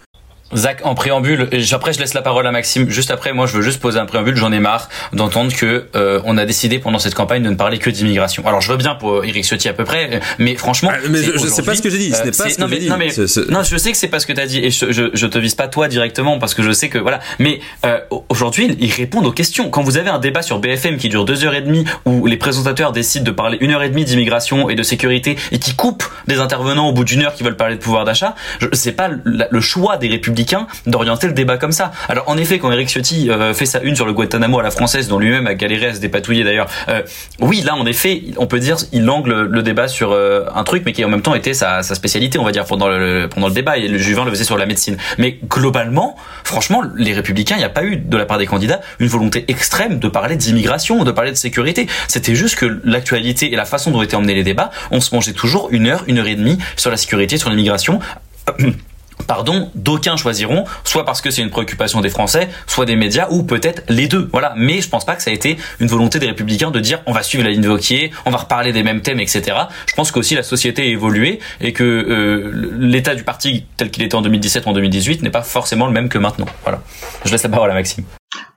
Zach, 0.55 0.81
en 0.85 0.95
préambule, 0.95 1.49
après 1.73 1.93
je 1.93 2.01
laisse 2.01 2.15
la 2.15 2.23
parole 2.23 2.47
à 2.47 2.51
Maxime. 2.51 2.91
Juste 2.91 3.11
après, 3.11 3.33
moi 3.33 3.47
je 3.47 3.57
veux 3.57 3.63
juste 3.63 3.81
poser 3.81 3.99
un 3.99 4.07
préambule. 4.07 4.35
J'en 4.35 4.51
ai 4.51 4.59
marre 4.59 4.89
d'entendre 5.13 5.55
que 5.55 5.87
euh, 5.95 6.21
on 6.25 6.37
a 6.37 6.45
décidé 6.45 6.79
pendant 6.79 6.99
cette 6.99 7.15
campagne 7.15 7.43
de 7.43 7.51
ne 7.51 7.55
parler 7.55 7.79
que 7.79 7.89
d'immigration. 7.89 8.45
Alors 8.47 8.61
je 8.61 8.71
veux 8.71 8.77
bien 8.77 8.97
pour 8.97 9.25
Eric 9.25 9.45
Ciotti 9.45 9.69
à 9.69 9.73
peu 9.73 9.85
près, 9.85 10.21
mais 10.39 10.57
franchement, 10.57 10.91
ah, 10.93 10.99
mais 11.09 11.23
je, 11.23 11.33
je 11.33 11.47
sais 11.47 11.63
pas 11.63 11.75
ce 11.75 11.83
que 11.83 11.91
j'ai 11.91 11.99
dit. 11.99 12.13
Ce 12.13 12.25
n'est 12.25 12.31
pas 12.33 12.49
ce 12.49 12.57
que 12.57 12.69
j'ai 12.69 12.79
dit. 12.79 12.89
Non, 12.89 12.97
mais, 12.99 13.11
non, 13.51 13.63
je 13.63 13.77
sais 13.77 13.93
que 13.93 13.97
c'est 13.97 14.09
pas 14.09 14.19
ce 14.19 14.27
que 14.27 14.33
tu 14.33 14.41
as 14.41 14.47
dit 14.47 14.59
et 14.59 14.71
je, 14.71 14.91
je, 14.91 15.05
je, 15.13 15.27
te 15.27 15.39
vise 15.39 15.55
pas 15.55 15.69
toi 15.69 15.87
directement 15.87 16.39
parce 16.39 16.55
que 16.55 16.63
je 16.63 16.73
sais 16.73 16.89
que 16.89 16.99
voilà. 16.99 17.21
Mais 17.39 17.61
euh, 17.87 18.01
aujourd'hui, 18.29 18.77
ils 18.81 18.93
répondent 18.93 19.27
aux 19.27 19.33
questions. 19.33 19.71
Quand 19.71 19.83
vous 19.83 19.99
avez 19.99 20.11
un 20.11 20.19
débat 20.19 20.43
sur 20.43 20.59
BFM 20.59 20.97
qui 20.97 21.09
dure 21.09 21.25
deux 21.25 21.45
heures 21.45 21.55
et 21.55 21.63
demie 21.63 21.85
où 22.07 22.27
les 22.27 22.37
présentateurs 22.37 22.91
décident 22.91 23.25
de 23.25 23.31
parler 23.31 23.59
une 23.61 23.71
heure 23.71 23.85
et 23.85 23.89
demie 23.89 24.05
d'immigration 24.05 24.69
et 24.69 24.75
de 24.75 24.83
sécurité 24.83 25.37
et 25.53 25.61
qui 25.61 25.75
coupent 25.75 26.05
des 26.27 26.41
intervenants 26.41 26.89
au 26.89 26.93
bout 26.93 27.05
d'une 27.05 27.23
heure 27.23 27.35
qui 27.35 27.45
veulent 27.45 27.57
parler 27.57 27.77
de 27.77 27.81
pouvoir 27.81 28.05
d'achat, 28.05 28.35
c'est 28.73 28.93
pas 28.93 29.11
le 29.25 29.61
choix 29.61 29.97
des 29.97 30.09
républicains 30.09 30.40
d'orienter 30.87 31.27
le 31.27 31.33
débat 31.33 31.57
comme 31.57 31.73
ça. 31.73 31.93
Alors 32.09 32.29
en 32.29 32.37
effet, 32.37 32.59
quand 32.59 32.71
Eric 32.73 32.89
Ciotti 32.89 33.31
euh, 33.31 33.55
fait 33.55 33.67
sa 33.67 33.81
une 33.81 33.97
sur 33.97 34.07
le 34.07 34.13
Guantanamo 34.13 34.59
à 34.59 34.63
la 34.63 34.71
française, 34.71 35.09
dont 35.09 35.19
lui-même 35.19 35.47
a 35.47 35.55
galéré 35.55 35.89
à 35.89 35.95
se 35.95 36.01
dépatouiller 36.01 36.45
d'ailleurs, 36.45 36.69
euh, 36.89 37.03
oui, 37.41 37.63
là 37.63 37.75
en 37.75 37.87
effet, 37.87 38.23
on 38.37 38.47
peut 38.47 38.59
dire 38.59 38.77
il 38.93 39.09
angle 39.09 39.43
le 39.43 39.63
débat 39.63 39.89
sur 39.89 40.13
euh, 40.13 40.45
un 40.55 40.65
truc, 40.65 40.83
mais 40.85 40.93
qui 40.93 41.05
en 41.05 41.09
même 41.09 41.23
temps 41.23 41.35
était 41.35 41.55
sa, 41.55 41.83
spécialité, 41.83 42.39
on 42.39 42.45
va 42.45 42.53
dire 42.53 42.65
pendant 42.65 42.89
le 42.89 43.29
pendant 43.29 43.49
le 43.49 43.55
débat. 43.55 43.79
Et 43.79 43.89
le 43.89 43.99
Juvin 43.99 44.25
le 44.25 44.31
faisait 44.31 44.45
sur 44.45 44.59
la 44.59 44.67
médecine. 44.67 44.97
Mais 45.19 45.39
globalement, 45.49 46.17
franchement, 46.45 46.83
les 46.97 47.13
Républicains, 47.13 47.57
il 47.57 47.61
n'y 47.61 47.65
a 47.65 47.71
pas 47.71 47.85
eu 47.85 47.97
de 47.97 48.17
la 48.17 48.27
part 48.27 48.39
des 48.39 48.47
candidats 48.47 48.81
une 48.99 49.09
volonté 49.09 49.45
extrême 49.49 49.99
de 49.99 50.09
parler 50.09 50.37
d'immigration, 50.37 51.05
de 51.05 51.11
parler 51.11 51.31
de 51.31 51.37
sécurité. 51.37 51.87
C'était 52.09 52.35
juste 52.35 52.57
que 52.57 52.81
l'actualité 52.85 53.53
et 53.53 53.57
la 53.57 53.65
façon 53.65 53.91
dont 53.91 54.03
étaient 54.03 54.17
emmenés 54.17 54.35
les 54.35 54.45
débats, 54.45 54.71
on 54.91 55.01
se 55.01 55.15
mangeait 55.15 55.33
toujours 55.33 55.69
une 55.71 55.87
heure, 55.87 56.05
une 56.07 56.19
heure 56.19 56.27
et 56.27 56.37
demie 56.37 56.59
sur 56.77 56.91
la 56.91 56.97
sécurité, 56.97 57.39
sur 57.39 57.51
l'immigration 57.51 58.01
pardon, 59.27 59.71
d'aucuns 59.75 60.17
choisiront, 60.17 60.65
soit 60.85 61.05
parce 61.05 61.21
que 61.21 61.31
c'est 61.31 61.43
une 61.43 61.51
préoccupation 61.51 62.01
des 62.01 62.11
Français, 62.11 62.49
soit 62.67 62.85
des 62.85 62.97
médias, 62.97 63.29
ou 63.31 63.43
peut-être 63.43 63.83
les 63.89 64.09
deux. 64.09 64.29
Voilà. 64.33 64.55
Mais 64.57 64.81
je 64.81 64.89
pense 64.89 65.05
pas 65.05 65.17
que 65.17 65.23
ça 65.23 65.31
a 65.31 65.35
été 65.35 65.57
une 65.81 65.87
volonté 65.87 66.19
des 66.19 66.27
Républicains 66.27 66.71
de 66.71 66.81
dire 66.81 67.03
on 67.07 67.13
va 67.13 67.23
suivre 67.23 67.45
la 67.45 67.51
ligne 67.51 67.67
Vauquier, 67.67 68.11
on 68.27 68.31
va 68.31 68.39
reparler 68.39 68.73
des 68.73 68.83
mêmes 68.83 69.03
thèmes, 69.03 69.21
etc. 69.21 69.57
Je 69.87 69.95
pense 69.95 70.11
qu'aussi 70.11 70.35
la 70.35 70.43
société 70.43 70.83
a 70.83 70.87
évolué 70.87 71.41
et 71.61 71.73
que 71.73 71.85
euh, 71.85 72.71
l'état 72.79 73.15
du 73.15 73.25
parti 73.25 73.67
tel 73.77 73.91
qu'il 73.91 74.03
était 74.03 74.15
en 74.15 74.23
2017 74.23 74.67
ou 74.67 74.71
en 74.71 74.73
2018 74.73 75.23
n'est 75.23 75.31
pas 75.31 75.43
forcément 75.43 75.87
le 75.87 75.93
même 75.93 76.09
que 76.09 76.19
maintenant. 76.19 76.47
Voilà. 76.63 76.83
Je 77.25 77.31
laisse 77.31 77.43
la 77.43 77.49
parole 77.49 77.71
à 77.71 77.75
Maxime. 77.75 78.05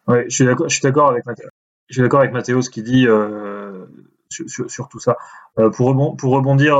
Ouais, 0.07 0.25
je 0.27 0.35
suis 0.35 0.45
d'accord. 0.45 0.69
Je 0.69 0.73
suis 0.75 0.83
d'accord 0.83 1.09
avec 1.09 1.25
Mathéo. 1.25 1.47
Je 1.89 1.95
suis 1.95 2.01
d'accord 2.01 2.21
avec 2.21 2.33
Mathéo 2.33 2.61
ce 2.61 2.69
qu'il 2.69 2.83
dit 2.83 3.07
euh, 3.07 3.85
sur, 4.29 4.87
tout 4.89 4.99
ça. 4.99 5.17
Euh, 5.59 5.69
pour, 5.69 5.87
rebondir, 5.87 6.23
rebondir, 6.23 6.77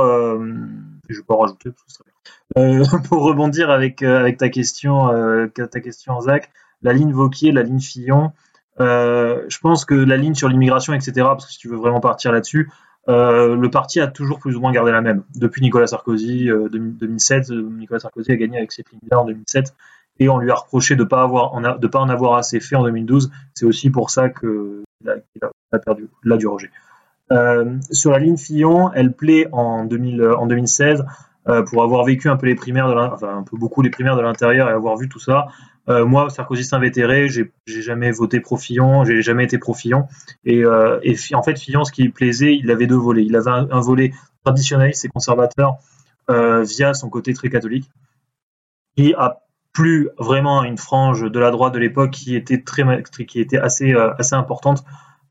je 1.08 1.16
vais 1.16 1.24
pas 1.26 1.36
rajouter 1.36 1.70
parce 1.70 1.98
que 1.98 2.04
euh, 2.56 2.84
pour 3.08 3.24
rebondir 3.24 3.70
avec, 3.70 4.02
euh, 4.02 4.30
ta 4.32 4.48
question, 4.48 5.10
euh, 5.10 5.46
ta 5.48 5.80
question, 5.80 6.20
Zach, 6.20 6.50
la 6.82 6.92
ligne 6.92 7.12
Vauquier, 7.12 7.52
la 7.52 7.62
ligne 7.62 7.80
Fillon, 7.80 8.32
je 8.78 9.58
pense 9.60 9.84
que 9.84 9.94
la 9.94 10.16
ligne 10.16 10.34
sur 10.34 10.48
l'immigration, 10.48 10.92
etc., 10.92 11.12
parce 11.16 11.46
que 11.46 11.52
si 11.52 11.58
tu 11.58 11.68
veux 11.68 11.76
vraiment 11.76 12.00
partir 12.00 12.32
là-dessus, 12.32 12.70
le 13.06 13.66
parti 13.68 14.00
a 14.00 14.08
toujours 14.08 14.38
plus 14.38 14.56
ou 14.56 14.60
moins 14.60 14.72
gardé 14.72 14.92
la 14.92 15.00
même. 15.00 15.22
Depuis 15.36 15.62
Nicolas 15.62 15.86
Sarkozy, 15.86 16.48
2007, 16.48 17.50
Nicolas 17.50 18.00
Sarkozy 18.00 18.32
a 18.32 18.36
gagné 18.36 18.58
avec 18.58 18.72
ses 18.72 18.84
en 19.12 19.24
2007, 19.24 19.74
et 20.18 20.28
on 20.28 20.38
lui 20.38 20.50
a 20.50 20.54
reproché 20.54 20.96
de 20.96 21.04
ne 21.04 21.08
pas, 21.08 21.26
en 21.26 22.08
avoir 22.08 22.34
assez 22.34 22.60
fait 22.60 22.76
en 22.76 22.82
2012. 22.82 23.30
C'est 23.54 23.64
aussi 23.64 23.90
pour 23.90 24.10
ça 24.10 24.28
qu'il 24.28 24.82
a, 25.06 25.46
a, 25.72 25.78
perdu, 25.78 26.08
l'a 26.24 26.36
du 26.36 26.48
rejet. 26.48 26.70
sur 27.90 28.10
la 28.10 28.18
ligne 28.18 28.36
Fillon, 28.36 28.92
elle 28.92 29.12
plaît 29.12 29.48
en, 29.52 29.84
2000, 29.84 30.22
en 30.22 30.46
2016 30.46 31.00
euh, 31.00 31.04
pour 31.66 31.82
avoir 31.82 32.04
vécu 32.04 32.28
un 32.28 32.36
peu 32.36 32.46
les 32.46 32.54
primaires, 32.54 32.88
de 32.88 33.26
un 33.26 33.42
peu 33.42 33.56
beaucoup 33.56 33.82
les 33.82 33.90
primaires 33.90 34.16
de 34.16 34.22
l'intérieur 34.22 34.70
et 34.70 34.72
avoir 34.72 34.96
vu 34.96 35.08
tout 35.08 35.18
ça. 35.18 35.48
Euh, 35.88 36.06
moi, 36.06 36.30
Sarkozy 36.30 36.64
s'invétéré, 36.64 37.28
j'ai 37.28 37.52
jamais 37.66 38.10
voté 38.10 38.40
pro 38.40 38.56
Fillon, 38.56 39.04
j'ai 39.04 39.20
jamais 39.22 39.44
été 39.44 39.58
pro 39.58 39.74
Fillon. 39.74 40.06
Et, 40.44 40.64
euh, 40.64 40.98
en 41.34 41.42
fait, 41.42 41.58
Fillon, 41.58 41.84
ce 41.84 41.92
qui 41.92 42.08
plaisait, 42.08 42.56
il 42.56 42.70
avait 42.70 42.86
deux 42.86 42.96
volets. 42.96 43.24
Il 43.24 43.36
avait 43.36 43.50
un, 43.50 43.80
volet 43.80 44.12
traditionnaliste 44.44 45.04
et 45.04 45.08
conservateur 45.08 45.76
euh, 46.30 46.62
via 46.62 46.94
son 46.94 47.10
côté 47.10 47.34
très 47.34 47.50
catholique, 47.50 47.90
qui 48.96 49.14
a 49.14 49.40
plus 49.72 50.08
vraiment 50.18 50.62
une 50.64 50.78
frange 50.78 51.30
de 51.30 51.38
la 51.38 51.50
droite 51.50 51.74
de 51.74 51.80
l'époque 51.80 52.12
qui 52.12 52.36
était 52.36 52.62
très 52.62 52.84
qui 53.02 53.40
était 53.40 53.58
assez 53.58 53.92
assez 53.92 54.36
importante, 54.36 54.84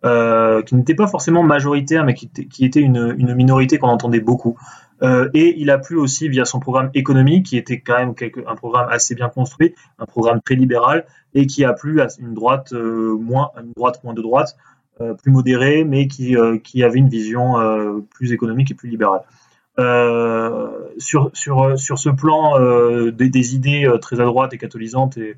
qui 0.04 0.76
n'était 0.76 0.96
pas 0.96 1.08
forcément 1.08 1.44
majoritaire, 1.44 2.04
mais 2.04 2.14
qui, 2.14 2.30
était 2.66 2.82
une 2.82 3.34
minorité 3.34 3.80
qu'on 3.80 3.88
entendait 3.88 4.20
beaucoup. 4.20 4.58
Euh, 5.04 5.30
et 5.34 5.60
il 5.60 5.70
a 5.70 5.78
plu 5.78 5.98
aussi 5.98 6.30
via 6.30 6.46
son 6.46 6.60
programme 6.60 6.90
économique, 6.94 7.48
qui 7.48 7.58
était 7.58 7.80
quand 7.80 7.98
même 7.98 8.14
un 8.48 8.56
programme 8.56 8.88
assez 8.90 9.16
bien 9.16 9.30
construit, 9.30 9.76
un 10.00 10.06
programme 10.06 10.42
très 10.42 10.56
libéral, 10.56 11.06
et 11.34 11.46
qui 11.46 11.66
a 11.66 11.74
plu 11.74 12.02
à 12.02 12.08
une 12.20 12.34
droite 12.34 12.74
euh, 12.74 13.18
moins, 13.18 13.52
une 13.62 13.74
droite 13.76 14.04
moins 14.04 14.14
de 14.14 14.22
droite, 14.22 14.56
euh, 15.02 15.14
plus 15.14 15.32
modérée, 15.32 15.84
mais 15.84 16.08
qui, 16.08 16.36
avait 16.38 17.00
une 17.00 17.10
vision 17.10 17.56
plus 18.16 18.32
économique 18.32 18.72
et 18.72 18.76
plus 18.76 18.90
libérale. 18.90 19.22
sur, 21.00 21.32
sur, 21.34 21.78
sur 21.78 22.00
ce 22.00 22.10
plan 22.10 22.60
des, 23.12 23.30
des, 23.30 23.56
idées 23.56 23.92
très 24.02 24.22
à 24.22 24.26
droite 24.26 24.54
et 24.54 24.58
catholisantes 24.58 25.18
et, 25.18 25.36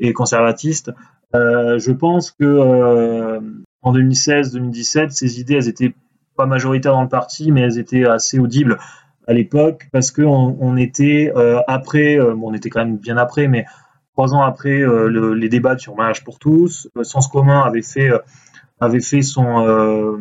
et 0.00 0.12
conservatistes, 0.12 0.90
je 1.32 1.92
pense 1.92 2.32
que 2.32 3.38
en 3.82 3.92
2016-2017, 3.92 5.10
ces 5.10 5.40
idées, 5.40 5.54
elles 5.54 5.68
étaient 5.68 5.94
pas 6.36 6.46
majoritaires 6.46 6.92
dans 6.92 7.02
le 7.02 7.08
parti, 7.08 7.52
mais 7.52 7.60
elles 7.60 7.78
étaient 7.78 8.06
assez 8.06 8.38
audibles 8.38 8.78
à 9.26 9.32
l'époque 9.32 9.88
parce 9.92 10.10
que 10.10 10.22
on, 10.22 10.76
était 10.76 11.32
euh, 11.36 11.60
après, 11.66 12.18
euh, 12.18 12.34
bon, 12.34 12.50
on 12.50 12.54
était 12.54 12.70
quand 12.70 12.84
même 12.84 12.98
bien 12.98 13.16
après, 13.16 13.48
mais 13.48 13.66
trois 14.12 14.34
ans 14.34 14.42
après 14.42 14.80
euh, 14.80 15.34
les 15.34 15.48
débats 15.48 15.78
sur 15.78 15.96
mariage 15.96 16.24
pour 16.24 16.38
tous, 16.38 16.88
Sens 17.02 17.28
commun 17.28 17.60
avait 17.62 17.82
fait 17.82 18.10
avait 18.80 19.00
fait 19.00 19.22
son 19.22 20.18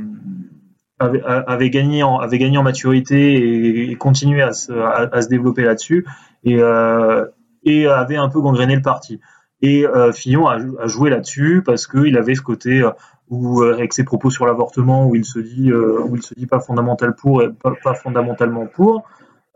avait, 0.99 1.69
gagné 1.69 2.03
en 2.03 2.19
avait 2.19 2.37
gagné 2.37 2.57
en 2.57 2.63
maturité 2.63 3.33
et, 3.33 3.91
et 3.91 3.95
continué 3.95 4.41
à 4.41 4.53
se, 4.53 4.71
à, 4.71 5.21
se 5.21 5.27
développer 5.27 5.63
là-dessus 5.63 6.05
et 6.43 6.59
et 7.65 7.87
avait 7.87 8.17
un 8.17 8.29
peu 8.29 8.41
gangréné 8.41 8.75
le 8.75 8.81
parti. 8.81 9.19
Et 9.61 9.85
Fillon 10.13 10.47
a, 10.47 10.57
a 10.81 10.87
joué 10.87 11.09
là-dessus 11.09 11.61
parce 11.65 11.87
qu'il 11.87 12.17
avait 12.17 12.35
ce 12.35 12.41
côté 12.41 12.83
ou 13.29 13.61
euh, 13.61 13.73
avec 13.73 13.93
ses 13.93 14.03
propos 14.03 14.29
sur 14.29 14.45
l'avortement 14.45 15.07
où 15.07 15.15
il 15.15 15.25
se 15.25 15.39
dit 15.39 15.71
euh, 15.71 16.01
où 16.03 16.15
il 16.15 16.23
se 16.23 16.33
dit 16.33 16.47
pas 16.47 16.59
fondamental 16.59 17.15
pour 17.15 17.41
et 17.41 17.49
pas, 17.51 17.93
fondamentalement 17.93 18.67
pour 18.67 19.03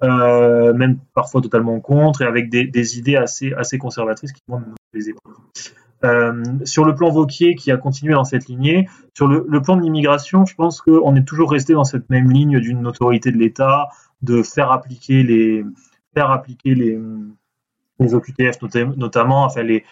euh, 0.03 0.73
même 0.73 0.97
parfois 1.13 1.41
totalement 1.41 1.79
contre 1.79 2.21
et 2.21 2.25
avec 2.25 2.49
des, 2.49 2.65
des, 2.65 2.99
idées 2.99 3.15
assez 3.15 3.53
assez 3.53 3.77
conservatrices 3.77 4.31
qui 4.31 4.41
moi 4.47 4.59
me 4.59 4.73
plaisaient 4.91 5.15
euh, 6.03 6.43
sur 6.63 6.85
le 6.85 6.93
plan 6.93 7.09
Vauquier 7.09 7.55
qui 7.55 7.71
a 7.71 7.77
continué 7.77 8.13
dans 8.13 8.23
cette 8.23 8.47
lignée, 8.47 8.87
sur 9.15 9.27
le, 9.27 9.45
le 9.49 9.61
plan 9.63 9.75
de 9.75 9.81
l'immigration, 9.81 10.45
je 10.45 10.53
pense 10.53 10.79
qu'on 10.81 11.15
est 11.15 11.27
toujours 11.27 11.51
resté 11.51 11.73
dans 11.73 11.85
cette 11.85 12.09
même 12.11 12.29
ligne 12.29 12.59
d'une 12.59 12.85
autorité 12.85 13.31
de 13.31 13.37
l'État, 13.37 13.87
de 14.21 14.43
faire 14.43 14.71
appliquer 14.71 15.23
les 15.23 15.65
faire 16.13 16.29
appliquer 16.29 16.75
les 16.75 16.99
les 17.99 18.13
OQTF 18.13 18.61
notamment, 18.95 19.45
enfin 19.45 19.63
les, 19.63 19.83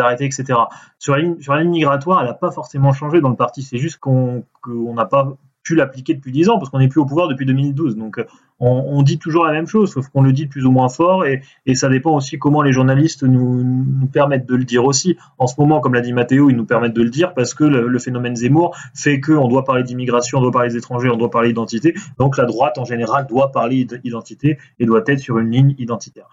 arrêter, 0.00 0.24
etc. 0.24 0.58
Sur 0.98 1.14
la, 1.14 1.22
ligne, 1.22 1.40
sur 1.40 1.54
la 1.54 1.62
ligne 1.62 1.72
migratoire, 1.72 2.20
elle 2.20 2.28
n'a 2.28 2.34
pas 2.34 2.50
forcément 2.50 2.92
changé 2.92 3.20
dans 3.20 3.30
le 3.30 3.36
parti. 3.36 3.62
C'est 3.62 3.78
juste 3.78 3.98
qu'on 3.98 4.44
n'a 4.66 5.06
pas 5.06 5.36
pu 5.62 5.74
l'appliquer 5.74 6.14
depuis 6.14 6.32
10 6.32 6.48
ans 6.48 6.58
parce 6.58 6.70
qu'on 6.70 6.78
n'est 6.78 6.88
plus 6.88 7.00
au 7.00 7.06
pouvoir 7.06 7.28
depuis 7.28 7.46
2012. 7.46 7.96
Donc 7.96 8.24
on, 8.60 9.02
dit 9.02 9.18
toujours 9.18 9.44
la 9.44 9.52
même 9.52 9.66
chose, 9.66 9.92
sauf 9.92 10.08
qu'on 10.08 10.22
le 10.22 10.32
dit 10.32 10.46
plus 10.46 10.66
ou 10.66 10.70
moins 10.70 10.88
fort 10.88 11.24
et, 11.24 11.42
ça 11.74 11.88
dépend 11.88 12.14
aussi 12.14 12.38
comment 12.38 12.62
les 12.62 12.72
journalistes 12.72 13.22
nous, 13.22 14.06
permettent 14.12 14.46
de 14.46 14.54
le 14.54 14.64
dire 14.64 14.84
aussi. 14.84 15.16
En 15.38 15.46
ce 15.46 15.54
moment, 15.58 15.80
comme 15.80 15.94
l'a 15.94 16.00
dit 16.00 16.12
Mathéo, 16.12 16.50
ils 16.50 16.56
nous 16.56 16.66
permettent 16.66 16.94
de 16.94 17.02
le 17.02 17.10
dire 17.10 17.32
parce 17.34 17.54
que 17.54 17.64
le, 17.64 17.98
phénomène 17.98 18.36
Zemmour 18.36 18.76
fait 18.94 19.20
qu'on 19.20 19.48
doit 19.48 19.64
parler 19.64 19.82
d'immigration, 19.82 20.38
on 20.38 20.42
doit 20.42 20.52
parler 20.52 20.70
des 20.70 20.76
étrangers, 20.76 21.10
on 21.10 21.16
doit 21.16 21.30
parler 21.30 21.48
d'identité. 21.48 21.94
Donc 22.18 22.36
la 22.36 22.44
droite 22.44 22.78
en 22.78 22.84
général 22.84 23.26
doit 23.26 23.52
parler 23.52 23.84
d'identité 23.84 24.58
et 24.78 24.86
doit 24.86 25.02
être 25.06 25.20
sur 25.20 25.38
une 25.38 25.50
ligne 25.50 25.74
identitaire. 25.78 26.28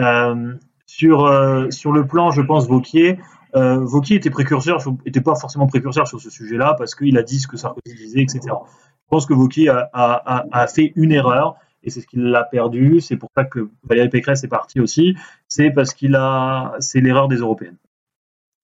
Euh, 0.00 0.54
sur, 0.86 1.24
euh, 1.24 1.70
sur 1.70 1.92
le 1.92 2.06
plan, 2.06 2.30
je 2.30 2.42
pense, 2.42 2.66
Vauquier, 2.66 3.18
euh, 3.54 3.78
Vauquier 3.78 4.16
était 4.16 4.30
précurseur, 4.30 4.78
était 5.06 5.20
pas 5.20 5.34
forcément 5.34 5.66
précurseur 5.66 6.06
sur 6.06 6.20
ce 6.20 6.30
sujet-là 6.30 6.74
parce 6.76 6.94
qu'il 6.94 7.16
a 7.18 7.22
dit 7.22 7.38
ce 7.38 7.46
que 7.46 7.56
Sarkozy 7.56 7.94
disait, 7.94 8.22
etc. 8.22 8.40
Je 8.44 9.08
pense 9.08 9.26
que 9.26 9.34
Vauquier 9.34 9.68
a, 9.68 10.66
fait 10.74 10.92
une 10.96 11.12
erreur 11.12 11.56
et 11.82 11.90
c'est 11.90 12.00
ce 12.00 12.06
qu'il 12.06 12.24
l'a 12.24 12.44
perdu. 12.44 13.00
C'est 13.00 13.16
pour 13.16 13.30
ça 13.36 13.44
que 13.44 13.70
Valérie 13.84 14.08
Pécresse 14.08 14.42
est 14.44 14.48
partie 14.48 14.80
aussi. 14.80 15.16
C'est 15.48 15.70
parce 15.70 15.92
qu'il 15.92 16.14
a, 16.16 16.74
c'est 16.80 17.00
l'erreur 17.00 17.28
des 17.28 17.36
européennes. 17.36 17.76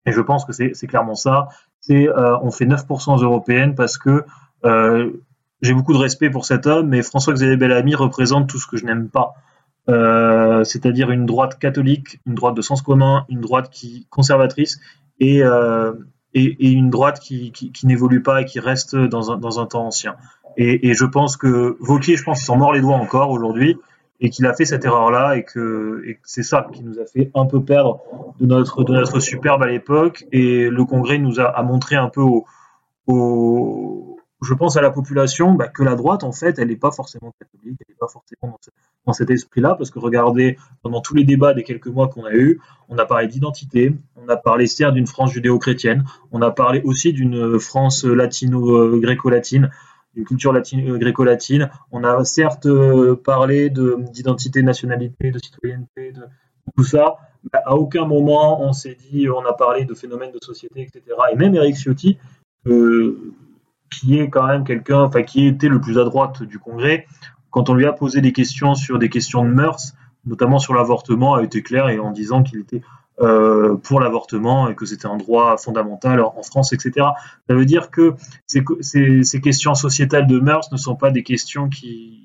Et 0.06 0.12
je 0.12 0.20
pense 0.22 0.46
que 0.46 0.52
c'est 0.52 0.86
clairement 0.86 1.14
ça. 1.14 1.48
On 1.90 2.50
fait 2.50 2.64
9% 2.64 3.14
aux 3.14 3.22
européennes 3.22 3.74
parce 3.74 3.98
que 3.98 4.24
j'ai 5.60 5.74
beaucoup 5.74 5.92
de 5.92 5.98
respect 5.98 6.30
pour 6.30 6.46
cet 6.46 6.66
homme, 6.66 6.88
mais 6.88 7.02
François-Xavier 7.02 7.56
Bellamy 7.58 7.94
représente 7.94 8.48
tout 8.48 8.58
ce 8.58 8.66
que 8.66 8.78
je 8.78 8.86
n'aime 8.86 9.10
pas. 9.10 9.34
Euh, 9.88 10.64
c'est-à-dire 10.64 11.10
une 11.10 11.24
droite 11.24 11.58
catholique, 11.58 12.20
une 12.26 12.34
droite 12.34 12.54
de 12.54 12.62
sens 12.62 12.82
commun, 12.82 13.24
une 13.28 13.40
droite 13.40 13.70
qui 13.70 14.06
conservatrice 14.10 14.80
et, 15.18 15.42
euh, 15.42 15.92
et, 16.34 16.70
une 16.70 16.90
droite 16.90 17.20
qui, 17.20 17.52
qui, 17.52 17.86
n'évolue 17.86 18.22
pas 18.22 18.42
et 18.42 18.44
qui 18.44 18.60
reste 18.60 18.94
dans 18.94 19.32
un, 19.32 19.38
dans 19.38 19.60
un 19.60 19.66
temps 19.66 19.86
ancien. 19.86 20.16
Et, 20.58 20.88
et, 20.88 20.94
je 20.94 21.06
pense 21.06 21.36
que 21.38 21.76
Vauquier, 21.80 22.16
je 22.16 22.24
pense, 22.24 22.42
s'en 22.42 22.56
mord 22.56 22.72
les 22.72 22.82
doigts 22.82 22.96
encore 22.96 23.30
aujourd'hui 23.30 23.78
et 24.20 24.28
qu'il 24.28 24.44
a 24.46 24.52
fait 24.52 24.66
cette 24.66 24.84
erreur-là 24.84 25.36
et 25.36 25.44
que, 25.44 26.02
et 26.06 26.18
c'est 26.22 26.42
ça 26.42 26.66
qui 26.72 26.82
nous 26.82 26.98
a 26.98 27.06
fait 27.06 27.30
un 27.34 27.46
peu 27.46 27.62
perdre 27.62 28.00
de 28.40 28.46
notre, 28.46 28.84
de 28.84 28.92
notre 28.92 29.20
superbe 29.20 29.62
à 29.62 29.68
l'époque. 29.68 30.26
Et 30.32 30.68
le 30.68 30.84
Congrès 30.84 31.18
nous 31.18 31.40
a, 31.40 31.44
a 31.44 31.62
montré 31.62 31.96
un 31.96 32.08
peu 32.08 32.20
au, 32.20 32.44
je 34.42 34.54
pense 34.54 34.76
à 34.76 34.80
la 34.80 34.90
population 34.90 35.54
bah, 35.54 35.68
que 35.68 35.82
la 35.82 35.96
droite, 35.96 36.24
en 36.24 36.32
fait, 36.32 36.58
elle 36.58 36.68
n'est 36.68 36.76
pas 36.76 36.92
forcément 36.92 37.32
catholique, 37.38 37.78
elle 37.80 37.94
n'est 37.94 37.98
pas 37.98 38.08
forcément 38.08 38.52
dans, 38.52 38.58
cet 39.12 39.30
esprit-là, 39.30 39.74
parce 39.76 39.90
que 39.90 39.98
regardez, 39.98 40.56
pendant 40.82 41.00
tous 41.00 41.14
les 41.14 41.24
débats 41.24 41.54
des 41.54 41.62
quelques 41.62 41.88
mois 41.88 42.08
qu'on 42.08 42.24
a 42.24 42.32
eus, 42.32 42.60
on 42.88 42.98
a 42.98 43.04
parlé 43.04 43.28
d'identité, 43.28 43.94
on 44.16 44.28
a 44.28 44.36
parlé 44.36 44.66
certes 44.66 44.94
d'une 44.94 45.06
France 45.06 45.32
judéo-chrétienne, 45.32 46.04
on 46.32 46.42
a 46.42 46.50
parlé 46.50 46.82
aussi 46.84 47.12
d'une 47.12 47.58
France 47.58 48.04
latino-gréco-latine, 48.04 49.70
d'une 50.14 50.24
culture 50.24 50.52
latine, 50.52 51.62
euh, 51.62 51.66
on 51.92 52.04
a 52.04 52.24
certes 52.24 52.66
euh, 52.66 53.16
parlé 53.16 53.70
d'identité, 53.70 54.62
nationalité, 54.62 55.30
de 55.30 55.38
citoyenneté, 55.38 56.12
de 56.12 56.22
tout 56.76 56.84
ça, 56.84 57.16
mais 57.44 57.60
à 57.64 57.76
aucun 57.76 58.04
moment 58.04 58.60
on 58.62 58.72
s'est 58.72 58.96
dit, 59.10 59.28
on 59.28 59.44
a 59.44 59.52
parlé 59.52 59.84
de 59.84 59.94
phénomènes 59.94 60.32
de 60.32 60.38
société, 60.42 60.82
etc. 60.82 61.02
Et 61.32 61.36
même 61.36 61.54
Eric 61.54 61.76
Ciotti, 61.76 62.18
euh, 62.66 63.34
qui 63.90 64.18
est 64.18 64.28
quand 64.28 64.46
même 64.46 64.64
quelqu'un, 64.64 65.02
enfin 65.02 65.22
qui 65.22 65.46
était 65.46 65.68
le 65.68 65.80
plus 65.80 65.98
à 65.98 66.04
droite 66.04 66.42
du 66.42 66.58
Congrès, 66.58 67.06
quand 67.50 67.70
on 67.70 67.74
lui 67.74 67.86
a 67.86 67.92
posé 67.92 68.20
des 68.20 68.32
questions 68.32 68.74
sur 68.74 68.98
des 68.98 69.08
questions 69.08 69.44
de 69.44 69.50
mœurs, 69.50 69.94
notamment 70.26 70.58
sur 70.58 70.74
l'avortement, 70.74 71.34
a 71.34 71.42
été 71.42 71.62
clair 71.62 71.88
et 71.88 71.98
en 71.98 72.10
disant 72.10 72.42
qu'il 72.42 72.60
était 72.60 72.82
euh, 73.20 73.76
pour 73.76 73.98
l'avortement 73.98 74.68
et 74.68 74.76
que 74.76 74.86
c'était 74.86 75.06
un 75.06 75.16
droit 75.16 75.56
fondamental 75.56 76.20
en 76.20 76.42
France, 76.42 76.72
etc. 76.72 77.06
Ça 77.48 77.54
veut 77.54 77.64
dire 77.64 77.90
que 77.90 78.14
ces, 78.46 78.62
questions 79.40 79.74
sociétales 79.74 80.28
de 80.28 80.38
mœurs 80.38 80.70
ne 80.70 80.76
sont 80.76 80.94
pas 80.94 81.10
des 81.10 81.22
questions 81.22 81.68
qui, 81.68 82.24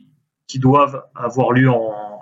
doivent 0.60 1.04
avoir 1.16 1.52
lieu 1.52 1.68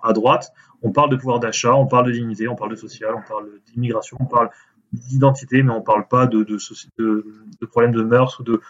à 0.04 0.14
droite. 0.14 0.54
On 0.82 0.93
parle 0.93 1.10
de 1.10 1.18
pouvoir 1.18 1.41
d'achat, 1.41 1.76
on 1.76 1.86
parle 1.86 2.06
de 2.06 2.14
dignité, 2.14 2.47
on 2.47 2.56
parle 2.56 2.72
de 2.72 2.78
social, 2.78 3.14
on 3.14 3.28
parle 3.28 3.49
d'immigration, 3.74 4.16
on 4.22 4.26
parle 4.26 4.49
d'identité, 4.93 5.64
mais 5.64 5.74
on 5.74 5.80
ne 5.80 5.84
parle 5.84 6.08
pas 6.08 6.28
de, 6.28 6.43
de 6.45 7.66
problèmes 7.66 7.91
de 7.91 8.04
mœurs 8.04 8.39
ou 8.39 8.43
de, 8.43 8.62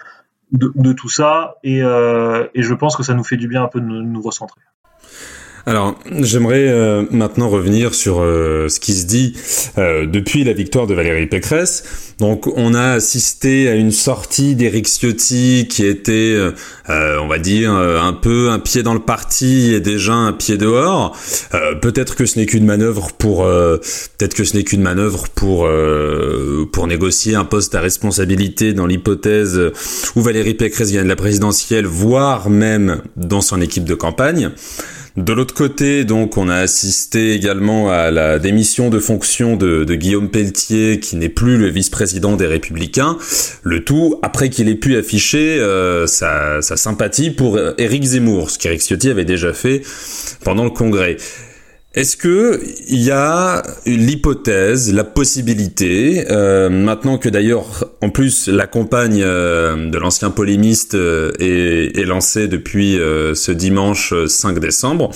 de, 0.52 0.94
tout 0.94 1.10
ça 1.10 1.56
et, 1.64 1.82
euh, 1.82 2.48
et, 2.54 2.62
je 2.62 2.74
pense 2.74 2.96
que 2.96 3.04
ça 3.04 3.14
nous 3.14 3.24
fait 3.24 3.38
du 3.38 3.48
bien 3.48 3.64
un 3.64 3.68
peu 3.68 3.80
de 3.80 3.86
nous, 3.86 4.22
recentrer. 4.22 4.62
Alors, 5.68 6.00
j'aimerais 6.22 6.68
euh, 6.70 7.04
maintenant 7.12 7.48
revenir 7.48 7.94
sur 7.94 8.20
euh, 8.20 8.68
ce 8.68 8.80
qui 8.80 8.94
se 8.94 9.06
dit 9.06 9.36
euh, 9.78 10.08
depuis 10.08 10.44
la 10.44 10.54
victoire 10.54 10.88
de 10.88 10.96
Valérie 10.96 11.28
Pécresse. 11.28 11.84
Donc, 12.20 12.48
on 12.58 12.74
a 12.74 12.94
assisté 12.94 13.70
à 13.70 13.76
une 13.76 13.92
sortie 13.92 14.56
d'Éric 14.56 14.88
Ciotti 14.88 15.68
qui 15.68 15.86
était, 15.86 16.38
on 16.88 17.28
va 17.28 17.40
dire, 17.40 17.72
un 17.72 18.14
peu 18.14 18.52
un 18.52 18.60
pied 18.60 18.84
dans 18.84 18.94
le 18.94 19.00
parti 19.00 19.74
et 19.74 19.80
déjà 19.80 20.14
un 20.14 20.32
pied 20.32 20.58
dehors. 20.58 21.18
peut-être 21.82 22.16
que 22.16 22.28
ce 22.28 22.38
n'est 22.38 22.46
qu'une 22.46 22.66
manœuvre 22.66 23.12
pour, 23.18 23.44
peut-être 23.44 24.36
que 24.36 24.44
ce 24.44 24.56
n'est 24.56 24.64
qu'une 24.64 24.84
manœuvre 24.84 25.30
pour 25.30 25.68
pour 26.72 26.86
négocier 26.86 27.34
un 27.34 27.46
poste 27.46 27.74
à 27.74 27.82
responsabilité 27.82 28.74
dans 28.74 28.86
l'hypothèse 28.86 29.60
où 30.16 30.22
Valérie 30.22 30.54
Pécresse 30.54 30.92
gagne 30.92 31.08
la 31.08 31.16
présidentielle, 31.16 31.88
voire 31.88 32.52
même 32.52 33.02
dans 33.16 33.42
son 33.42 33.62
équipe 33.62 33.86
de 33.86 33.96
campagne. 33.96 34.52
De 35.18 35.34
l'autre 35.34 35.54
côté, 35.54 36.06
on 36.10 36.48
a 36.48 36.56
assisté 36.56 37.34
également 37.34 37.92
à 37.92 38.12
la 38.12 38.40
démission 38.40 38.90
de 38.90 38.98
fonction 39.00 39.58
de, 39.58 39.84
Guillaume 39.94 40.30
Pelletier, 40.30 41.02
qui 41.02 41.18
n'est 41.18 41.28
plus 41.28 41.58
le 41.58 41.68
vice-président 41.68 42.38
des 42.38 42.48
Républicains. 42.48 43.18
Le 43.64 43.84
tout 43.84 44.20
après 44.22 44.50
qu'il 44.50 44.70
ait 44.70 44.76
pu 44.76 44.96
afficher 44.96 45.60
euh, 45.60 46.08
sa, 46.08 46.62
sa, 46.62 46.78
sympathie 46.78 47.30
pour 47.30 47.60
Éric 47.78 48.04
Zemmour, 48.04 48.52
ce 48.52 48.58
qu'Éric 48.58 48.82
Ciotti 48.82 49.10
avait 49.10 49.26
déjà 49.26 49.52
fait 49.52 49.82
pendant 50.46 50.64
le 50.64 50.70
Congrès. 50.70 51.18
Est-ce 51.94 52.16
que 52.16 52.62
il 52.88 53.02
y 53.02 53.12
a 53.12 53.64
l'hypothèse, 53.86 54.94
la 54.94 55.04
possibilité, 55.04 56.26
euh, 56.32 56.70
maintenant 56.70 57.18
que 57.18 57.28
d'ailleurs, 57.28 57.84
en 58.02 58.10
plus, 58.10 58.48
la 58.48 58.66
campagne 58.66 59.22
euh, 59.22 59.90
de 59.90 59.98
l'ancien 59.98 60.30
polémiste 60.30 60.96
euh, 60.96 61.34
est, 61.40 62.00
est, 62.00 62.06
lancée 62.06 62.48
depuis 62.48 62.94
ce 62.94 63.52
dimanche 63.52 64.14
5 64.26 64.60
décembre, 64.60 65.12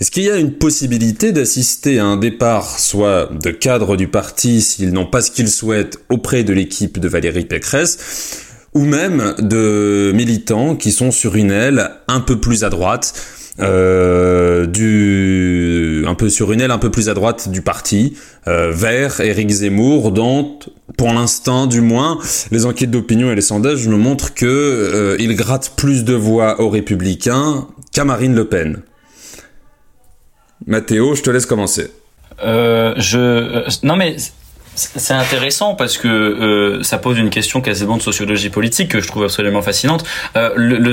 est-ce 0.00 0.10
qu'il 0.10 0.22
y 0.22 0.30
a 0.30 0.38
une 0.38 0.52
possibilité 0.52 1.32
d'assister 1.32 1.98
à 1.98 2.06
un 2.06 2.16
départ, 2.16 2.78
soit 2.78 3.28
de 3.30 3.50
cadres 3.50 3.98
du 3.98 4.08
parti 4.08 4.62
s'ils 4.62 4.94
n'ont 4.94 5.04
pas 5.04 5.20
ce 5.20 5.30
qu'ils 5.30 5.50
souhaitent 5.50 5.98
auprès 6.08 6.42
de 6.42 6.54
l'équipe 6.54 6.98
de 6.98 7.08
Valérie 7.08 7.44
Pécresse, 7.44 8.46
ou 8.72 8.84
même 8.84 9.34
de 9.40 10.12
militants 10.14 10.74
qui 10.74 10.90
sont 10.90 11.10
sur 11.10 11.36
une 11.36 11.50
aile 11.50 11.90
un 12.06 12.20
peu 12.20 12.40
plus 12.40 12.64
à 12.64 12.70
droite 12.70 13.12
euh, 13.60 14.66
du 14.66 16.04
un 16.06 16.14
peu 16.14 16.28
sur 16.28 16.52
une 16.52 16.60
aile 16.60 16.70
un 16.70 16.78
peu 16.78 16.90
plus 16.90 17.08
à 17.08 17.14
droite 17.14 17.48
du 17.48 17.60
parti 17.60 18.16
euh, 18.46 18.70
vers 18.70 19.20
Éric 19.20 19.50
Zemmour 19.50 20.12
dont 20.12 20.58
pour 20.96 21.12
l'instant 21.12 21.66
du 21.66 21.80
moins 21.80 22.18
les 22.50 22.66
enquêtes 22.66 22.90
d'opinion 22.90 23.30
et 23.32 23.34
les 23.34 23.40
sondages 23.40 23.88
nous 23.88 23.98
montrent 23.98 24.32
que 24.32 24.46
euh, 24.46 25.16
il 25.18 25.34
gratte 25.34 25.72
plus 25.76 26.04
de 26.04 26.14
voix 26.14 26.60
aux 26.60 26.70
républicains 26.70 27.66
qu'à 27.92 28.04
Marine 28.04 28.34
Le 28.34 28.44
Pen. 28.44 28.82
Mathéo, 30.66 31.14
je 31.14 31.22
te 31.22 31.30
laisse 31.30 31.46
commencer. 31.46 31.90
Je 32.40 33.86
non 33.86 33.96
mais 33.96 34.16
c'est 34.78 35.14
intéressant 35.14 35.74
parce 35.74 35.98
que 35.98 36.08
euh, 36.08 36.82
ça 36.82 36.98
pose 36.98 37.18
une 37.18 37.30
question 37.30 37.60
quasiment 37.60 37.96
de 37.96 38.02
sociologie 38.02 38.48
politique 38.48 38.90
que 38.90 39.00
je 39.00 39.08
trouve 39.08 39.24
absolument 39.24 39.62
fascinante. 39.62 40.04
Euh, 40.36 40.50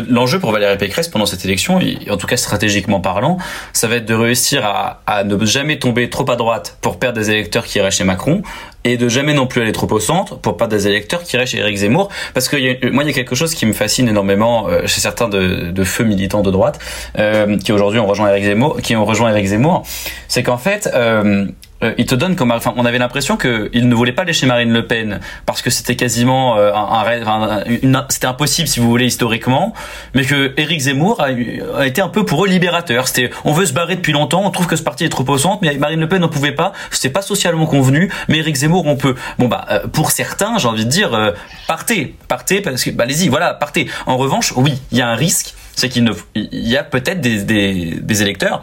L'enjeu 0.10 0.40
pour 0.40 0.52
Valérie 0.52 0.78
Pécresse 0.78 1.08
pendant 1.08 1.26
cette 1.26 1.46
élection, 1.46 1.80
en 2.10 2.18
tout 2.18 2.28
cas 2.28 2.38
stratégiquement 2.38 3.00
parlant, 3.00 3.38
ça 3.74 3.88
va 3.88 3.98
être 3.98 4.06
de 4.06 4.14
réussir 4.14 4.66
à, 4.66 5.02
à, 5.06 5.24
ne 5.24 5.46
jamais 5.46 5.78
tomber 5.78 6.10
trop 6.10 6.30
à 6.30 6.36
droite 6.36 6.78
pour 6.82 6.98
perdre 6.98 7.20
des 7.20 7.30
électeurs 7.30 7.66
qui 7.66 7.78
iraient 7.78 7.92
chez 7.92 8.04
Macron 8.04 8.42
et 8.86 8.98
de 8.98 9.10
jamais 9.10 9.34
non 9.34 9.48
plus 9.48 9.62
aller 9.62 9.72
trop 9.72 9.92
au 9.92 10.00
centre 10.00 10.38
pour 10.38 10.58
perdre 10.58 10.74
des 10.74 10.88
électeurs 10.88 11.24
qui 11.24 11.36
iraient 11.36 11.48
chez 11.48 11.58
Éric 11.58 11.78
Zemmour. 11.78 12.10
Parce 12.34 12.48
que 12.48 12.56
y 12.56 12.70
a, 12.70 12.92
moi, 12.92 13.04
il 13.04 13.08
y 13.08 13.10
a 13.10 13.14
quelque 13.14 13.36
chose 13.36 13.54
qui 13.54 13.66
me 13.66 13.74
fascine 13.74 14.08
énormément 14.08 14.68
euh, 14.68 14.86
chez 14.86 15.02
certains 15.02 15.28
de, 15.28 15.72
de, 15.72 15.84
feux 15.84 16.04
militants 16.04 16.44
de 16.44 16.52
droite 16.52 16.80
euh, 17.18 17.58
qui 17.58 17.72
aujourd'hui 17.72 18.00
ont 18.00 18.06
rejoint 18.06 18.30
Éric 18.30 18.46
Zemmour, 18.46 18.82
qui 18.82 18.96
ont 18.96 19.06
rejoint 19.06 19.32
Éric 19.32 19.48
Zemmour, 19.48 19.84
c'est 20.28 20.44
qu'en 20.44 20.58
fait, 20.58 20.90
euh, 21.86 21.94
il 21.98 22.06
te 22.06 22.16
donne 22.16 22.36
comme 22.36 22.52
enfin 22.52 22.74
on 22.78 22.86
avait 22.86 22.98
l'impression 22.98 23.38
que 23.38 23.70
il 23.74 23.88
ne 23.88 23.96
voulait 23.96 24.12
pas 24.12 24.24
lécher 24.24 24.46
Marine 24.46 24.72
Le 24.72 24.86
Pen 24.88 25.20
parce 25.46 25.62
que 25.62 25.70
c'était 25.70 25.96
quasiment 25.96 26.58
euh, 26.58 26.74
un, 26.74 27.64
un, 27.94 28.06
c'était 28.10 28.28
impossible 28.28 28.68
si 28.68 28.80
vous 28.80 28.90
voulez 28.90 29.06
historiquement 29.06 29.74
mais 30.14 30.26
que 30.26 30.54
Éric 30.58 30.82
Zemmour 30.82 31.22
a, 31.22 31.86
été 31.86 32.02
un 32.02 32.10
peu 32.10 32.26
pour 32.26 32.46
eux 32.46 32.48
libérateur. 32.48 33.08
C'était 33.08 33.30
on 33.44 33.54
veut 33.54 33.66
se 33.66 33.74
barrer 33.74 33.96
depuis 33.96 34.14
longtemps 34.14 34.42
on 34.44 34.52
trouve 34.52 34.68
que 34.68 34.76
ce 34.76 34.84
parti 34.84 35.06
est 35.06 35.10
trop 35.10 35.24
au 35.24 35.60
mais 35.62 35.78
Marine 35.78 36.00
Le 36.00 36.10
Pen 36.10 36.22
n'en 36.22 36.30
pouvait 36.30 36.52
pas 36.52 36.74
c'était 36.92 37.14
pas 37.14 37.22
socialement 37.22 37.66
convenu 37.66 38.12
mais 38.28 38.40
Éric 38.40 38.56
Zemmour 38.56 38.86
on 38.86 38.96
peut. 38.96 39.16
Bon 39.40 39.48
bah 39.48 39.66
euh, 39.72 39.88
pour 39.88 40.12
certains 40.12 40.58
j'ai 40.58 40.68
envie 40.68 40.86
de 40.86 40.90
dire 40.90 41.34
partez 41.68 42.16
partez 42.28 42.62
parce 42.62 42.84
que 42.84 42.90
bah, 42.92 43.04
allez-y 43.04 43.30
voilà 43.30 43.54
partez. 43.54 43.90
En 44.06 44.18
revanche 44.18 44.54
oui 44.56 44.80
il 44.92 44.98
y 44.98 45.02
a 45.02 45.08
un 45.08 45.16
risque 45.16 45.54
c'est 45.76 45.90
qu'il 45.90 46.10
il 46.36 46.68
y 46.68 46.78
a 46.78 46.84
peut-être 46.84 47.22
des 47.22 48.22
électeurs 48.22 48.62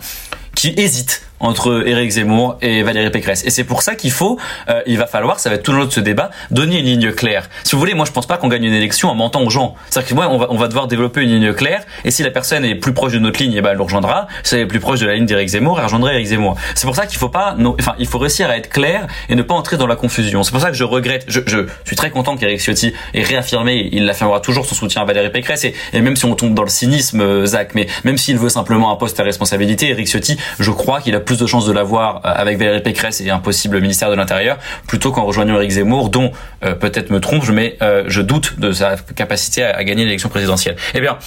qui 0.54 0.74
hésitent 0.76 1.22
entre 1.42 1.86
Éric 1.86 2.10
Zemmour 2.12 2.56
et 2.62 2.82
Valérie 2.82 3.10
Pécresse. 3.10 3.44
Et 3.44 3.50
c'est 3.50 3.64
pour 3.64 3.82
ça 3.82 3.94
qu'il 3.94 4.10
faut, 4.12 4.38
euh, 4.70 4.80
il 4.86 4.96
va 4.96 5.06
falloir, 5.06 5.38
ça 5.38 5.50
va 5.50 5.56
être 5.56 5.62
tout 5.62 5.72
le 5.72 5.78
long 5.78 5.84
de 5.84 5.92
ce 5.92 6.00
débat, 6.00 6.30
donner 6.50 6.78
une 6.78 6.86
ligne 6.86 7.12
claire. 7.12 7.50
Si 7.64 7.72
vous 7.72 7.78
voulez, 7.78 7.94
moi 7.94 8.06
je 8.06 8.12
pense 8.12 8.26
pas 8.26 8.38
qu'on 8.38 8.48
gagne 8.48 8.64
une 8.64 8.72
élection 8.72 9.10
en 9.10 9.14
mentant 9.14 9.42
aux 9.42 9.50
gens. 9.50 9.74
C'est-à-dire 9.90 10.08
que 10.08 10.14
moi, 10.14 10.28
on 10.30 10.38
va, 10.38 10.46
on 10.50 10.56
va 10.56 10.68
devoir 10.68 10.86
développer 10.86 11.22
une 11.22 11.30
ligne 11.30 11.52
claire. 11.52 11.82
Et 12.04 12.10
si 12.10 12.22
la 12.22 12.30
personne 12.30 12.64
est 12.64 12.76
plus 12.76 12.94
proche 12.94 13.12
de 13.12 13.18
notre 13.18 13.42
ligne, 13.42 13.54
eh 13.56 13.60
ben 13.60 13.70
elle 13.72 13.78
nous 13.78 13.84
rejoindra. 13.84 14.28
Si 14.42 14.54
elle 14.54 14.62
est 14.62 14.66
plus 14.66 14.80
proche 14.80 15.00
de 15.00 15.06
la 15.06 15.14
ligne 15.14 15.26
d'Éric 15.26 15.48
Zemmour, 15.48 15.78
elle 15.78 15.84
rejoindra 15.84 16.14
Éric 16.14 16.28
Zemmour. 16.28 16.56
C'est 16.74 16.86
pour 16.86 16.96
ça 16.96 17.06
qu'il 17.06 17.18
faut 17.18 17.28
pas, 17.28 17.56
enfin, 17.78 17.94
il 17.98 18.06
faut 18.06 18.18
réussir 18.18 18.48
à 18.48 18.56
être 18.56 18.70
clair 18.70 19.06
et 19.28 19.34
ne 19.34 19.42
pas 19.42 19.54
entrer 19.54 19.76
dans 19.76 19.86
la 19.86 19.96
confusion. 19.96 20.42
C'est 20.44 20.52
pour 20.52 20.60
ça 20.60 20.70
que 20.70 20.76
je 20.76 20.84
regrette. 20.84 21.24
Je, 21.26 21.40
je 21.46 21.66
suis 21.84 21.96
très 21.96 22.10
content 22.10 22.36
qu'Éric 22.36 22.60
Ciotti 22.60 22.92
ait 23.14 23.22
réaffirmé, 23.22 23.88
il 23.92 24.08
affirmera 24.08 24.40
toujours 24.40 24.64
son 24.66 24.74
soutien 24.74 25.02
à 25.02 25.04
Valérie 25.04 25.30
Pécresse. 25.30 25.64
Et, 25.64 25.74
même 26.00 26.16
si 26.16 26.24
on 26.24 26.34
tombe 26.34 26.54
dans 26.54 26.62
le 26.62 26.68
cynisme, 26.68 27.20
euh, 27.20 27.46
Zach, 27.46 27.74
mais 27.74 27.86
même 28.04 28.18
s'il 28.18 28.38
veut 28.38 28.48
simplement 28.48 28.92
un 28.92 28.96
poste 28.96 29.18
à 29.20 29.22
responsabilité, 29.22 29.90
Éric 29.90 30.08
Ciotti, 30.08 30.36
je 30.58 30.70
crois 30.70 31.00
qu'il 31.00 31.14
a 31.14 31.20
plus 31.20 31.31
de 31.38 31.46
chances 31.46 31.66
de 31.66 31.72
l'avoir 31.72 32.16
euh, 32.16 32.32
avec 32.34 32.58
Valérie 32.58 32.82
Pécresse 32.82 33.20
et 33.20 33.30
un 33.30 33.38
possible 33.38 33.80
ministère 33.80 34.10
de 34.10 34.14
l'Intérieur, 34.14 34.58
plutôt 34.86 35.12
qu'en 35.12 35.24
rejoignant 35.24 35.56
Éric 35.56 35.70
Zemmour, 35.72 36.10
dont 36.10 36.32
euh, 36.64 36.74
peut-être 36.74 37.10
me 37.10 37.20
trompe, 37.20 37.48
mais 37.50 37.76
euh, 37.82 38.04
je 38.06 38.20
doute 38.20 38.58
de 38.58 38.72
sa 38.72 38.96
capacité 38.96 39.64
à, 39.64 39.82
gagner 39.84 40.04
l'élection 40.04 40.28
présidentielle. 40.28 40.76
Eh 40.94 41.00
bien, 41.00 41.18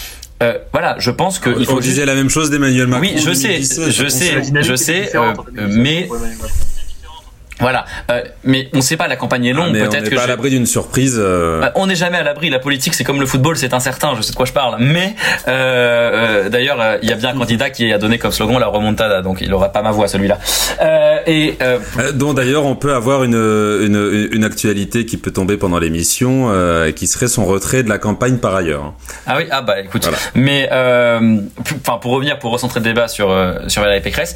euh, 0.43 0.57
voilà, 0.71 0.95
je 0.99 1.11
pense 1.11 1.39
que 1.39 1.49
il 1.57 1.65
faut. 1.65 1.79
On 1.79 2.05
la 2.05 2.15
même 2.15 2.29
chose 2.29 2.49
d'Emmanuel 2.49 2.87
Macron. 2.87 3.01
Oui, 3.01 3.15
je 3.17 3.33
sais, 3.33 3.61
je 3.61 4.07
sais, 4.07 4.41
je 4.61 4.75
sais, 4.75 5.11
mais 5.55 6.07
Voilà, 7.59 7.85
euh, 8.11 8.21
mais 8.43 8.69
on 8.73 8.77
ne 8.77 8.81
sait 8.81 8.97
pas, 8.97 9.07
la 9.07 9.15
campagne 9.15 9.45
est 9.45 9.53
longue. 9.53 9.75
Ah, 9.75 9.85
Peut-être 9.87 10.07
on 10.07 10.09
n'est 10.09 10.15
pas 10.15 10.23
à 10.23 10.27
l'abri 10.27 10.49
d'une 10.49 10.65
surprise. 10.65 11.15
Euh... 11.17 11.61
Bah, 11.61 11.71
on 11.75 11.87
n'est 11.87 11.95
jamais 11.95 12.17
à 12.17 12.23
l'abri. 12.23 12.49
La 12.49 12.59
politique, 12.59 12.93
c'est 12.93 13.05
comme 13.05 13.19
le 13.19 13.25
football, 13.25 13.55
c'est 13.55 13.73
incertain. 13.73 14.13
Je 14.17 14.21
sais 14.21 14.31
de 14.31 14.35
quoi 14.35 14.45
je 14.45 14.51
parle. 14.51 14.75
Mais 14.79 15.15
euh, 15.47 16.49
d'ailleurs, 16.49 16.81
euh, 16.81 16.97
il 17.01 17.09
y 17.09 17.13
a 17.13 17.15
bien 17.15 17.29
un 17.29 17.37
candidat 17.37 17.69
qui 17.69 17.93
a 17.93 17.97
donné 17.97 18.17
comme 18.17 18.31
slogan 18.31 18.59
la 18.59 18.67
remontada, 18.67 19.21
donc 19.21 19.39
il 19.41 19.53
aura 19.53 19.69
pas 19.71 19.81
ma 19.81 19.91
voix 19.91 20.07
celui-là. 20.09 20.37
Euh, 20.81 21.19
et 21.27 21.57
dont 22.13 22.33
d'ailleurs 22.33 22.65
on 22.65 22.75
peut 22.75 22.93
avoir 22.93 23.23
une, 23.23 23.35
une, 23.35 24.29
une 24.31 24.43
actualité 24.43 25.05
qui 25.05 25.15
peut 25.17 25.31
tomber 25.31 25.55
pendant 25.55 25.79
l'émission, 25.79 26.51
qui 26.95 27.07
serait 27.07 27.27
son 27.29 27.45
retrait 27.45 27.83
de 27.83 27.89
la 27.89 27.97
campagne 27.97 28.37
par 28.37 28.55
ailleurs. 28.55 28.93
Ah 29.27 29.35
oui, 29.37 29.45
ah 29.49 29.61
bah 29.61 29.79
écoute. 29.79 30.09
Mais 30.35 30.67
enfin 30.71 31.97
pour 32.01 32.11
revenir, 32.11 32.37
pour 32.39 32.51
recentrer 32.51 32.81
le 32.81 32.85
débat 32.85 33.07
sur 33.07 33.33
sur 33.67 33.81
Valérie 33.81 34.01
Pécresse, 34.01 34.35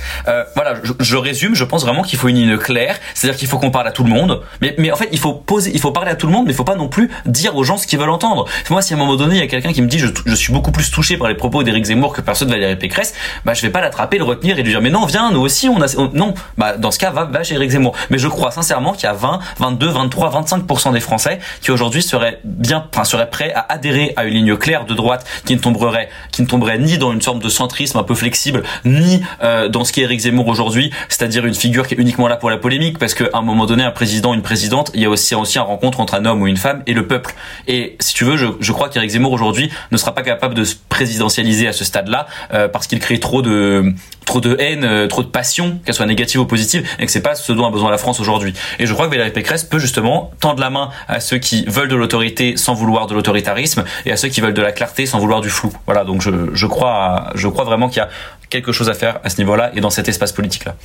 voilà, 0.55 0.75
je, 0.83 0.93
je 0.99 1.17
résume. 1.17 1.53
Je 1.53 1.65
pense 1.65 1.83
vraiment 1.83 2.03
qu'il 2.03 2.17
faut 2.17 2.29
une 2.29 2.37
ligne 2.37 2.57
claire 2.57 2.97
c'est-à-dire 3.13 3.37
qu'il 3.37 3.47
faut 3.47 3.59
qu'on 3.59 3.71
parle 3.71 3.87
à 3.87 3.91
tout 3.91 4.03
le 4.03 4.09
monde. 4.09 4.41
Mais, 4.61 4.75
mais 4.77 4.91
en 4.91 4.95
fait, 4.95 5.09
il 5.11 5.19
faut 5.19 5.33
poser, 5.33 5.71
il 5.73 5.79
faut 5.79 5.91
parler 5.91 6.11
à 6.11 6.15
tout 6.15 6.27
le 6.27 6.33
monde, 6.33 6.45
mais 6.45 6.53
il 6.53 6.55
faut 6.55 6.63
pas 6.63 6.75
non 6.75 6.87
plus 6.87 7.09
dire 7.25 7.55
aux 7.55 7.63
gens 7.63 7.77
ce 7.77 7.87
qu'ils 7.87 7.99
veulent 7.99 8.09
entendre. 8.09 8.45
Moi, 8.69 8.81
si 8.81 8.93
à 8.93 8.97
un 8.97 8.99
moment 8.99 9.15
donné, 9.15 9.35
il 9.35 9.39
y 9.39 9.43
a 9.43 9.47
quelqu'un 9.47 9.73
qui 9.73 9.81
me 9.81 9.87
dit, 9.87 9.99
je, 9.99 10.07
je 10.25 10.35
suis 10.35 10.53
beaucoup 10.53 10.71
plus 10.71 10.91
touché 10.91 11.17
par 11.17 11.27
les 11.27 11.35
propos 11.35 11.63
d'Éric 11.63 11.85
Zemmour 11.85 12.13
que 12.13 12.21
par 12.21 12.35
ceux 12.35 12.45
de 12.45 12.51
Valérie 12.51 12.75
Pécresse, 12.75 13.13
bah, 13.45 13.53
je 13.53 13.61
vais 13.61 13.69
pas 13.69 13.81
l'attraper, 13.81 14.17
le 14.17 14.23
retenir 14.23 14.57
et 14.59 14.63
lui 14.63 14.71
dire, 14.71 14.81
mais 14.81 14.89
non, 14.89 15.05
viens, 15.05 15.31
nous 15.31 15.41
aussi, 15.41 15.69
on 15.69 15.81
a, 15.81 15.87
non. 16.13 16.33
Bah, 16.57 16.77
dans 16.77 16.91
ce 16.91 16.99
cas, 16.99 17.11
va, 17.11 17.25
va 17.25 17.43
chez 17.43 17.55
Éric 17.55 17.71
Zemmour. 17.71 17.95
Mais 18.09 18.17
je 18.17 18.27
crois 18.27 18.51
sincèrement 18.51 18.93
qu'il 18.93 19.03
y 19.03 19.07
a 19.07 19.13
20, 19.13 19.39
22, 19.59 19.89
23, 19.89 20.41
25% 20.41 20.93
des 20.93 20.99
Français 20.99 21.39
qui 21.61 21.71
aujourd'hui 21.71 22.01
seraient 22.01 22.39
bien, 22.43 22.85
enfin, 22.91 23.03
seraient 23.03 23.29
prêts 23.29 23.51
à 23.53 23.65
adhérer 23.69 24.13
à 24.15 24.25
une 24.25 24.33
ligne 24.33 24.55
claire 24.55 24.85
de 24.85 24.93
droite 24.93 25.25
qui 25.45 25.55
ne 25.55 25.59
tomberait, 25.59 26.09
qui 26.31 26.41
ne 26.41 26.47
tomberait 26.47 26.79
ni 26.79 26.97
dans 26.97 27.11
une 27.11 27.21
sorte 27.21 27.39
de 27.39 27.49
centrisme 27.49 27.97
un 27.97 28.03
peu 28.03 28.15
flexible, 28.15 28.63
ni 28.85 29.21
euh, 29.43 29.69
dans 29.69 29.83
ce 29.83 29.91
qui 29.91 30.01
est 30.01 30.03
Éric 30.03 30.21
Zemmour 30.21 30.47
aujourd'hui, 30.47 30.91
c'est-à-dire 31.07 31.45
une 31.45 31.53
figure 31.53 31.87
qui 31.87 31.95
est 31.95 31.97
uniquement 31.97 32.27
là 32.27 32.35
pour 32.35 32.49
la 32.49 32.57
polémique, 32.57 32.98
parce 32.99 33.13
qu'à 33.13 33.29
un 33.33 33.41
moment 33.41 33.65
donné, 33.65 33.83
un 33.83 33.91
président, 33.91 34.33
une 34.33 34.41
présidente, 34.41 34.91
il 34.93 35.01
y 35.01 35.05
a 35.05 35.09
aussi, 35.09 35.33
aussi 35.35 35.57
un 35.57 35.63
rencontre 35.63 35.99
entre 35.99 36.15
un 36.15 36.25
homme 36.25 36.41
ou 36.41 36.47
une 36.47 36.57
femme 36.57 36.83
et 36.85 36.93
le 36.93 37.07
peuple. 37.07 37.33
Et 37.67 37.95
si 37.99 38.13
tu 38.13 38.25
veux, 38.25 38.35
je, 38.37 38.71
crois 38.71 38.89
qu'Éric 38.89 39.09
Zemmour 39.11 39.31
aujourd'hui 39.31 39.71
ne 39.91 39.97
sera 39.97 40.13
pas 40.13 40.21
capable 40.21 40.53
de 40.53 40.63
se 40.63 40.75
présidentialiser 40.89 41.67
à 41.67 41.73
ce 41.73 41.83
stade-là 41.83 42.27
euh, 42.53 42.67
parce 42.67 42.87
qu'il 42.87 42.99
crée 42.99 43.19
trop 43.19 43.41
de 43.41 43.93
trop 44.25 44.41
de 44.41 44.55
haine, 44.59 44.83
euh, 44.83 45.07
trop 45.07 45.23
de 45.23 45.27
passion, 45.27 45.79
qu'elle 45.83 45.95
soit 45.95 46.05
négative 46.05 46.41
ou 46.41 46.45
positive, 46.45 46.87
et 46.99 47.05
que 47.07 47.11
c'est 47.11 47.21
pas 47.21 47.33
ce 47.33 47.51
dont 47.51 47.65
a 47.65 47.71
besoin 47.71 47.89
la 47.89 47.97
France 47.97 48.19
aujourd'hui. 48.19 48.53
Et 48.77 48.85
je 48.85 48.93
crois 48.93 49.07
que 49.07 49.11
Valérie 49.11 49.31
Pécresse 49.31 49.63
peut 49.63 49.79
justement 49.79 50.29
tendre 50.39 50.59
la 50.59 50.69
main 50.69 50.91
à 51.07 51.19
ceux 51.19 51.39
qui 51.39 51.65
veulent 51.65 51.87
de 51.87 51.95
l'autorité 51.95 52.55
sans 52.55 52.75
vouloir 52.75 53.07
de 53.07 53.15
l'autoritarisme 53.15 53.83
et 54.05 54.11
à 54.11 54.17
ceux 54.17 54.27
qui 54.27 54.39
veulent 54.39 54.53
de 54.53 54.61
la 54.61 54.71
clarté 54.71 55.07
sans 55.07 55.17
vouloir 55.17 55.41
du 55.41 55.49
flou. 55.49 55.73
Voilà, 55.87 56.03
donc 56.03 56.21
je 56.21 56.65
crois, 56.67 57.31
je 57.33 57.47
crois 57.47 57.63
vraiment 57.63 57.89
qu'il 57.89 57.97
y 57.97 58.05
a 58.05 58.09
quelque 58.51 58.71
chose 58.71 58.89
à 58.89 58.93
faire 58.93 59.19
à 59.23 59.29
ce 59.29 59.39
niveau-là 59.39 59.71
et 59.73 59.81
dans 59.81 59.89
cet 59.89 60.07
espace 60.07 60.31
politique-là. 60.31 60.75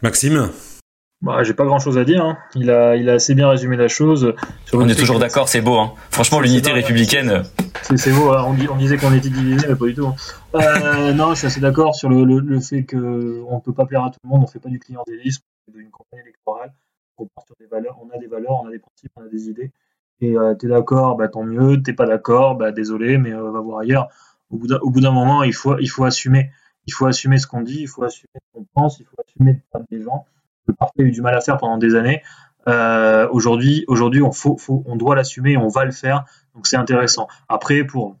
Maxime? 0.00 0.50
Bah, 1.24 1.42
j'ai 1.42 1.54
pas 1.54 1.64
grand 1.64 1.78
chose 1.78 1.96
à 1.96 2.04
dire. 2.04 2.22
Hein. 2.22 2.36
Il, 2.54 2.70
a, 2.70 2.96
il 2.96 3.08
a 3.08 3.14
assez 3.14 3.34
bien 3.34 3.48
résumé 3.48 3.76
la 3.76 3.88
chose. 3.88 4.34
on 4.74 4.86
est 4.86 4.94
toujours 4.94 5.18
d'accord, 5.18 5.48
c'est 5.48 5.62
beau. 5.62 5.78
Hein. 5.78 5.94
Franchement, 6.10 6.38
l'unité 6.38 6.70
républicaine. 6.70 7.44
C'est 7.82 8.12
beau. 8.12 8.30
Hein. 8.30 8.44
On, 8.46 8.72
on, 8.72 8.76
disait 8.76 8.98
qu'on 8.98 9.12
était 9.14 9.30
divisé, 9.30 9.66
mais 9.66 9.74
pas 9.74 9.86
du 9.86 9.94
tout. 9.94 10.06
Hein. 10.06 10.14
Euh, 10.54 11.14
non, 11.14 11.30
je 11.30 11.38
suis 11.38 11.46
assez 11.46 11.60
d'accord 11.60 11.94
sur 11.94 12.10
le, 12.10 12.24
le, 12.24 12.60
fait 12.60 12.84
qu'on 12.84 12.98
ne 12.98 13.60
peut 13.60 13.72
pas 13.72 13.86
plaire 13.86 14.04
à 14.04 14.10
tout 14.10 14.18
le 14.22 14.28
monde. 14.28 14.42
On 14.44 14.46
fait 14.46 14.58
pas 14.58 14.68
du 14.68 14.78
clientélisme, 14.78 15.42
d'une 15.72 15.90
campagne 15.90 16.20
électorale. 16.20 16.74
On 17.16 17.24
part 17.24 17.44
sur 17.46 17.56
des 17.58 17.66
valeurs. 17.66 17.96
On 18.02 18.14
a 18.14 18.18
des 18.18 18.26
valeurs, 18.26 18.60
on 18.62 18.68
a 18.68 18.70
des 18.70 18.78
principes, 18.78 19.12
on 19.16 19.22
a 19.22 19.28
des 19.28 19.48
idées. 19.48 19.72
Et 20.20 20.36
euh, 20.36 20.54
t'es 20.54 20.68
d'accord, 20.68 21.16
bah, 21.16 21.28
tant 21.28 21.42
mieux. 21.42 21.82
T'es 21.82 21.94
pas 21.94 22.06
d'accord, 22.06 22.56
bah, 22.56 22.70
désolé, 22.70 23.16
mais 23.16 23.32
euh, 23.32 23.50
va 23.50 23.60
voir 23.60 23.78
ailleurs. 23.78 24.08
Au 24.50 24.58
bout 24.58 25.00
d'un 25.00 25.10
moment, 25.10 25.42
il 25.42 25.54
faut, 25.54 25.78
il 25.78 25.88
faut 25.88 26.04
assumer. 26.04 26.50
Il 26.86 26.92
faut 26.92 27.06
assumer 27.06 27.38
ce 27.38 27.46
qu'on 27.46 27.62
dit, 27.62 27.80
il 27.80 27.88
faut 27.88 28.04
assumer 28.04 28.28
ce 28.34 28.58
qu'on 28.58 28.66
pense, 28.74 29.00
il 29.00 29.06
faut 29.06 29.16
assumer 29.26 29.54
de 29.54 29.60
perdre 29.72 29.86
des 29.90 30.02
gens 30.02 30.26
le 30.66 30.74
parti 30.74 31.02
a 31.02 31.04
eu 31.04 31.10
du 31.10 31.22
mal 31.22 31.34
à 31.34 31.40
faire 31.40 31.56
pendant 31.56 31.78
des 31.78 31.94
années. 31.94 32.22
Euh, 32.68 33.28
aujourd'hui, 33.30 33.84
aujourd'hui, 33.88 34.22
on, 34.22 34.96
doit 34.96 35.14
l'assumer 35.14 35.56
on 35.56 35.68
va 35.68 35.84
le 35.84 35.92
faire. 35.92 36.24
Donc 36.54 36.66
c'est 36.66 36.76
intéressant. 36.76 37.28
Après, 37.48 37.84
pour 37.84 38.16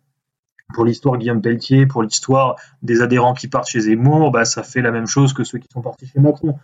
pour 0.74 0.84
l'histoire 0.84 1.18
Guillaume 1.18 1.42
Pelletier, 1.42 1.86
pour 1.86 2.02
l'histoire 2.02 2.56
des 2.82 3.02
adhérents 3.02 3.34
qui 3.34 3.48
partent 3.48 3.68
chez 3.68 3.80
Zemmour, 3.80 4.30
bah, 4.30 4.44
ça 4.44 4.62
fait 4.62 4.80
la 4.80 4.90
même 4.90 5.06
chose 5.06 5.32
que 5.32 5.44
ceux 5.44 5.58
qui 5.58 5.68
sont 5.72 5.82
partis 5.82 6.06
chez 6.06 6.20
Macron. 6.20 6.58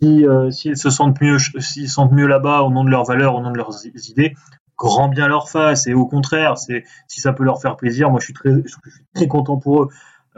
Si, 0.00 0.26
euh, 0.26 0.50
s'ils 0.50 0.76
se 0.76 0.88
sentent 0.88 1.20
mieux, 1.20 1.36
s'ils 1.58 1.90
sentent 1.90 2.12
mieux 2.12 2.26
là-bas 2.26 2.62
au 2.62 2.70
nom 2.70 2.84
de 2.84 2.90
leurs 2.90 3.04
valeurs, 3.04 3.34
au 3.34 3.42
nom 3.42 3.50
de 3.50 3.58
leurs 3.58 3.84
idées, 4.08 4.34
grand 4.78 5.08
bien 5.08 5.28
leur 5.28 5.50
face. 5.50 5.86
Et 5.88 5.94
au 5.94 6.06
contraire, 6.06 6.56
c'est 6.56 6.84
si 7.06 7.20
ça 7.20 7.32
peut 7.32 7.44
leur 7.44 7.60
faire 7.60 7.76
plaisir, 7.76 8.10
moi 8.10 8.18
je 8.20 8.26
suis 8.26 8.34
très, 8.34 9.26
content 9.26 9.58
pour 9.58 9.82
eux. 9.82 9.88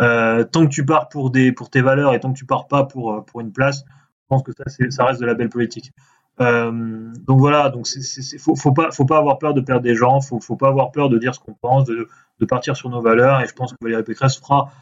Euh, 0.01 0.43
tant 0.43 0.65
que 0.65 0.71
tu 0.71 0.85
pars 0.85 1.09
pour 1.09 1.31
tes 1.31 1.81
valeurs 1.81 2.15
et 2.15 2.21
tant 2.21 2.33
que 2.33 2.39
tu 2.39 2.47
pars 2.47 2.67
pas 2.67 2.85
pour 2.85 3.25
pour 3.27 3.41
une 3.41 3.53
place, 3.53 3.85
pense 4.33 4.43
que 4.43 4.53
ça, 4.53 4.65
ça 4.91 5.05
reste 5.05 5.21
de 5.21 5.27
la 5.27 5.35
belle 5.35 5.51
politique. 5.51 5.93
Euh, 6.41 7.13
donc 7.27 7.39
voilà, 7.41 7.69
donc 7.69 7.87
c'est, 7.87 8.39
faut, 8.39 8.57
faut, 8.57 8.73
pas, 8.73 8.91
faut 8.91 9.05
pas 9.05 9.19
avoir 9.19 9.39
peur 9.39 9.53
de 9.53 9.61
perdre 9.61 9.83
des 9.83 9.95
gens, 9.95 10.21
faut, 10.21 10.41
faut 10.41 10.57
pas 10.57 10.69
avoir 10.69 10.91
peur 10.91 11.11
de 11.11 11.19
dire 11.19 11.35
ce 11.35 11.41
qu'on 11.41 11.53
pense, 11.53 11.85
de, 11.85 12.09
de, 12.41 12.47
partir 12.47 12.75
sur 12.77 12.89
nos 12.89 13.03
valeurs. 13.03 13.43
Et 13.43 13.47
je 13.47 13.53
pense 13.53 13.73
que 13.73 13.77
Valérie 13.83 14.03
Pécresse 14.03 14.39
fera, 14.39 14.73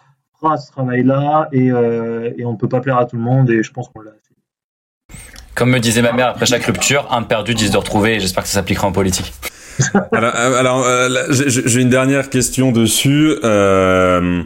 fera 0.41 0.57
ce 0.57 0.71
travail-là 0.71 1.49
et, 1.53 1.73
euh, 1.73 2.33
et 2.39 2.45
on 2.45 2.53
ne 2.53 2.57
peut 2.57 2.69
pas 2.69 2.81
plaire 2.81 2.99
à 2.99 3.07
tout 3.07 3.17
le 3.17 3.23
monde. 3.23 3.51
Et 3.51 3.63
je 3.63 3.73
pense 3.73 3.89
qu'on 3.89 4.01
l'a. 4.01 4.13
Comme 5.55 5.71
me 5.71 5.81
disait 5.81 6.03
ma 6.03 6.13
mère 6.13 6.29
après 6.29 6.47
chaque 6.47 6.65
rupture, 6.65 7.09
un 7.11 7.23
perdu, 7.25 7.55
dix 7.55 7.71
de 7.73 7.77
retrouver. 7.77 8.15
Et 8.15 8.21
j'espère 8.21 8.45
que 8.45 8.49
ça 8.49 8.55
s'appliquera 8.55 8.87
en 8.87 8.93
politique. 8.93 9.35
alors, 10.13 10.35
alors 10.37 10.85
euh, 10.87 11.09
j'ai 11.31 11.81
une 11.81 11.91
dernière 11.91 12.31
question 12.31 12.71
dessus. 12.71 13.37
Euh, 13.43 14.43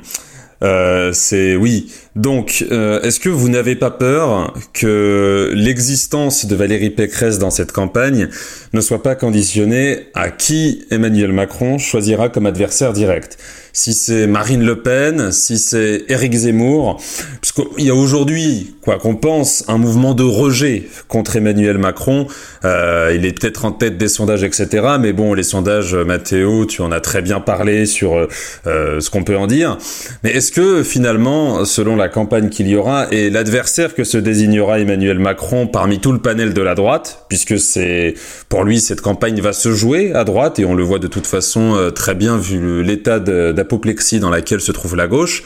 euh, 0.63 1.13
c'est 1.13 1.57
oui. 1.57 1.93
Donc, 2.17 2.65
euh, 2.71 3.01
est-ce 3.03 3.19
que 3.19 3.29
vous 3.29 3.49
n'avez 3.49 3.75
pas 3.75 3.91
peur 3.91 4.55
que 4.73 5.51
l'existence 5.53 6.47
de 6.47 6.55
Valérie 6.55 6.91
Pécresse 6.91 7.41
dans 7.41 7.51
cette 7.51 7.73
campagne 7.73 8.29
ne 8.73 8.81
soit 8.81 9.03
pas 9.03 9.17
conditionnée 9.17 10.07
à 10.15 10.31
qui 10.31 10.85
Emmanuel 10.93 11.33
Macron 11.33 11.79
choisira 11.79 12.29
comme 12.29 12.47
adversaire 12.47 12.93
direct? 12.93 13.37
Si 13.77 13.93
c'est 13.93 14.29
Marine 14.29 14.65
Le 14.65 14.83
Pen, 14.83 15.33
si 15.33 15.59
c'est 15.59 16.05
Éric 16.09 16.33
Zemmour, 16.33 17.03
puisqu'il 17.41 17.85
y 17.85 17.91
a 17.91 17.95
aujourd'hui, 17.97 18.77
quoi 18.81 18.99
qu'on 18.99 19.17
pense, 19.17 19.65
un 19.67 19.79
mouvement 19.79 20.15
de 20.15 20.23
rejet 20.23 20.85
contre 21.09 21.35
Emmanuel 21.35 21.79
Macron. 21.79 22.29
Euh, 22.65 23.13
il 23.13 23.27
est 23.27 23.37
peut-être 23.37 23.65
en 23.65 23.73
tête 23.73 23.99
des 23.99 24.07
sondages, 24.07 24.45
etc. 24.45 24.69
Mais 25.01 25.13
bon, 25.13 25.35
les 25.35 25.43
sondages, 25.43 25.97
Mathéo, 25.97 26.67
tu 26.67 26.83
en 26.83 26.93
as 26.93 27.01
très 27.01 27.21
bien 27.21 27.41
parlé 27.41 27.85
sur 27.87 28.15
euh, 28.17 29.01
ce 29.01 29.11
qu'on 29.11 29.25
peut 29.25 29.37
en 29.37 29.49
dire. 29.49 29.77
Mais 30.23 30.31
est-ce 30.31 30.53
que 30.53 30.85
finalement, 30.85 31.65
selon 31.65 31.97
la 31.97 32.04
campagne 32.09 32.49
qu'il 32.49 32.69
y 32.69 32.77
aura 32.77 33.07
et 33.11 33.31
l'adversaire 33.31 33.95
que 33.95 34.05
se 34.05 34.19
désignera 34.19 34.79
Emmanuel 34.79 35.19
Macron 35.19 35.67
parmi 35.67 36.01
tout 36.01 36.13
le 36.13 36.21
panel 36.21 36.55
de 36.55 36.63
la 36.63 36.75
droite, 36.75 37.25
puisque 37.29 37.59
c'est 37.59 38.15
pour 38.49 38.65
lui 38.65 38.81
cette 38.81 39.01
campagne 39.01 39.41
va 39.41 39.53
se 39.53 39.73
jouer 39.73 40.13
à 40.15 40.25
droite 40.25 40.59
et 40.59 40.65
on 40.65 40.75
le 40.75 40.83
voit 40.83 40.99
de 40.99 41.07
toute 41.07 41.27
façon 41.27 41.75
euh, 41.75 41.91
très 41.91 42.15
bien 42.15 42.37
vu 42.37 42.83
l'état 42.83 43.21
de 43.21 43.55
apoplexie 43.57 44.21
dans 44.21 44.31
laquelle 44.31 44.61
se 44.61 44.73
trouve 44.73 44.97
la 44.97 45.07
gauche. 45.07 45.43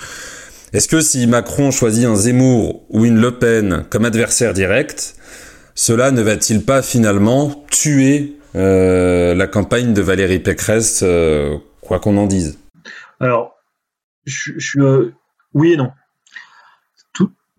Est-ce 0.72 0.88
que 0.88 1.00
si 1.00 1.26
Macron 1.26 1.70
choisit 1.70 2.04
un 2.04 2.14
Zemmour 2.14 2.84
ou 2.90 3.06
une 3.06 3.20
Le 3.20 3.38
Pen 3.38 3.84
comme 3.88 4.04
adversaire 4.04 4.52
direct, 4.52 5.14
cela 5.74 6.10
ne 6.10 6.20
va-t-il 6.20 6.64
pas 6.64 6.82
finalement 6.82 7.64
tuer 7.70 8.36
euh, 8.54 9.34
la 9.34 9.46
campagne 9.46 9.94
de 9.94 10.02
Valérie 10.02 10.40
Pécresse, 10.40 11.00
euh, 11.02 11.56
quoi 11.80 12.00
qu'on 12.00 12.16
en 12.16 12.26
dise? 12.26 12.58
Alors, 13.20 13.54
je, 14.24 14.80
euh, 14.80 15.14
oui 15.54 15.72
et 15.72 15.76
non. 15.76 15.90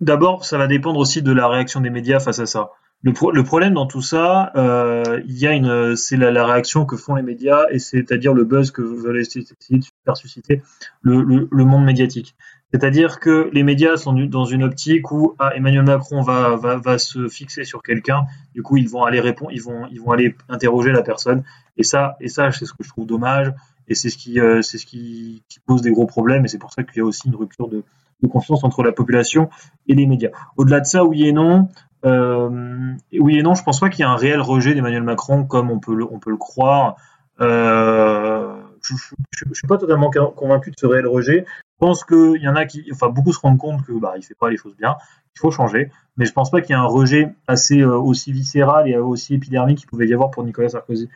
D'abord, 0.01 0.45
ça 0.45 0.57
va 0.57 0.67
dépendre 0.67 0.99
aussi 0.99 1.21
de 1.21 1.31
la 1.31 1.47
réaction 1.47 1.81
des 1.81 1.89
médias 1.89 2.19
face 2.19 2.39
à 2.39 2.45
ça. 2.45 2.71
Le, 3.01 3.13
le, 3.31 3.43
problème 3.43 3.73
dans 3.73 3.85
tout 3.85 4.01
ça, 4.01 4.51
euh, 4.57 5.21
il 5.25 5.37
y 5.37 5.47
a 5.47 5.53
une, 5.53 5.95
c'est 5.95 6.17
la, 6.17 6.31
la, 6.31 6.45
réaction 6.45 6.85
que 6.85 6.97
font 6.97 7.15
les 7.15 7.21
médias 7.21 7.63
et 7.71 7.79
c'est-à-dire 7.79 8.33
le 8.33 8.43
buzz 8.43 8.71
que 8.71 8.81
veulent 8.81 9.21
essayer 9.21 9.45
de 9.45 9.85
faire 10.03 10.17
susciter 10.17 10.61
le, 11.01 11.21
le, 11.21 11.47
le 11.49 11.65
monde 11.65 11.85
médiatique. 11.85 12.35
C'est-à-dire 12.73 13.19
que 13.19 13.49
les 13.51 13.63
médias 13.63 13.97
sont 13.97 14.13
dans 14.13 14.45
une 14.45 14.63
optique 14.63 15.11
où 15.11 15.33
ah, 15.39 15.51
Emmanuel 15.55 15.83
Macron 15.83 16.21
va, 16.21 16.55
va, 16.55 16.75
va 16.75 16.97
se 16.97 17.27
fixer 17.27 17.63
sur 17.63 17.81
quelqu'un, 17.81 18.25
du 18.53 18.61
coup 18.61 18.77
ils 18.77 18.87
vont 18.87 19.03
aller 19.03 19.19
répondre, 19.21 19.51
ils 19.53 19.61
vont, 19.61 19.87
ils 19.91 19.99
vont 19.99 20.11
aller 20.11 20.35
interroger 20.49 20.91
la 20.91 21.01
personne. 21.01 21.43
Et 21.77 21.83
ça, 21.83 22.17
et 22.19 22.27
ça, 22.27 22.51
c'est 22.51 22.65
ce 22.65 22.73
que 22.73 22.83
je 22.83 22.89
trouve 22.89 23.07
dommage 23.07 23.51
et 23.87 23.95
c'est 23.95 24.09
ce 24.09 24.17
qui, 24.17 24.39
euh, 24.39 24.61
ce 24.61 24.77
qui, 24.77 25.41
pose 25.65 25.81
des 25.81 25.91
gros 25.91 26.05
problèmes 26.05 26.45
et 26.45 26.47
c'est 26.47 26.59
pour 26.59 26.73
ça 26.73 26.83
qu'il 26.83 26.97
y 26.97 26.99
a 26.99 27.05
aussi 27.05 27.27
une 27.27 27.35
rupture 27.35 27.69
de, 27.69 27.83
de 28.21 28.27
confiance 28.27 28.63
entre 28.63 28.83
la 28.83 28.91
population 28.91 29.49
et 29.87 29.95
les 29.95 30.05
médias. 30.05 30.31
Au-delà 30.57 30.79
de 30.79 30.85
ça, 30.85 31.03
oui 31.03 31.25
et 31.25 31.31
non, 31.31 31.69
euh, 32.05 32.93
oui 33.19 33.37
et 33.37 33.43
non, 33.43 33.55
je 33.55 33.63
pense 33.63 33.79
pas 33.79 33.89
qu'il 33.89 33.99
y 33.99 34.07
ait 34.07 34.11
un 34.11 34.15
réel 34.15 34.41
rejet 34.41 34.73
d'Emmanuel 34.73 35.03
Macron 35.03 35.43
comme 35.43 35.69
on 35.71 35.79
peut 35.79 35.95
le, 35.95 36.05
on 36.09 36.19
peut 36.19 36.31
le 36.31 36.37
croire. 36.37 36.95
Euh, 37.41 38.55
je, 38.83 38.93
ne 39.47 39.53
suis 39.53 39.67
pas 39.67 39.77
totalement 39.77 40.09
convaincu 40.09 40.71
de 40.71 40.75
ce 40.77 40.85
réel 40.85 41.07
rejet. 41.07 41.45
Je 41.47 41.85
pense 41.85 42.03
qu'il 42.03 42.41
y 42.41 42.47
en 42.47 42.55
a 42.55 42.65
qui, 42.65 42.85
enfin 42.91 43.09
beaucoup 43.09 43.33
se 43.33 43.39
rendent 43.39 43.57
compte 43.57 43.85
que 43.85 43.93
bah 43.93 44.13
il 44.17 44.23
fait 44.23 44.35
pas 44.37 44.49
les 44.49 44.57
choses 44.57 44.75
bien, 44.75 44.95
il 45.35 45.39
faut 45.39 45.51
changer. 45.51 45.91
Mais 46.17 46.25
je 46.25 46.33
pense 46.33 46.51
pas 46.51 46.61
qu'il 46.61 46.75
y 46.75 46.77
ait 46.77 46.81
un 46.81 46.85
rejet 46.85 47.33
assez 47.47 47.81
euh, 47.81 47.97
aussi 47.97 48.31
viscéral 48.31 48.89
et 48.89 48.97
aussi 48.97 49.35
épidermique 49.35 49.79
qu'il 49.79 49.87
pouvait 49.87 50.07
y 50.07 50.13
avoir 50.13 50.31
pour 50.31 50.43
Nicolas 50.43 50.69
Sarkozy. 50.69 51.09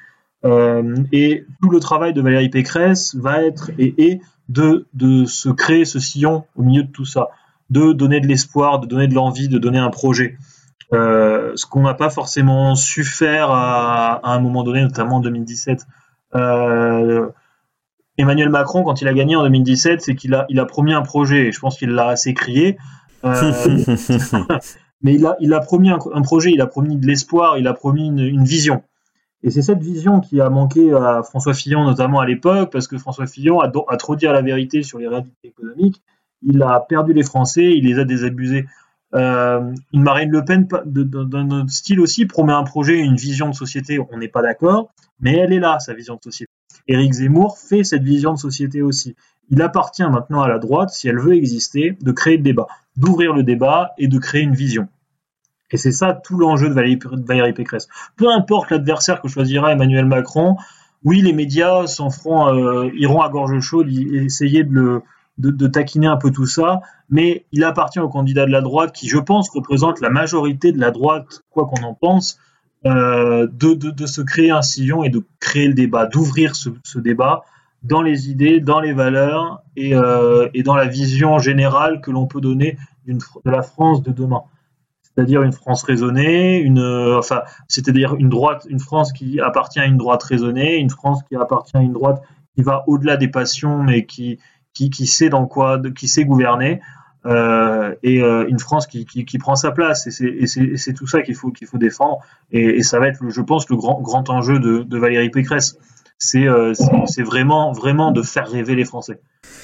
Euh, 0.46 0.96
et 1.14 1.46
tout 1.62 1.70
le 1.70 1.80
travail 1.80 2.14
de 2.14 2.22
Valérie 2.22 2.50
Pécresse 2.50 3.16
va 3.16 3.44
être 3.44 3.72
et 3.78 3.94
est 3.98 4.22
de, 4.54 4.88
de 4.94 5.26
se 5.26 5.50
créer 5.50 5.86
ce 5.86 6.00
sillon 6.00 6.46
au 6.56 6.62
milieu 6.62 6.84
de 6.84 6.92
tout 6.92 7.06
ça, 7.06 7.30
de 7.70 7.92
donner 7.92 8.20
de 8.20 8.28
l'espoir, 8.28 8.80
de 8.80 8.88
donner 8.88 9.08
de 9.08 9.16
l'envie, 9.16 9.50
de 9.50 9.58
donner 9.58 9.80
un 9.80 9.90
projet. 9.90 10.38
Euh, 10.94 11.54
ce 11.56 11.66
qu'on 11.66 11.82
n'a 11.82 11.96
pas 11.96 12.12
forcément 12.12 12.76
su 12.76 13.04
faire 13.04 13.50
à, 13.50 14.20
à, 14.24 14.36
un 14.36 14.40
moment 14.40 14.64
donné, 14.64 14.82
notamment 14.82 15.18
en 15.18 15.22
2017. 15.22 15.88
Euh, 16.36 17.30
Emmanuel 18.18 18.50
Macron, 18.50 18.84
quand 18.84 19.02
il 19.02 19.08
a 19.08 19.14
gagné 19.14 19.36
en 19.36 19.42
2017, 19.44 20.02
c'est 20.02 20.16
qu'il 20.16 20.36
a, 20.36 20.46
il 20.50 20.60
a 20.60 20.66
promis 20.66 20.94
un 20.94 21.02
projet. 21.02 21.48
Et 21.48 21.52
je 21.52 21.60
pense 21.60 21.78
qu'il 21.80 21.90
l'a 21.90 22.10
assez 22.10 22.36
crié. 22.36 22.78
Euh, 23.26 23.54
mais 25.02 25.16
il 25.16 25.26
a, 25.26 25.36
il 25.40 25.52
a 25.54 25.62
promis 25.62 25.90
un, 25.90 25.98
un, 26.14 26.22
projet, 26.22 26.52
il 26.52 26.62
a 26.62 26.68
promis 26.68 26.98
de 26.98 27.08
l'espoir, 27.08 27.58
il 27.58 27.68
a 27.68 27.74
promis 27.74 28.06
une, 28.08 28.20
une 28.20 28.44
vision. 28.44 28.84
Et 29.44 29.52
c'est 29.52 29.62
cette 29.62 29.84
vision 29.84 30.22
qui 30.22 30.40
a 30.40 30.50
manqué 30.50 30.94
à 30.94 31.22
François 31.22 31.54
Fillon, 31.54 31.84
notamment 31.84 32.22
à 32.22 32.26
l'époque, 32.26 32.72
parce 32.72 32.88
que 32.88 32.98
François 32.98 33.28
Fillon 33.28 33.60
a, 33.60 33.98
trop 33.98 34.16
dit 34.16 34.26
la 34.26 34.42
vérité 34.42 34.84
sur 34.84 35.00
les 35.00 35.08
réalités 35.08 35.50
économiques. 35.50 36.02
Il 36.42 36.62
a 36.64 36.80
perdu 36.80 37.14
les 37.14 37.24
Français, 37.24 37.74
il 37.76 37.86
les 37.86 38.00
a 38.00 38.06
désabusés. 38.06 38.66
Euh, 39.16 39.74
une 39.92 40.02
Marine 40.02 40.32
Le 40.32 40.46
Pen, 40.46 40.66
d'un 40.86 41.50
autre 41.52 41.70
style 41.70 42.00
aussi, 42.00 42.26
promet 42.26 42.54
un 42.54 42.64
projet, 42.64 42.98
une 42.98 43.18
vision 43.18 43.50
de 43.50 43.54
société. 43.54 44.00
On 44.12 44.18
n'est 44.18 44.30
pas 44.30 44.42
d'accord, 44.42 44.94
mais 45.20 45.36
elle 45.36 45.52
est 45.52 45.60
là, 45.60 45.78
sa 45.80 45.94
vision 45.94 46.16
de 46.16 46.22
société. 46.24 46.52
Éric 46.88 47.14
Zemmour 47.14 47.58
fait 47.58 47.84
cette 47.84 48.04
vision 48.04 48.34
de 48.34 48.40
société 48.40 48.82
aussi. 48.82 49.16
Il 49.50 49.62
appartient 49.62 50.04
maintenant 50.04 50.42
à 50.42 50.48
la 50.48 50.58
droite, 50.58 50.90
si 50.90 51.10
elle 51.10 51.20
veut 51.20 51.36
exister, 51.36 51.98
de 52.02 52.12
créer 52.12 52.38
le 52.38 52.44
débat, 52.44 52.68
d'ouvrir 52.96 53.34
le 53.34 53.44
débat 53.44 53.92
et 53.98 54.08
de 54.08 54.18
créer 54.18 54.42
une 54.42 54.56
vision. 54.56 54.88
Et 55.72 55.78
c'est 55.78 55.92
ça 55.92 56.14
tout 56.14 56.38
l'enjeu 56.38 56.70
de 56.70 56.74
Valérie, 56.74 57.54
Pécresse. 57.54 57.88
Peu 58.16 58.30
importe 58.30 58.70
l'adversaire 58.70 59.22
que 59.22 59.28
choisira 59.28 59.72
Emmanuel 59.72 60.06
Macron, 60.06 60.56
oui, 61.04 61.22
les 61.22 61.34
médias 61.34 61.88
s'en 61.88 62.10
feront, 62.10 62.48
euh, 62.48 62.90
iront 62.96 63.22
à 63.22 63.30
gorge 63.30 63.60
chaude, 63.60 63.90
essayer 63.90 64.64
de 64.64 65.02
de, 65.38 65.68
taquiner 65.68 66.08
un 66.08 66.18
peu 66.18 66.32
tout 66.32 66.46
ça, 66.46 66.82
mais 67.10 67.46
il 67.52 67.64
appartient 67.64 68.00
au 68.00 68.10
candidat 68.10 68.46
de 68.46 68.52
la 68.52 68.62
droite 68.62 68.94
qui, 68.94 69.08
je 69.08 69.18
pense, 69.18 69.50
représente 69.50 70.00
la 70.02 70.10
majorité 70.10 70.72
de 70.72 70.80
la 70.80 70.92
droite, 70.92 71.44
quoi 71.50 71.66
qu'on 71.66 71.84
en 71.84 71.94
pense, 71.94 72.40
euh, 72.86 73.48
de, 73.52 74.06
se 74.06 74.22
créer 74.22 74.52
un 74.52 74.62
sillon 74.62 75.04
et 75.04 75.10
de 75.10 75.24
créer 75.40 75.68
le 75.68 75.74
débat, 75.74 76.06
d'ouvrir 76.06 76.56
ce, 76.56 77.00
débat 77.00 77.44
dans 77.82 78.02
les 78.02 78.30
idées, 78.30 78.60
dans 78.60 78.80
les 78.80 78.94
valeurs 78.94 79.64
euh, 79.78 80.50
et 80.54 80.64
dans 80.64 80.76
la 80.76 80.86
vision 80.86 81.40
générale 81.40 82.02
que 82.02 82.12
l'on 82.12 82.28
peut 82.28 82.42
donner 82.42 82.78
de 83.08 83.18
la 83.46 83.62
France 83.62 84.04
de 84.04 84.12
demain. 84.12 84.44
C'est-à-dire 85.16 85.44
une 85.44 85.54
France 85.54 85.84
raisonnée, 85.84 86.58
une, 86.58 86.80
enfin, 87.18 87.44
c'est-à-dire 87.68 88.16
une 88.16 88.30
droite, 88.30 88.66
une 88.68 88.80
France 88.80 89.14
qui 89.14 89.40
appartient 89.40 89.80
à 89.80 89.86
une 89.86 89.98
droite 89.98 90.24
raisonnée, 90.24 90.78
une 90.78 90.90
France 90.90 91.22
qui 91.30 91.36
appartient 91.36 91.78
à 91.78 91.82
une 91.82 91.94
droite 91.94 92.24
qui 92.56 92.64
va 92.64 92.84
au-delà 92.88 93.18
des 93.18 93.28
passions, 93.28 93.84
mais 93.84 94.06
qui, 94.06 94.40
qui, 94.74 94.90
qui 94.90 95.06
sait 95.06 95.30
dans 95.30 95.46
quoi, 95.46 95.80
qui 95.96 96.08
sait 96.08 96.26
gouverner. 96.26 96.82
Euh, 97.26 97.96
et 98.04 98.22
euh, 98.22 98.46
une 98.50 98.60
France 98.60 98.86
qui, 98.86 99.06
qui, 99.06 99.24
qui, 99.24 99.38
prend 99.38 99.56
sa 99.56 99.72
place. 99.72 100.08
Et 100.08 100.48
c'est 100.48 100.94
tout 100.94 101.08
ça 101.08 101.22
qu'il 101.22 101.36
faut, 101.36 101.52
qu'il 101.52 101.68
faut 101.68 101.78
défendre. 101.78 102.20
Et, 102.52 102.78
et, 102.78 102.84
ça 102.84 103.00
va 103.00 103.08
être, 103.08 103.20
je 103.30 103.42
pense, 103.42 103.70
le 103.70 103.78
grand, 103.78 104.02
grand 104.02 104.30
enjeu 104.30 104.60
de, 104.60 104.84
de 104.84 104.98
Valérie 104.98 105.30
Pécresse. 105.30 105.78
C'est 106.18 106.48
euh, 106.48 106.74
vraiment, 107.20 107.72
vraiment 107.72 108.12
de 108.12 108.22
faire 108.22 108.50
rêver 108.50 108.76
les 108.76 108.86
Français. 108.86 109.20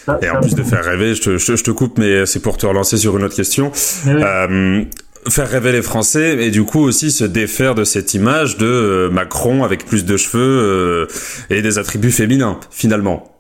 Ça, 0.06 0.20
et 0.22 0.30
en 0.30 0.40
plus 0.40 0.56
de 0.56 0.64
faire 0.64 0.84
rêver, 0.84 1.16
je 1.16 1.22
te, 1.22 1.38
je, 1.38 1.56
je 1.56 1.64
te 1.64 1.72
coupe, 1.72 1.98
mais 1.98 2.26
c'est 2.26 2.42
pour 2.42 2.58
te 2.58 2.66
relancer 2.66 2.98
sur 2.98 3.18
une 3.18 3.24
autre 3.26 3.36
question. 3.36 3.72
Oui. 4.06 4.88
Faire 5.28 5.50
rêver 5.50 5.74
les 5.74 5.82
Français 5.82 6.46
et 6.46 6.50
du 6.50 6.64
coup 6.64 6.80
aussi 6.80 7.12
se 7.12 7.26
défaire 7.26 7.76
de 7.76 7.84
cette 7.84 8.14
image 8.14 8.58
de 8.58 8.66
euh, 8.66 9.10
Macron 9.10 9.64
avec 9.64 9.86
plus 9.86 10.06
de 10.06 10.16
cheveux 10.16 10.40
euh, 10.42 11.08
et 11.50 11.62
des 11.62 11.78
attributs 11.78 12.12
féminins 12.12 12.60
finalement. 12.72 13.36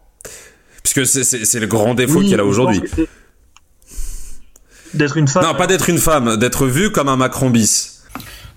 Puisque 0.84 1.06
c'est 1.06 1.60
le 1.60 1.68
grand 1.68 1.94
défaut 1.94 2.20
oui, 2.20 2.28
qu'il 2.28 2.40
a 2.40 2.46
aujourd'hui. 2.46 2.82
D'être 4.94 5.18
une 5.18 5.28
femme. 5.28 5.44
Non, 5.44 5.54
pas 5.56 5.68
d'être 5.68 5.90
une 5.90 6.00
femme, 6.00 6.38
d'être 6.38 6.66
vu 6.66 6.92
comme 6.92 7.10
un 7.10 7.16
Macron 7.16 7.50
bis. 7.50 8.04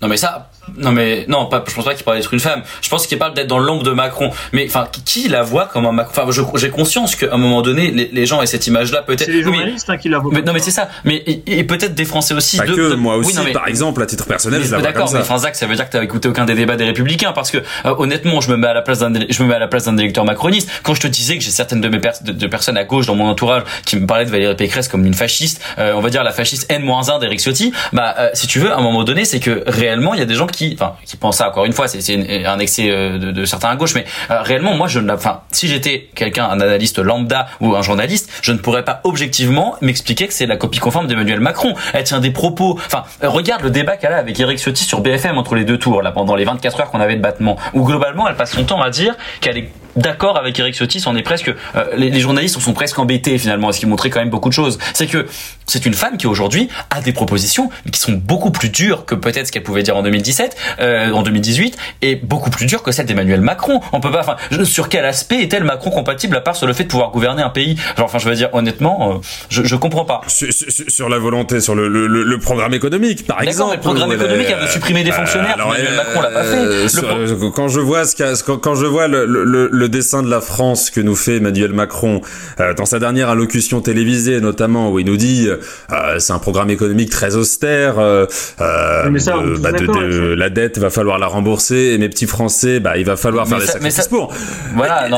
Non 0.01 0.07
mais 0.07 0.17
ça, 0.17 0.51
non 0.77 0.91
mais 0.91 1.25
non, 1.27 1.45
pas, 1.45 1.63
je 1.67 1.73
pense 1.73 1.85
pas 1.85 1.93
qu'il 1.93 2.03
parle 2.03 2.17
d'être 2.17 2.33
une 2.33 2.39
femme. 2.39 2.63
Je 2.81 2.89
pense 2.89 3.07
qu'il 3.07 3.17
parle 3.17 3.33
d'être 3.33 3.47
dans 3.47 3.59
l'ombre 3.59 3.83
de 3.83 3.91
Macron. 3.91 4.31
Mais 4.53 4.65
enfin, 4.67 4.87
qui 5.05 5.27
la 5.27 5.43
voit 5.43 5.65
comme 5.65 5.85
un 5.85 5.91
Macron? 5.91 6.23
Enfin, 6.23 6.43
j'ai 6.55 6.69
conscience 6.69 7.15
qu'à 7.15 7.33
un 7.33 7.37
moment 7.37 7.61
donné, 7.61 7.91
les, 7.91 8.09
les 8.11 8.25
gens 8.25 8.41
aient 8.41 8.47
cette 8.47 8.67
image-là, 8.67 9.03
peut-être. 9.03 9.25
C'est 9.25 9.31
les 9.31 9.43
journalistes 9.43 9.87
mais, 9.87 9.95
hein, 9.95 9.97
qui 9.97 10.09
la 10.09 10.19
voient. 10.19 10.31
Mais, 10.33 10.41
non 10.41 10.53
mais 10.53 10.59
c'est 10.59 10.71
ça. 10.71 10.89
Mais 11.03 11.17
et, 11.17 11.59
et 11.59 11.63
peut-être 11.63 11.93
des 11.93 12.05
Français 12.05 12.33
aussi. 12.33 12.57
Pas 12.57 12.65
de, 12.65 12.73
que 12.73 12.91
de, 12.91 12.95
moi 12.95 13.17
aussi, 13.17 13.31
oui, 13.31 13.35
non, 13.35 13.43
mais, 13.43 13.51
par 13.51 13.67
exemple, 13.67 14.01
à 14.01 14.05
titre 14.05 14.25
personnel, 14.25 14.63
je 14.63 14.71
la 14.71 14.77
vois 14.77 14.91
comme 14.91 14.93
ça. 14.93 14.99
D'accord, 14.99 15.13
mais 15.13 15.19
enfin 15.19 15.37
Zach, 15.37 15.55
ça 15.55 15.67
veut 15.67 15.75
dire 15.75 15.85
que 15.85 15.91
t'as 15.91 16.03
écouté 16.03 16.27
aucun 16.27 16.45
des 16.45 16.55
débats 16.55 16.75
des 16.75 16.85
Républicains, 16.85 17.33
parce 17.33 17.51
que 17.51 17.57
euh, 17.57 17.95
honnêtement, 17.97 18.41
je 18.41 18.49
me 18.49 18.57
mets 18.57 18.67
à 18.67 18.73
la 18.73 18.81
place 18.81 18.99
d'un, 18.99 19.13
je 19.29 19.43
me 19.43 19.47
mets 19.47 19.55
à 19.55 19.59
la 19.59 19.67
place 19.67 19.85
d'un 19.85 19.97
électeur 19.97 20.25
macroniste. 20.25 20.69
Quand 20.83 20.93
je 20.93 21.01
te 21.01 21.07
disais 21.07 21.37
que 21.37 21.43
j'ai 21.43 21.51
certaines 21.51 21.81
de 21.81 21.89
mes 21.89 21.99
pers 21.99 22.13
de, 22.23 22.31
de, 22.31 22.47
personnes 22.47 22.77
à 22.77 22.83
gauche 22.83 23.05
dans 23.05 23.15
mon 23.15 23.27
entourage 23.27 23.63
qui 23.85 23.97
me 23.97 24.05
parlaient 24.05 24.25
de 24.25 24.31
Valérie 24.31 24.55
Pécresse 24.55 24.87
comme 24.87 25.05
une 25.05 25.13
fasciste, 25.13 25.61
euh, 25.77 25.93
on 25.95 26.01
va 26.01 26.09
dire 26.09 26.23
la 26.23 26.31
fasciste 26.31 26.71
N-1 26.71 27.19
d'Eric 27.19 27.39
Ciotti, 27.39 27.73
bah 27.91 28.15
euh, 28.17 28.29
si 28.33 28.47
tu 28.47 28.59
veux, 28.59 28.71
à 28.71 28.77
un 28.77 28.81
moment 28.81 29.03
donné, 29.03 29.25
c'est 29.25 29.39
que 29.39 29.63
réellement, 29.67 30.13
il 30.13 30.19
y 30.19 30.23
a 30.23 30.25
des 30.25 30.35
gens 30.35 30.47
qui, 30.53 30.77
pensent 31.19 31.37
ça 31.37 31.49
encore 31.49 31.65
une 31.65 31.73
fois, 31.73 31.87
c'est 31.87 32.45
un 32.45 32.59
excès 32.59 32.87
de, 32.87 33.31
de, 33.31 33.45
certains 33.45 33.69
à 33.69 33.75
gauche, 33.75 33.95
mais 33.95 34.05
euh, 34.31 34.41
réellement, 34.41 34.75
moi, 34.75 34.87
je 34.87 34.99
ne, 34.99 35.13
si 35.51 35.67
j'étais 35.67 36.09
quelqu'un, 36.15 36.45
un 36.45 36.59
analyste 36.59 36.99
lambda 36.99 37.47
ou 37.59 37.75
un 37.75 37.81
journaliste, 37.81 38.31
je 38.41 38.51
ne 38.51 38.57
pourrais 38.57 38.83
pas 38.83 39.01
objectivement 39.03 39.75
m'expliquer 39.81 40.27
que 40.27 40.33
c'est 40.33 40.45
la 40.45 40.57
copie 40.57 40.79
conforme 40.79 41.07
d'Emmanuel 41.07 41.39
Macron. 41.39 41.73
Elle 41.93 42.03
tient 42.03 42.19
des 42.19 42.31
propos, 42.31 42.79
enfin, 42.85 43.03
regarde 43.21 43.63
le 43.63 43.69
débat 43.69 43.97
qu'elle 43.97 44.13
a 44.13 44.17
avec 44.17 44.39
Eric 44.39 44.59
Ciotti 44.59 44.83
sur 44.83 45.01
BFM 45.01 45.37
entre 45.37 45.55
les 45.55 45.65
deux 45.65 45.77
tours, 45.77 46.01
là, 46.01 46.11
pendant 46.11 46.35
les 46.35 46.45
24 46.45 46.79
heures 46.81 46.91
qu'on 46.91 47.01
avait 47.01 47.15
de 47.15 47.21
battement, 47.21 47.57
où 47.73 47.83
globalement, 47.83 48.27
elle 48.27 48.35
passe 48.35 48.53
son 48.53 48.63
temps 48.63 48.81
à 48.81 48.89
dire 48.89 49.15
qu'elle 49.41 49.57
est 49.57 49.69
d'accord 49.95 50.37
avec 50.37 50.57
Eric 50.59 50.75
Ciotti, 50.75 51.03
on 51.05 51.15
est 51.15 51.21
presque 51.21 51.53
euh, 51.75 51.85
les, 51.95 52.09
les, 52.09 52.19
journalistes 52.19 52.59
sont 52.59 52.73
presque 52.73 52.97
embêtés 52.99 53.37
finalement, 53.37 53.71
ce 53.71 53.79
qui 53.79 53.85
montrait 53.85 54.09
quand 54.09 54.19
même 54.19 54.29
beaucoup 54.29 54.49
de 54.49 54.53
choses. 54.53 54.79
C'est 54.93 55.07
que 55.07 55.25
c'est 55.65 55.85
une 55.85 55.93
femme 55.93 56.17
qui 56.17 56.27
aujourd'hui 56.27 56.69
a 56.89 57.01
des 57.01 57.13
propositions 57.13 57.69
qui 57.91 57.99
sont 57.99 58.13
beaucoup 58.13 58.51
plus 58.51 58.69
dures 58.69 59.05
que 59.05 59.15
peut-être 59.15 59.47
ce 59.47 59.51
qu'elle 59.51 59.63
pouvait 59.63 59.83
dire 59.83 59.95
en 59.95 60.03
2017, 60.03 60.55
euh, 60.79 61.11
en 61.11 61.21
2018, 61.21 61.77
et 62.01 62.15
beaucoup 62.15 62.49
plus 62.49 62.65
dures 62.65 62.83
que 62.83 62.91
celle 62.91 63.05
d'Emmanuel 63.05 63.41
Macron. 63.41 63.81
On 63.91 63.99
peut 63.99 64.11
pas, 64.11 64.21
enfin, 64.21 64.37
sur 64.63 64.89
quel 64.89 65.05
aspect 65.05 65.41
est-elle 65.41 65.63
Macron 65.63 65.91
compatible 65.91 66.35
à 66.37 66.41
part 66.41 66.55
sur 66.55 66.67
le 66.67 66.73
fait 66.73 66.83
de 66.83 66.89
pouvoir 66.89 67.11
gouverner 67.11 67.43
un 67.43 67.49
pays? 67.49 67.77
Genre, 67.97 68.05
enfin, 68.05 68.19
je 68.19 68.29
veux 68.29 68.35
dire 68.35 68.49
honnêtement, 68.53 69.13
euh, 69.13 69.17
je, 69.49 69.63
je 69.63 69.75
comprends 69.75 70.05
pas. 70.05 70.21
Sur, 70.27 70.51
sur, 70.51 70.89
sur, 70.89 71.09
la 71.09 71.19
volonté, 71.19 71.59
sur 71.59 71.75
le, 71.75 71.87
le, 71.87 72.07
le 72.07 72.39
programme 72.39 72.73
économique, 72.73 73.25
par 73.25 73.41
exemple. 73.41 73.75
le 73.75 73.81
programme 73.81 74.11
économique, 74.11 74.47
elle 74.49 74.59
veut 74.59 74.67
supprimer 74.67 75.03
des 75.03 75.11
fonctionnaires. 75.11 75.55
Alors, 75.55 75.75
Emmanuel 75.75 75.95
Macron 75.95 76.21
l'a 76.21 76.31
pas 76.31 76.43
fait. 76.43 76.89
Sur, 76.89 77.51
quand 77.53 77.67
je 77.67 77.79
vois 77.79 78.05
ce 78.05 78.43
quand, 78.43 78.57
quand 78.57 78.75
je 78.75 78.85
vois 78.85 79.07
le, 79.07 79.82
le, 79.83 79.89
dessin 79.89 80.23
de 80.23 80.29
la 80.29 80.41
France 80.41 80.89
que 80.89 81.01
nous 81.01 81.15
fait 81.15 81.37
Emmanuel 81.37 81.73
Macron 81.73 82.21
euh, 82.59 82.73
dans 82.73 82.85
sa 82.85 82.99
dernière 82.99 83.29
allocution 83.29 83.81
télévisée 83.81 84.39
notamment 84.39 84.91
où 84.91 84.99
il 84.99 85.05
nous 85.05 85.17
dit 85.17 85.47
euh, 85.47 86.19
c'est 86.19 86.33
un 86.33 86.39
programme 86.39 86.69
économique 86.69 87.09
très 87.09 87.35
austère 87.35 87.99
euh, 87.99 88.25
ça, 88.57 89.03
de, 89.07 89.57
bah, 89.57 89.71
de, 89.71 89.85
de, 89.85 90.33
la 90.33 90.49
dette 90.49 90.77
va 90.77 90.89
falloir 90.89 91.19
la 91.19 91.27
rembourser 91.27 91.91
et 91.93 91.97
mes 91.97 92.09
petits 92.09 92.27
Français 92.27 92.79
bah 92.79 92.97
il 92.97 93.05
va 93.05 93.17
falloir 93.17 93.45
mais 93.45 93.57
faire 93.57 93.59
ça, 93.59 93.65
des 93.65 93.73
sacrifices 93.73 94.07
pour 94.07 94.33
voilà 94.75 95.09
non. 95.09 95.17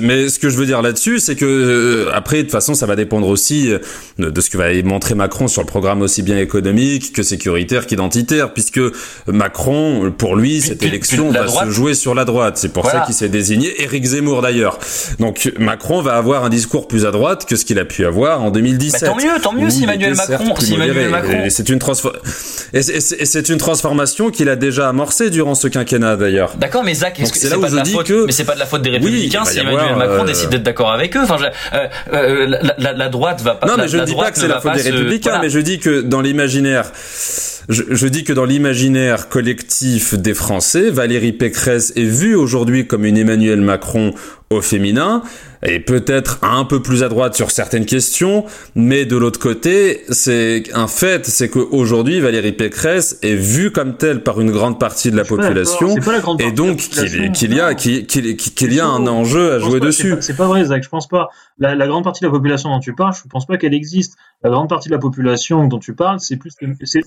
mais 0.00 0.28
ce 0.28 0.38
que 0.38 0.48
je 0.48 0.56
veux 0.56 0.66
dire 0.66 0.80
là-dessus 0.80 1.18
c'est 1.18 1.34
que 1.36 2.08
après 2.14 2.38
de 2.38 2.42
toute 2.42 2.52
façon 2.52 2.74
ça 2.74 2.86
va 2.86 2.96
dépendre 2.96 3.28
aussi 3.28 3.70
de 4.18 4.40
ce 4.40 4.50
que 4.50 4.56
va 4.56 4.72
montrer 4.84 5.14
Macron 5.14 5.48
sur 5.48 5.62
le 5.62 5.66
programme 5.66 6.02
aussi 6.02 6.22
bien 6.22 6.38
économique 6.38 7.12
que 7.12 7.22
sécuritaire 7.22 7.86
qu'identitaire 7.86 8.52
puisque 8.52 8.80
Macron 9.26 10.12
pour 10.16 10.36
lui 10.36 10.60
cette 10.60 10.78
puis, 10.78 10.88
élection 10.88 11.30
puis 11.30 11.38
va 11.38 11.44
droite, 11.44 11.66
se 11.66 11.72
jouer 11.72 11.94
sur 11.94 12.14
la 12.14 12.24
droite 12.24 12.56
c'est 12.56 12.72
pour 12.72 12.84
voilà. 12.84 13.00
ça 13.00 13.06
qu'il 13.06 13.14
s'est 13.14 13.28
désigné 13.28 13.63
Éric 13.78 14.04
Zemmour 14.04 14.42
d'ailleurs. 14.42 14.78
Donc 15.18 15.52
Macron 15.58 16.02
va 16.02 16.14
avoir 16.16 16.44
un 16.44 16.50
discours 16.50 16.88
plus 16.88 17.06
à 17.06 17.10
droite 17.10 17.46
que 17.46 17.56
ce 17.56 17.64
qu'il 17.64 17.78
a 17.78 17.84
pu 17.84 18.04
avoir 18.04 18.42
en 18.42 18.50
2017. 18.50 19.00
Bah, 19.00 19.06
tant 19.08 19.16
mieux, 19.16 19.40
tant 19.42 19.52
mieux 19.52 19.70
si 19.70 19.84
Emmanuel 19.84 20.14
Macron, 20.14 20.54
si 20.58 20.74
Emmanuel 20.74 21.10
Macron. 21.10 21.44
Et 21.44 21.50
c'est 21.50 21.68
une 21.68 23.54
une 23.54 23.58
transformation 23.58 24.30
qu'il 24.30 24.48
a 24.48 24.56
déjà 24.56 24.88
amorcée 24.88 25.30
durant 25.30 25.54
ce 25.54 25.68
quinquennat 25.68 26.16
d'ailleurs. 26.16 26.54
D'accord, 26.56 26.84
mais 26.84 26.94
Zach, 26.94 27.18
est-ce 27.18 27.32
que 27.32 27.38
c'est 27.38 27.48
pas 27.58 27.70
de 27.70 27.76
la 27.76 27.84
faute 27.84 28.06
que... 28.06 28.26
Mais 28.26 28.32
c'est 28.32 28.44
pas 28.44 28.54
de 28.54 28.58
la 28.58 28.66
faute 28.66 28.82
des 28.82 28.90
Républicains 28.90 29.42
oui, 29.44 29.52
si 29.52 29.58
Emmanuel 29.58 29.80
avoir, 29.80 29.98
Macron 29.98 30.24
euh... 30.24 30.26
décide 30.26 30.50
d'être 30.50 30.62
d'accord 30.62 30.90
avec 30.90 31.16
eux. 31.16 31.20
Enfin, 31.22 31.36
je, 31.38 31.44
euh, 31.44 31.88
euh, 32.12 32.46
la, 32.46 32.74
la, 32.78 32.92
la, 32.92 33.08
droite 33.08 33.40
va 33.42 33.54
pas. 33.54 33.66
Non, 33.66 33.74
mais 33.78 33.88
je 33.88 33.96
ne 33.96 34.04
dis 34.04 34.14
pas 34.14 34.30
que 34.30 34.38
c'est 34.38 34.48
la 34.48 34.60
faute 34.60 34.74
des 34.74 34.82
Républicains, 34.82 35.30
voilà. 35.30 35.44
mais 35.44 35.50
je 35.50 35.58
dis 35.60 35.78
que 35.78 36.00
dans 36.00 36.20
l'imaginaire 36.20 36.90
je, 37.68 37.82
je, 37.90 38.06
dis 38.08 38.24
que 38.24 38.32
dans 38.32 38.44
l'imaginaire 38.44 39.28
collectif 39.28 40.14
des 40.14 40.34
Français, 40.34 40.90
Valérie 40.90 41.32
Pécresse 41.32 41.92
est 41.96 42.04
vue 42.04 42.34
aujourd'hui 42.34 42.86
comme 42.86 43.06
une 43.06 43.16
Emmanuel 43.16 43.53
Macron 43.60 44.14
au 44.50 44.60
féminin, 44.60 45.22
et 45.62 45.80
peut-être 45.80 46.38
un 46.42 46.64
peu 46.64 46.82
plus 46.82 47.02
à 47.02 47.08
droite 47.08 47.34
sur 47.34 47.50
certaines 47.50 47.86
questions, 47.86 48.44
mais 48.74 49.06
de 49.06 49.16
l'autre 49.16 49.40
côté, 49.40 50.02
c'est 50.10 50.64
un 50.74 50.86
fait, 50.86 51.26
c'est 51.26 51.48
qu'aujourd'hui, 51.48 52.20
Valérie 52.20 52.52
Pécresse 52.52 53.18
est 53.22 53.34
vue 53.34 53.70
comme 53.70 53.96
telle 53.96 54.22
par 54.22 54.40
une 54.40 54.50
grande 54.50 54.78
partie 54.78 55.10
de 55.10 55.16
la 55.16 55.24
population, 55.24 55.96
et 56.38 56.52
donc 56.52 56.76
qu'il 56.76 57.32
qu 57.32 57.46
y 57.46 57.60
a, 57.60 57.74
qu'il 57.74 58.06
qu 58.06 58.66
y 58.66 58.80
a 58.80 58.86
un 58.86 59.06
enjeu 59.06 59.52
à 59.54 59.58
jouer 59.58 59.80
pas, 59.80 59.86
dessus. 59.86 60.14
C'est 60.20 60.36
pas, 60.36 60.44
pas, 60.44 60.48
vrai, 60.48 60.64
Zach, 60.64 60.82
je 60.82 60.88
pense 60.88 61.08
pas. 61.08 61.30
La, 61.58 61.74
la, 61.74 61.86
grande 61.86 62.04
partie 62.04 62.20
de 62.22 62.26
la 62.26 62.32
population 62.32 62.68
dont 62.68 62.80
tu 62.80 62.94
parles, 62.94 63.14
je 63.14 63.28
pense 63.28 63.46
pas 63.46 63.56
qu'elle 63.56 63.74
existe. 63.74 64.16
La 64.44 64.50
grande 64.50 64.68
partie 64.68 64.90
de 64.90 64.94
la 64.94 65.00
population 65.00 65.66
dont 65.66 65.78
tu 65.78 65.94
parles, 65.94 66.20
c'est 66.20 66.36
plus. 66.36 66.54
C'est 66.84 67.00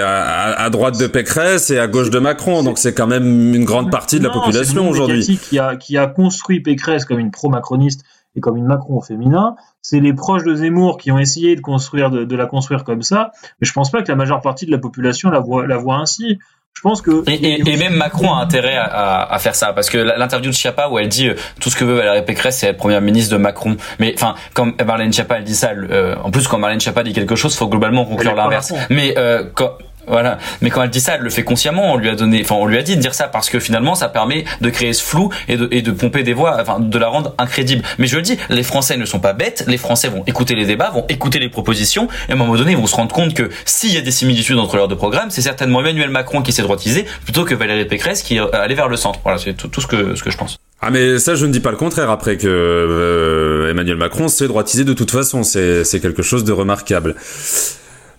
bah, 0.00 0.54
à, 0.56 0.70
droite 0.70 0.98
de 0.98 1.08
Pécresse 1.08 1.70
et 1.70 1.78
à 1.78 1.88
gauche 1.88 2.10
de 2.10 2.20
Macron, 2.20 2.62
donc 2.62 2.78
c'est 2.78 2.94
quand 2.94 3.08
même 3.08 3.52
une 3.52 3.64
grande 3.64 3.90
partie 3.90 4.20
de 4.20 4.24
la 4.24 4.30
population 4.30 4.88
aujourd'hui. 4.88 5.38
Qui 5.38 5.58
a, 5.58 5.76
qui 5.76 5.98
a 5.98 6.06
construit 6.06 6.60
Pécresse 6.60 7.04
comme 7.04 7.18
une 7.18 7.32
pro-macroniste 7.32 8.04
et 8.36 8.40
comme 8.40 8.56
une 8.56 8.66
Macron 8.66 8.98
au 8.98 9.00
féminin. 9.00 9.56
C'est 9.82 9.98
les 9.98 10.14
proches 10.14 10.44
de 10.44 10.54
Zemmour 10.54 10.98
qui 10.98 11.10
ont 11.10 11.18
essayé 11.18 11.56
de 11.56 11.60
construire, 11.60 12.10
de, 12.10 12.36
la 12.36 12.46
construire 12.46 12.84
comme 12.84 13.02
ça. 13.02 13.32
Mais 13.60 13.66
je 13.66 13.72
pense 13.72 13.90
pas 13.90 14.02
que 14.02 14.08
la 14.08 14.16
majeure 14.16 14.40
partie 14.40 14.66
de 14.66 14.70
la 14.70 14.78
population 14.78 15.30
la 15.30 15.40
voit, 15.40 15.66
la 15.66 15.78
voit 15.78 15.96
ainsi. 15.96 16.38
Je 16.74 16.82
pense 16.82 17.02
que 17.02 17.28
et, 17.28 17.76
même 17.76 17.94
Macron 17.94 18.32
a 18.32 18.40
intérêt 18.40 18.76
à, 18.76 19.36
faire 19.38 19.54
ça 19.54 19.74
parce 19.74 19.90
que 19.90 19.98
l'interview 19.98 20.50
de 20.50 20.56
Chiappa 20.56 20.88
où 20.88 20.98
elle 20.98 21.08
dit 21.08 21.28
euh, 21.28 21.34
tout 21.60 21.68
ce 21.68 21.76
que 21.76 21.84
veut 21.84 21.96
Valérie 21.96 22.24
Pécresse 22.24 22.58
c'est 22.58 22.68
être 22.68 22.78
première 22.78 23.02
ministre 23.02 23.32
de 23.32 23.38
Macron. 23.38 23.76
Mais 23.98 24.14
enfin 24.16 24.34
comme 24.54 24.74
Marlène 24.86 25.12
Schiappa 25.12 25.36
elle 25.36 25.44
dit 25.44 25.54
ça, 25.54 25.72
euh, 25.72 26.16
en 26.24 26.30
plus 26.30 26.48
quand 26.48 26.58
Marlène 26.58 26.80
Schiappa 26.80 27.02
dit 27.02 27.12
quelque 27.12 27.36
chose, 27.36 27.54
faut 27.54 27.68
globalement 27.68 28.06
conclure 28.06 28.34
l'inverse. 28.34 28.72
Mais 28.88 29.14
euh, 29.18 29.44
quand 29.54 29.72
voilà. 30.10 30.38
Mais 30.60 30.70
quand 30.70 30.82
elle 30.82 30.90
dit 30.90 31.00
ça, 31.00 31.14
elle 31.14 31.22
le 31.22 31.30
fait 31.30 31.44
consciemment. 31.44 31.92
On 31.92 31.96
lui 31.96 32.08
a 32.08 32.14
donné, 32.14 32.40
enfin, 32.42 32.56
on 32.56 32.66
lui 32.66 32.76
a 32.76 32.82
dit 32.82 32.96
de 32.96 33.00
dire 33.00 33.14
ça 33.14 33.28
parce 33.28 33.48
que 33.48 33.58
finalement, 33.58 33.94
ça 33.94 34.08
permet 34.08 34.44
de 34.60 34.70
créer 34.70 34.92
ce 34.92 35.02
flou 35.02 35.30
et 35.48 35.56
de, 35.56 35.68
et 35.70 35.82
de 35.82 35.90
pomper 35.90 36.22
des 36.22 36.32
voix, 36.32 36.58
enfin, 36.60 36.80
de 36.80 36.98
la 36.98 37.08
rendre 37.08 37.34
incrédible. 37.38 37.82
Mais 37.98 38.06
je 38.06 38.16
le 38.16 38.22
dis, 38.22 38.36
les 38.48 38.62
Français 38.62 38.96
ne 38.96 39.04
sont 39.04 39.20
pas 39.20 39.32
bêtes. 39.32 39.64
Les 39.66 39.78
Français 39.78 40.08
vont 40.08 40.24
écouter 40.26 40.54
les 40.54 40.66
débats, 40.66 40.90
vont 40.90 41.06
écouter 41.08 41.38
les 41.38 41.48
propositions, 41.48 42.08
et 42.28 42.32
à 42.32 42.34
un 42.34 42.38
moment 42.38 42.56
donné, 42.56 42.72
ils 42.72 42.76
vont 42.76 42.86
se 42.86 42.96
rendre 42.96 43.14
compte 43.14 43.34
que 43.34 43.48
s'il 43.64 43.94
y 43.94 43.98
a 43.98 44.00
des 44.00 44.10
similitudes 44.10 44.58
entre 44.58 44.76
leurs 44.76 44.88
deux 44.88 44.96
programmes, 44.96 45.30
c'est 45.30 45.42
certainement 45.42 45.80
Emmanuel 45.80 46.10
Macron 46.10 46.42
qui 46.42 46.52
s'est 46.52 46.62
droitisé 46.62 47.06
plutôt 47.24 47.44
que 47.44 47.54
Valérie 47.54 47.84
Pécresse 47.84 48.22
qui 48.22 48.38
allait 48.38 48.74
vers 48.74 48.88
le 48.88 48.96
centre. 48.96 49.20
Voilà, 49.22 49.38
c'est 49.38 49.54
tout, 49.54 49.80
ce 49.80 49.86
que 49.86 50.14
ce 50.14 50.22
que 50.22 50.30
je 50.30 50.36
pense. 50.36 50.58
Ah 50.82 50.90
mais 50.90 51.18
ça 51.18 51.34
je 51.34 51.44
ne 51.44 51.52
dis 51.52 51.60
pas 51.60 51.70
le 51.70 51.76
contraire 51.76 52.08
après 52.08 52.38
que 52.38 52.46
euh, 52.48 53.70
Emmanuel 53.70 53.96
Macron 53.96 54.28
s'est 54.28 54.48
droitisé 54.48 54.84
de 54.84 54.94
toute 54.94 55.10
façon 55.10 55.42
c'est 55.42 55.84
c'est 55.84 56.00
quelque 56.00 56.22
chose 56.22 56.42
de 56.42 56.52
remarquable. 56.52 57.16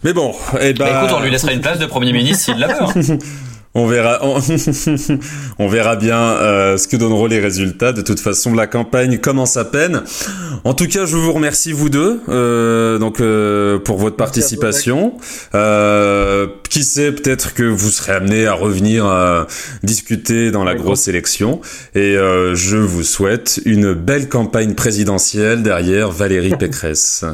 Mais 0.03 0.13
bon, 0.13 0.33
eh 0.59 0.73
ben... 0.73 0.85
Bah, 0.85 1.03
écoute, 1.03 1.15
on 1.17 1.21
lui 1.21 1.31
laissera 1.31 1.53
une 1.53 1.61
place 1.61 1.79
de 1.79 1.85
Premier 1.85 2.11
ministre 2.13 2.45
s'il 2.45 2.57
la 2.57 2.67
veut. 2.67 2.83
Hein. 2.83 3.17
on 3.73 3.87
verra, 3.87 4.19
on, 5.59 5.67
verra 5.67 5.95
bien 5.95 6.19
euh, 6.19 6.77
ce 6.77 6.87
que 6.87 6.97
donneront 6.97 7.27
les 7.27 7.39
résultats. 7.39 7.93
De 7.93 8.01
toute 8.01 8.19
façon, 8.19 8.53
la 8.53 8.67
campagne 8.67 9.17
commence 9.19 9.55
à 9.57 9.65
peine. 9.65 10.03
En 10.63 10.73
tout 10.73 10.87
cas, 10.87 11.05
je 11.05 11.15
vous 11.15 11.31
remercie 11.31 11.71
vous 11.71 11.89
deux, 11.89 12.21
euh, 12.27 12.97
donc 12.97 13.21
euh, 13.21 13.79
pour 13.79 13.97
votre 13.97 14.17
participation. 14.17 15.13
qui 16.69 16.83
sait, 16.83 17.11
peut-être 17.11 17.53
que 17.53 17.63
vous 17.63 17.89
serez 17.89 18.13
amené 18.13 18.45
à 18.45 18.53
revenir 18.53 19.05
discuter 19.83 20.51
dans 20.51 20.63
la 20.63 20.75
grosse 20.75 21.07
élection. 21.07 21.61
Et 21.95 22.15
je 22.15 22.77
vous 22.77 23.03
souhaite 23.03 23.61
une 23.65 23.93
belle 23.93 24.29
campagne 24.29 24.73
présidentielle 24.73 25.63
derrière 25.63 26.11
Valérie 26.11 26.55
Pécresse. 26.59 27.25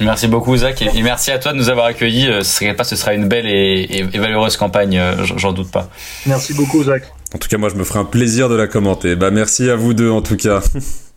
Merci 0.00 0.28
beaucoup 0.28 0.56
Zach 0.56 0.82
et 0.82 1.02
merci 1.02 1.30
à 1.30 1.38
toi 1.38 1.52
de 1.52 1.58
nous 1.58 1.68
avoir 1.68 1.86
accueillis. 1.86 2.28
Euh, 2.28 2.42
ce 2.42 2.58
serait 2.58 2.74
pas, 2.74 2.84
ce 2.84 2.96
sera 2.96 3.14
une 3.14 3.28
belle 3.28 3.46
et, 3.46 4.02
valeureuse 4.14 4.56
campagne, 4.56 4.98
euh, 4.98 5.24
j'en 5.36 5.52
doute 5.52 5.70
pas. 5.70 5.88
Merci 6.26 6.54
beaucoup 6.54 6.82
Zach. 6.84 7.02
En 7.34 7.38
tout 7.38 7.48
cas, 7.48 7.58
moi 7.58 7.68
je 7.68 7.74
me 7.74 7.84
ferai 7.84 7.98
un 7.98 8.04
plaisir 8.04 8.48
de 8.48 8.54
la 8.56 8.66
commenter. 8.66 9.16
Bah 9.16 9.30
merci 9.30 9.68
à 9.70 9.76
vous 9.76 9.94
deux 9.94 10.10
en 10.10 10.22
tout 10.22 10.36
cas. 10.36 10.60